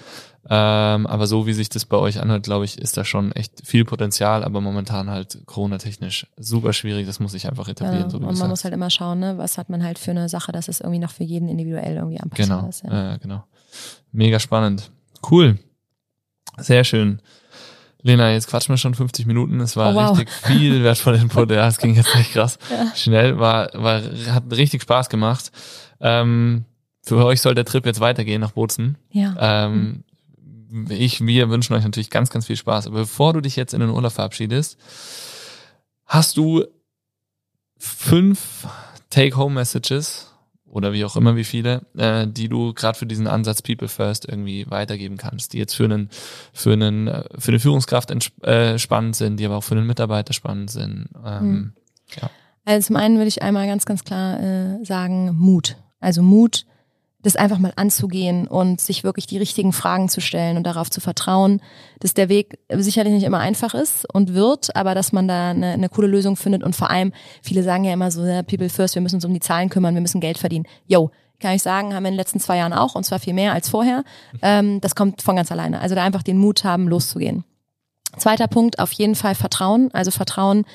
Ähm, 0.49 1.07
aber 1.07 1.27
so 1.27 1.45
wie 1.45 1.53
sich 1.53 1.67
das 1.69 1.85
bei 1.85 1.97
euch 1.97 2.21
anhört, 2.21 2.43
glaube 2.43 2.63
ich, 2.65 2.77
ist 2.77 2.95
da 2.95 3.03
schon 3.03 3.31
echt 3.33 3.65
viel 3.65 3.83
Potenzial, 3.83 4.43
aber 4.45 4.61
momentan 4.61 5.09
halt 5.09 5.39
Corona-technisch 5.45 6.27
super 6.37 6.71
schwierig. 6.73 7.05
Das 7.05 7.19
muss 7.19 7.33
sich 7.33 7.47
einfach 7.49 7.67
etablieren, 7.67 8.03
Ja, 8.05 8.09
so 8.09 8.19
wie 8.21 8.25
und 8.25 8.37
man 8.37 8.49
muss 8.49 8.61
sagst. 8.61 8.63
halt 8.65 8.73
immer 8.73 8.89
schauen, 8.89 9.19
ne, 9.19 9.37
was 9.37 9.57
hat 9.57 9.69
man 9.69 9.83
halt 9.83 9.99
für 9.99 10.11
eine 10.11 10.29
Sache, 10.29 10.51
dass 10.53 10.67
es 10.69 10.79
irgendwie 10.79 10.99
noch 10.99 11.11
für 11.11 11.23
jeden 11.25 11.49
individuell 11.49 11.95
irgendwie 11.97 12.19
anpassbar 12.19 12.57
Genau, 12.59 12.69
ist. 12.69 12.83
Ja. 12.83 13.15
äh, 13.15 13.17
genau. 13.19 13.43
Mega 14.13 14.39
spannend. 14.39 14.89
Cool. 15.29 15.59
Sehr 16.57 16.83
schön. 16.83 17.21
Lena, 18.01 18.31
jetzt 18.31 18.47
quatschen 18.47 18.71
wir 18.73 18.77
schon 18.77 18.93
50 18.95 19.25
Minuten. 19.25 19.59
Es 19.59 19.75
war 19.75 19.91
Oh, 19.91 19.95
wow. 19.95 20.17
richtig 20.17 20.33
viel 20.33 20.81
wertvoller 20.83 21.19
Input. 21.19 21.51
Ja, 21.51 21.67
es 21.67 21.77
ging 21.77 21.93
jetzt 21.95 22.15
echt 22.15 22.31
krass. 22.31 22.57
Ja. 22.71 22.95
Schnell, 22.95 23.37
war, 23.37 23.69
war, 23.73 24.01
hat 24.33 24.43
richtig 24.51 24.83
Spaß 24.83 25.09
gemacht. 25.09 25.51
Ähm, 25.99 26.63
für 27.03 27.23
euch 27.25 27.41
soll 27.41 27.55
der 27.55 27.65
Trip 27.65 27.85
jetzt 27.85 27.99
weitergehen 27.99 28.39
nach 28.41 28.51
Bozen. 28.51 28.97
ja. 29.11 29.65
Ähm, 29.65 30.03
ich, 30.89 31.25
wir 31.25 31.49
wünschen 31.49 31.73
euch 31.73 31.83
natürlich 31.83 32.09
ganz, 32.09 32.29
ganz 32.29 32.45
viel 32.47 32.55
Spaß. 32.55 32.87
Aber 32.87 32.99
bevor 32.99 33.33
du 33.33 33.41
dich 33.41 33.55
jetzt 33.55 33.73
in 33.73 33.79
den 33.79 33.89
Urlaub 33.89 34.13
verabschiedest, 34.13 34.77
hast 36.05 36.37
du 36.37 36.65
fünf 37.77 38.67
Take-Home-Messages 39.09 40.33
oder 40.65 40.93
wie 40.93 41.05
auch 41.05 41.15
immer 41.15 41.35
wie 41.35 41.43
viele, 41.43 41.85
äh, 41.97 42.27
die 42.27 42.49
du 42.49 42.73
gerade 42.73 42.97
für 42.97 43.05
diesen 43.05 43.27
Ansatz 43.27 43.61
People 43.61 43.87
First 43.87 44.27
irgendwie 44.27 44.69
weitergeben 44.69 45.17
kannst, 45.17 45.53
die 45.53 45.57
jetzt 45.57 45.75
für 45.75 45.85
einen 45.85 46.09
für 46.53 46.73
einen 46.73 47.07
äh, 47.07 47.23
für 47.37 47.51
eine 47.51 47.59
Führungskraft 47.59 48.11
äh, 48.43 48.77
spannend 48.77 49.15
sind, 49.15 49.39
die 49.39 49.45
aber 49.45 49.57
auch 49.57 49.63
für 49.63 49.75
einen 49.75 49.87
Mitarbeiter 49.87 50.33
spannend 50.33 50.69
sind. 50.69 51.09
Ähm, 51.25 51.73
Also 52.65 52.87
zum 52.87 52.97
einen 52.97 53.15
würde 53.15 53.29
ich 53.29 53.41
einmal 53.41 53.65
ganz, 53.65 53.85
ganz 53.85 54.03
klar 54.03 54.39
äh, 54.41 54.83
sagen, 54.83 55.33
Mut. 55.37 55.77
Also 55.99 56.21
Mut, 56.21 56.65
das 57.27 57.35
einfach 57.35 57.59
mal 57.59 57.73
anzugehen 57.75 58.47
und 58.47 58.79
sich 58.79 59.03
wirklich 59.03 59.27
die 59.27 59.37
richtigen 59.37 59.73
Fragen 59.73 60.07
zu 60.07 60.21
stellen 60.21 60.55
und 60.57 60.63
darauf 60.63 60.89
zu 60.89 61.01
vertrauen, 61.01 61.61
dass 61.99 62.13
der 62.13 62.29
Weg 62.29 62.57
sicherlich 62.69 63.13
nicht 63.13 63.25
immer 63.25 63.39
einfach 63.39 63.73
ist 63.73 64.11
und 64.13 64.33
wird, 64.33 64.75
aber 64.75 64.95
dass 64.95 65.11
man 65.11 65.27
da 65.27 65.49
eine, 65.49 65.73
eine 65.73 65.89
coole 65.89 66.07
Lösung 66.07 66.37
findet 66.37 66.63
und 66.63 66.75
vor 66.75 66.89
allem, 66.89 67.11
viele 67.41 67.63
sagen 67.63 67.83
ja 67.83 67.93
immer 67.93 68.11
so, 68.11 68.21
people 68.43 68.69
first, 68.69 68.95
wir 68.95 69.01
müssen 69.01 69.15
uns 69.15 69.25
um 69.25 69.33
die 69.33 69.41
Zahlen 69.41 69.69
kümmern, 69.69 69.93
wir 69.93 70.01
müssen 70.01 70.21
Geld 70.21 70.37
verdienen. 70.37 70.65
Yo, 70.85 71.11
kann 71.39 71.53
ich 71.53 71.61
sagen, 71.61 71.93
haben 71.93 72.03
wir 72.03 72.09
in 72.09 72.13
den 72.13 72.19
letzten 72.19 72.39
zwei 72.39 72.57
Jahren 72.57 72.73
auch 72.73 72.95
und 72.95 73.03
zwar 73.03 73.19
viel 73.19 73.33
mehr 73.33 73.53
als 73.53 73.69
vorher. 73.69 74.03
Ähm, 74.41 74.81
das 74.81 74.95
kommt 74.95 75.21
von 75.21 75.35
ganz 75.35 75.51
alleine. 75.51 75.81
Also 75.81 75.95
da 75.95 76.03
einfach 76.03 76.23
den 76.23 76.37
Mut 76.37 76.63
haben, 76.63 76.87
loszugehen. 76.87 77.43
Zweiter 78.17 78.47
Punkt, 78.47 78.79
auf 78.79 78.91
jeden 78.93 79.15
Fall 79.15 79.35
Vertrauen. 79.35 79.89
Also 79.93 80.11
Vertrauen, 80.11 80.65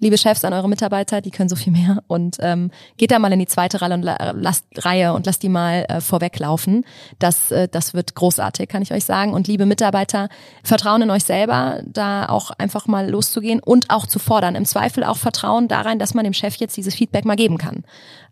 liebe 0.00 0.18
Chefs, 0.18 0.44
an 0.44 0.52
eure 0.52 0.68
Mitarbeiter, 0.68 1.20
die 1.20 1.30
können 1.30 1.48
so 1.48 1.56
viel 1.56 1.72
mehr. 1.72 2.02
Und 2.06 2.36
ähm, 2.40 2.70
geht 2.96 3.10
da 3.10 3.18
mal 3.18 3.32
in 3.32 3.38
die 3.38 3.46
zweite 3.46 3.80
Reihe 3.80 3.94
und, 3.94 4.02
la- 4.02 4.32
lasst, 4.36 4.64
Reihe 4.76 5.12
und 5.12 5.26
lasst 5.26 5.42
die 5.42 5.48
mal 5.48 5.84
äh, 5.88 6.00
vorweglaufen. 6.00 6.84
Das, 7.18 7.50
äh, 7.50 7.68
das 7.68 7.94
wird 7.94 8.14
großartig, 8.14 8.68
kann 8.68 8.82
ich 8.82 8.92
euch 8.92 9.04
sagen. 9.04 9.32
Und 9.34 9.48
liebe 9.48 9.66
Mitarbeiter, 9.66 10.28
Vertrauen 10.62 11.02
in 11.02 11.10
euch 11.10 11.24
selber, 11.24 11.80
da 11.84 12.28
auch 12.28 12.50
einfach 12.50 12.86
mal 12.86 13.08
loszugehen 13.10 13.60
und 13.60 13.90
auch 13.90 14.06
zu 14.06 14.18
fordern. 14.18 14.54
Im 14.54 14.64
Zweifel 14.64 15.04
auch 15.04 15.16
Vertrauen 15.16 15.68
darein, 15.68 15.98
dass 15.98 16.14
man 16.14 16.24
dem 16.24 16.32
Chef 16.34 16.56
jetzt 16.56 16.76
dieses 16.76 16.94
Feedback 16.94 17.24
mal 17.24 17.36
geben 17.36 17.58
kann. 17.58 17.84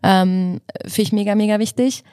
Ähm, 0.03 0.61
Finde 0.81 1.01
ich 1.01 1.11
mega, 1.11 1.35
mega 1.35 1.59
wichtig. 1.59 2.03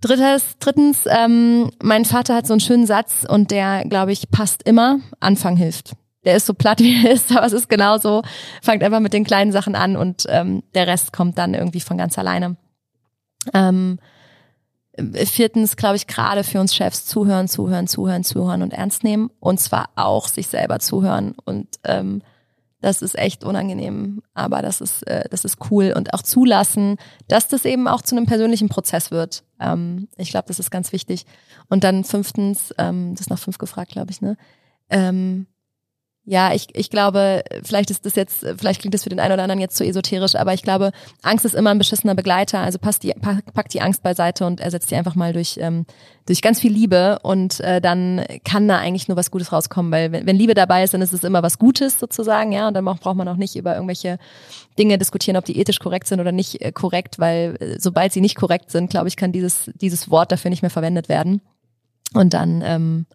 Drittes, 0.00 0.56
drittens, 0.58 1.04
ähm, 1.06 1.70
mein 1.80 2.04
Vater 2.04 2.34
hat 2.34 2.46
so 2.46 2.54
einen 2.54 2.60
schönen 2.60 2.86
Satz 2.86 3.24
und 3.28 3.52
der, 3.52 3.84
glaube 3.84 4.10
ich, 4.10 4.30
passt 4.30 4.64
immer. 4.64 4.98
Anfang 5.20 5.56
hilft. 5.56 5.92
Der 6.24 6.36
ist 6.36 6.46
so 6.46 6.54
platt, 6.54 6.80
wie 6.80 7.04
er 7.04 7.12
ist, 7.12 7.30
aber 7.34 7.46
es 7.46 7.52
ist 7.52 7.68
genauso. 7.68 8.22
Fangt 8.62 8.82
einfach 8.82 9.00
mit 9.00 9.12
den 9.12 9.24
kleinen 9.24 9.52
Sachen 9.52 9.74
an 9.74 9.96
und 9.96 10.24
ähm, 10.28 10.62
der 10.74 10.86
Rest 10.86 11.12
kommt 11.12 11.38
dann 11.38 11.54
irgendwie 11.54 11.80
von 11.80 11.98
ganz 11.98 12.18
alleine. 12.18 12.56
Ähm, 13.52 13.98
viertens, 15.24 15.76
glaube 15.76 15.96
ich, 15.96 16.06
gerade 16.06 16.44
für 16.44 16.60
uns 16.60 16.74
Chefs 16.74 17.06
zuhören, 17.06 17.48
zuhören, 17.48 17.86
zuhören, 17.86 18.24
zuhören 18.24 18.62
und 18.62 18.72
ernst 18.72 19.04
nehmen. 19.04 19.30
Und 19.40 19.58
zwar 19.58 19.88
auch 19.96 20.28
sich 20.28 20.48
selber 20.48 20.78
zuhören. 20.78 21.34
Und 21.44 21.68
ähm, 21.84 22.22
das 22.82 23.00
ist 23.00 23.16
echt 23.16 23.44
unangenehm, 23.44 24.22
aber 24.34 24.60
das 24.60 24.80
ist, 24.80 25.06
äh, 25.06 25.28
das 25.30 25.44
ist 25.44 25.70
cool. 25.70 25.94
Und 25.96 26.12
auch 26.12 26.22
zulassen, 26.22 26.96
dass 27.28 27.48
das 27.48 27.64
eben 27.64 27.86
auch 27.86 28.02
zu 28.02 28.16
einem 28.16 28.26
persönlichen 28.26 28.68
Prozess 28.68 29.10
wird. 29.10 29.44
Ähm, 29.60 30.08
ich 30.16 30.30
glaube, 30.30 30.48
das 30.48 30.58
ist 30.58 30.70
ganz 30.70 30.92
wichtig. 30.92 31.24
Und 31.68 31.84
dann 31.84 32.04
fünftens, 32.04 32.74
ähm, 32.78 33.12
das 33.12 33.22
ist 33.22 33.30
nach 33.30 33.38
fünf 33.38 33.58
gefragt, 33.58 33.92
glaube 33.92 34.10
ich, 34.10 34.20
ne? 34.20 34.36
Ähm, 34.90 35.46
ja, 36.24 36.54
ich, 36.54 36.68
ich 36.74 36.88
glaube, 36.88 37.42
vielleicht 37.64 37.90
ist 37.90 38.06
das 38.06 38.14
jetzt, 38.14 38.46
vielleicht 38.56 38.80
klingt 38.80 38.94
das 38.94 39.02
für 39.02 39.08
den 39.08 39.18
einen 39.18 39.32
oder 39.32 39.42
anderen 39.42 39.60
jetzt 39.60 39.76
zu 39.76 39.84
esoterisch, 39.84 40.36
aber 40.36 40.54
ich 40.54 40.62
glaube, 40.62 40.92
Angst 41.22 41.44
ist 41.44 41.56
immer 41.56 41.70
ein 41.70 41.78
beschissener 41.78 42.14
Begleiter. 42.14 42.60
Also 42.60 42.78
passt 42.78 43.02
die, 43.02 43.12
pack, 43.12 43.68
die 43.70 43.80
Angst 43.80 44.04
beiseite 44.04 44.46
und 44.46 44.60
ersetzt 44.60 44.92
die 44.92 44.94
einfach 44.94 45.16
mal 45.16 45.32
durch, 45.32 45.58
ähm, 45.60 45.84
durch 46.26 46.40
ganz 46.40 46.60
viel 46.60 46.72
Liebe 46.72 47.18
und 47.24 47.58
äh, 47.58 47.80
dann 47.80 48.24
kann 48.44 48.68
da 48.68 48.78
eigentlich 48.78 49.08
nur 49.08 49.16
was 49.16 49.32
Gutes 49.32 49.52
rauskommen, 49.52 49.90
weil 49.90 50.12
wenn, 50.12 50.24
wenn 50.24 50.36
Liebe 50.36 50.54
dabei 50.54 50.84
ist, 50.84 50.94
dann 50.94 51.02
ist 51.02 51.12
es 51.12 51.24
immer 51.24 51.42
was 51.42 51.58
Gutes 51.58 51.98
sozusagen, 51.98 52.52
ja, 52.52 52.68
und 52.68 52.74
dann 52.74 52.84
braucht 52.84 53.16
man 53.16 53.26
auch 53.26 53.36
nicht 53.36 53.56
über 53.56 53.74
irgendwelche 53.74 54.18
Dinge 54.78 54.98
diskutieren, 54.98 55.36
ob 55.36 55.44
die 55.44 55.58
ethisch 55.58 55.80
korrekt 55.80 56.06
sind 56.06 56.20
oder 56.20 56.30
nicht 56.30 56.62
äh, 56.62 56.70
korrekt, 56.70 57.18
weil 57.18 57.56
äh, 57.58 57.80
sobald 57.80 58.12
sie 58.12 58.20
nicht 58.20 58.36
korrekt 58.36 58.70
sind, 58.70 58.90
glaube 58.90 59.08
ich, 59.08 59.16
kann 59.16 59.32
dieses, 59.32 59.72
dieses 59.74 60.08
Wort 60.08 60.30
dafür 60.30 60.50
nicht 60.50 60.62
mehr 60.62 60.70
verwendet 60.70 61.08
werden. 61.08 61.40
Und 62.14 62.32
dann, 62.32 62.62
ähm, 62.64 63.06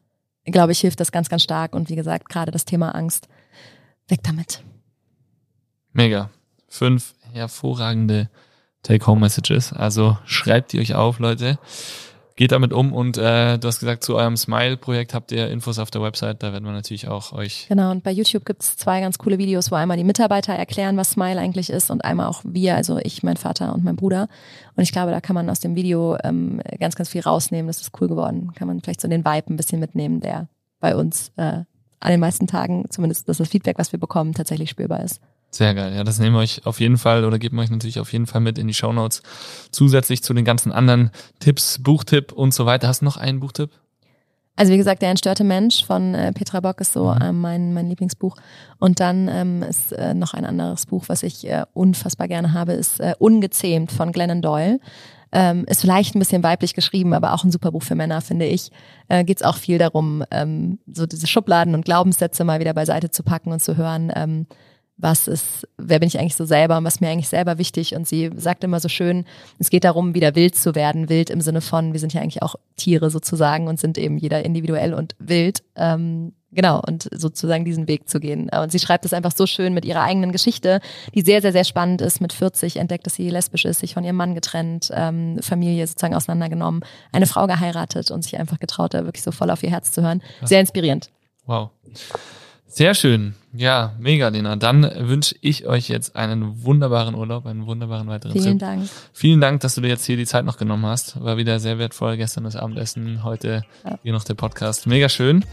glaube 0.51 0.71
ich, 0.71 0.79
hilft 0.79 0.99
das 0.99 1.11
ganz, 1.11 1.29
ganz 1.29 1.43
stark. 1.43 1.75
Und 1.75 1.89
wie 1.89 1.95
gesagt, 1.95 2.29
gerade 2.29 2.51
das 2.51 2.65
Thema 2.65 2.95
Angst, 2.95 3.27
weg 4.07 4.21
damit. 4.23 4.63
Mega. 5.93 6.29
Fünf 6.67 7.15
hervorragende 7.33 8.29
Take-Home-Messages. 8.83 9.73
Also 9.73 10.17
schreibt 10.25 10.73
die 10.73 10.79
euch 10.79 10.95
auf, 10.95 11.19
Leute. 11.19 11.59
Geht 12.37 12.51
damit 12.51 12.71
um 12.71 12.93
und 12.93 13.17
äh, 13.17 13.57
du 13.57 13.67
hast 13.67 13.79
gesagt, 13.79 14.03
zu 14.03 14.15
eurem 14.15 14.37
Smile-Projekt 14.37 15.15
habt 15.15 15.31
ihr 15.31 15.49
Infos 15.49 15.79
auf 15.79 15.89
der 15.89 16.03
Website. 16.03 16.43
Da 16.43 16.53
werden 16.53 16.65
wir 16.65 16.71
natürlich 16.71 17.07
auch 17.07 17.33
euch. 17.33 17.65
Genau, 17.67 17.89
und 17.89 18.03
bei 18.03 18.11
YouTube 18.11 18.45
gibt's 18.45 18.77
zwei 18.77 19.01
ganz 19.01 19.17
coole 19.17 19.39
Videos, 19.39 19.71
wo 19.71 19.75
einmal 19.75 19.97
die 19.97 20.03
Mitarbeiter 20.03 20.53
erklären, 20.53 20.97
was 20.97 21.09
Smile 21.09 21.39
eigentlich 21.39 21.71
ist 21.71 21.89
und 21.89 22.05
einmal 22.05 22.27
auch 22.27 22.41
wir, 22.43 22.75
also 22.75 22.99
ich, 23.01 23.23
mein 23.23 23.37
Vater 23.37 23.73
und 23.73 23.83
mein 23.83 23.95
Bruder. 23.95 24.29
Und 24.75 24.83
ich 24.83 24.91
glaube, 24.91 25.09
da 25.09 25.19
kann 25.19 25.33
man 25.33 25.49
aus 25.49 25.61
dem 25.61 25.75
Video 25.75 26.15
ähm, 26.23 26.61
ganz, 26.79 26.95
ganz 26.95 27.09
viel 27.09 27.21
rausnehmen. 27.21 27.65
Das 27.65 27.81
ist 27.81 27.91
cool 27.99 28.07
geworden. 28.07 28.51
Kann 28.53 28.67
man 28.67 28.81
vielleicht 28.81 29.01
so 29.01 29.07
den 29.07 29.25
Vibe 29.25 29.53
ein 29.53 29.57
bisschen 29.57 29.79
mitnehmen, 29.79 30.19
der 30.19 30.47
bei 30.79 30.95
uns 30.95 31.31
äh, 31.37 31.63
an 31.99 32.11
den 32.11 32.19
meisten 32.19 32.45
Tagen, 32.45 32.85
zumindest 32.91 33.27
das, 33.27 33.41
Feedback, 33.49 33.79
was 33.79 33.91
wir 33.91 33.99
bekommen, 33.99 34.33
tatsächlich 34.33 34.69
spürbar 34.69 35.03
ist. 35.03 35.21
Sehr 35.49 35.73
geil. 35.73 35.95
Ja, 35.95 36.03
das 36.03 36.19
nehmen 36.19 36.35
wir 36.35 36.39
euch 36.39 36.65
auf 36.65 36.79
jeden 36.79 36.97
Fall 36.97 37.23
oder 37.25 37.39
geben 37.39 37.57
wir 37.57 37.63
euch 37.63 37.71
natürlich 37.71 37.99
auf 37.99 38.11
jeden 38.11 38.27
Fall 38.27 38.41
mit 38.41 38.57
in 38.57 38.67
die 38.67 38.73
Shownotes. 38.73 39.23
Zusätzlich 39.71 40.21
zu 40.21 40.33
den 40.33 40.45
ganzen 40.45 40.71
anderen 40.71 41.11
Tipps, 41.39 41.79
Buchtipp 41.81 42.31
und 42.31 42.53
so 42.53 42.65
weiter. 42.65 42.87
Hast 42.87 43.01
du 43.01 43.05
noch 43.05 43.17
einen 43.17 43.39
Buchtipp? 43.39 43.71
Also 44.57 44.73
wie 44.73 44.77
gesagt, 44.77 45.03
der 45.03 45.11
entstörte 45.11 45.43
Mensch 45.43 45.85
von 45.85 46.15
äh, 46.15 46.33
Petra 46.33 46.59
Bock 46.59 46.81
ist 46.81 46.93
so 46.93 47.13
ähm, 47.13 47.41
mein, 47.41 47.75
mein 47.75 47.87
Lieblingsbuch. 47.87 48.35
Und 48.79 48.99
dann 48.99 49.27
ähm, 49.27 49.61
ist 49.61 49.93
äh, 49.93 50.15
noch 50.15 50.33
ein 50.33 50.45
anderes 50.45 50.87
Buch, 50.87 51.05
was 51.07 51.21
ich 51.21 51.47
äh, 51.47 51.65
unfassbar 51.73 52.27
gerne 52.27 52.53
habe, 52.53 52.73
ist 52.73 52.99
äh, 52.99 53.13
Ungezähmt 53.19 53.91
von 53.91 54.11
Glennon 54.11 54.41
Doyle. 54.41 54.79
Ähm, 55.31 55.65
ist 55.65 55.81
vielleicht 55.81 56.15
ein 56.15 56.19
bisschen 56.19 56.41
weiblich 56.41 56.73
geschrieben, 56.73 57.13
aber 57.13 57.33
auch 57.33 57.43
ein 57.43 57.51
super 57.51 57.71
Buch 57.71 57.83
für 57.83 57.95
Männer, 57.95 58.21
finde 58.21 58.45
ich. 58.45 58.71
Äh, 59.09 59.23
Geht 59.25 59.37
es 59.37 59.43
auch 59.43 59.57
viel 59.57 59.77
darum, 59.77 60.23
ähm, 60.31 60.79
so 60.91 61.05
diese 61.05 61.27
Schubladen 61.27 61.75
und 61.75 61.85
Glaubenssätze 61.85 62.43
mal 62.43 62.59
wieder 62.59 62.73
beiseite 62.73 63.11
zu 63.11 63.21
packen 63.23 63.51
und 63.51 63.61
zu 63.61 63.77
hören, 63.77 64.11
ähm, 64.15 64.47
was 64.97 65.27
ist, 65.27 65.67
wer 65.77 65.99
bin 65.99 66.07
ich 66.07 66.19
eigentlich 66.19 66.35
so 66.35 66.45
selber 66.45 66.77
und 66.77 66.83
was 66.83 66.95
ist 66.95 67.01
mir 67.01 67.09
eigentlich 67.09 67.29
selber 67.29 67.59
wichtig. 67.59 67.95
Und 67.95 68.07
sie 68.07 68.31
sagt 68.35 68.63
immer 68.63 68.79
so 68.79 68.89
schön, 68.89 69.25
es 69.59 69.69
geht 69.69 69.83
darum, 69.83 70.15
wieder 70.15 70.35
wild 70.35 70.55
zu 70.55 70.73
werden. 70.73 71.07
Wild 71.07 71.29
im 71.29 71.39
Sinne 71.39 71.61
von, 71.61 71.93
wir 71.93 71.99
sind 71.99 72.13
ja 72.13 72.21
eigentlich 72.21 72.41
auch 72.41 72.55
Tiere 72.77 73.11
sozusagen 73.11 73.67
und 73.67 73.79
sind 73.79 73.97
eben 73.99 74.17
jeder 74.17 74.43
individuell 74.43 74.95
und 74.95 75.15
wild. 75.19 75.63
Ähm, 75.75 76.33
genau, 76.51 76.81
und 76.87 77.09
sozusagen 77.11 77.63
diesen 77.63 77.87
Weg 77.87 78.09
zu 78.09 78.19
gehen. 78.19 78.49
Und 78.49 78.71
sie 78.71 78.79
schreibt 78.79 79.05
es 79.05 79.13
einfach 79.13 79.31
so 79.31 79.45
schön 79.45 79.75
mit 79.75 79.85
ihrer 79.85 80.01
eigenen 80.01 80.31
Geschichte, 80.31 80.79
die 81.13 81.21
sehr, 81.21 81.43
sehr, 81.43 81.51
sehr 81.51 81.63
spannend 81.63 82.01
ist. 82.01 82.19
Mit 82.19 82.33
40 82.33 82.77
entdeckt, 82.77 83.05
dass 83.05 83.13
sie 83.13 83.29
lesbisch 83.29 83.65
ist, 83.65 83.81
sich 83.81 83.93
von 83.93 84.03
ihrem 84.03 84.15
Mann 84.15 84.33
getrennt, 84.33 84.89
ähm, 84.93 85.37
Familie 85.43 85.85
sozusagen 85.85 86.15
auseinandergenommen, 86.15 86.81
eine 87.11 87.27
Frau 87.27 87.45
geheiratet 87.45 88.09
und 88.09 88.23
sich 88.23 88.39
einfach 88.39 88.59
getraut, 88.59 88.95
da 88.95 89.05
wirklich 89.05 89.23
so 89.23 89.31
voll 89.31 89.51
auf 89.51 89.61
ihr 89.61 89.69
Herz 89.69 89.91
zu 89.91 90.01
hören. 90.01 90.23
Sehr 90.43 90.59
inspirierend. 90.59 91.11
Wow. 91.45 91.69
Sehr 92.69 92.93
schön. 92.93 93.33
Ja, 93.53 93.93
mega, 93.97 94.27
Lena. 94.27 94.55
Dann 94.55 94.87
wünsche 95.09 95.33
ich 95.41 95.65
euch 95.65 95.87
jetzt 95.89 96.15
einen 96.15 96.63
wunderbaren 96.63 97.15
Urlaub, 97.15 97.47
einen 97.47 97.65
wunderbaren 97.65 98.07
weiteren 98.07 98.33
Vielen 98.33 98.59
Trip. 98.59 98.59
Dank. 98.59 98.89
Vielen 99.13 99.41
Dank, 99.41 99.61
dass 99.61 99.73
du 99.75 99.81
dir 99.81 99.87
jetzt 99.87 100.05
hier 100.05 100.17
die 100.17 100.25
Zeit 100.27 100.45
noch 100.45 100.57
genommen 100.57 100.85
hast. 100.85 101.19
War 101.23 101.37
wieder 101.37 101.59
sehr 101.59 101.79
wertvoll. 101.79 102.17
Gestern 102.17 102.43
das 102.43 102.55
Abendessen, 102.55 103.23
heute 103.23 103.63
Ja. 103.83 103.97
hier 104.03 104.13
noch 104.13 104.25
der 104.25 104.35
Podcast. 104.35 104.85
Mega 104.85 105.09
schön. 105.09 105.43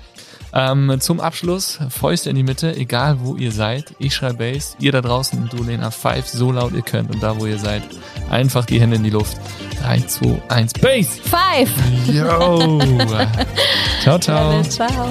Ähm, 0.52 0.96
zum 1.00 1.18
Abschluss, 1.20 1.78
Fäuste 1.88 2.28
in 2.30 2.36
die 2.36 2.42
Mitte, 2.42 2.76
egal 2.76 3.20
wo 3.20 3.36
ihr 3.36 3.52
seid. 3.52 3.94
Ich 3.98 4.14
schreibe 4.14 4.52
Bass, 4.52 4.76
ihr 4.80 4.92
da 4.92 5.00
draußen 5.00 5.40
und 5.40 5.52
du, 5.52 5.62
Lena, 5.62 5.90
pfeift 5.90 6.28
so 6.28 6.52
laut 6.52 6.74
ihr 6.74 6.82
könnt. 6.82 7.10
Und 7.14 7.22
da, 7.22 7.38
wo 7.40 7.46
ihr 7.46 7.58
seid, 7.58 7.82
einfach 8.28 8.66
die 8.66 8.80
Hände 8.80 8.96
in 8.96 9.02
die 9.04 9.10
Luft. 9.10 9.38
3, 9.82 10.00
2, 10.00 10.42
1, 10.48 10.72
Bass! 10.74 11.20
Five! 11.24 11.70
Yo! 12.12 12.80
ciao, 14.02 14.18
ciao. 14.18 14.60
It. 14.60 14.72
Ciao. 14.72 15.10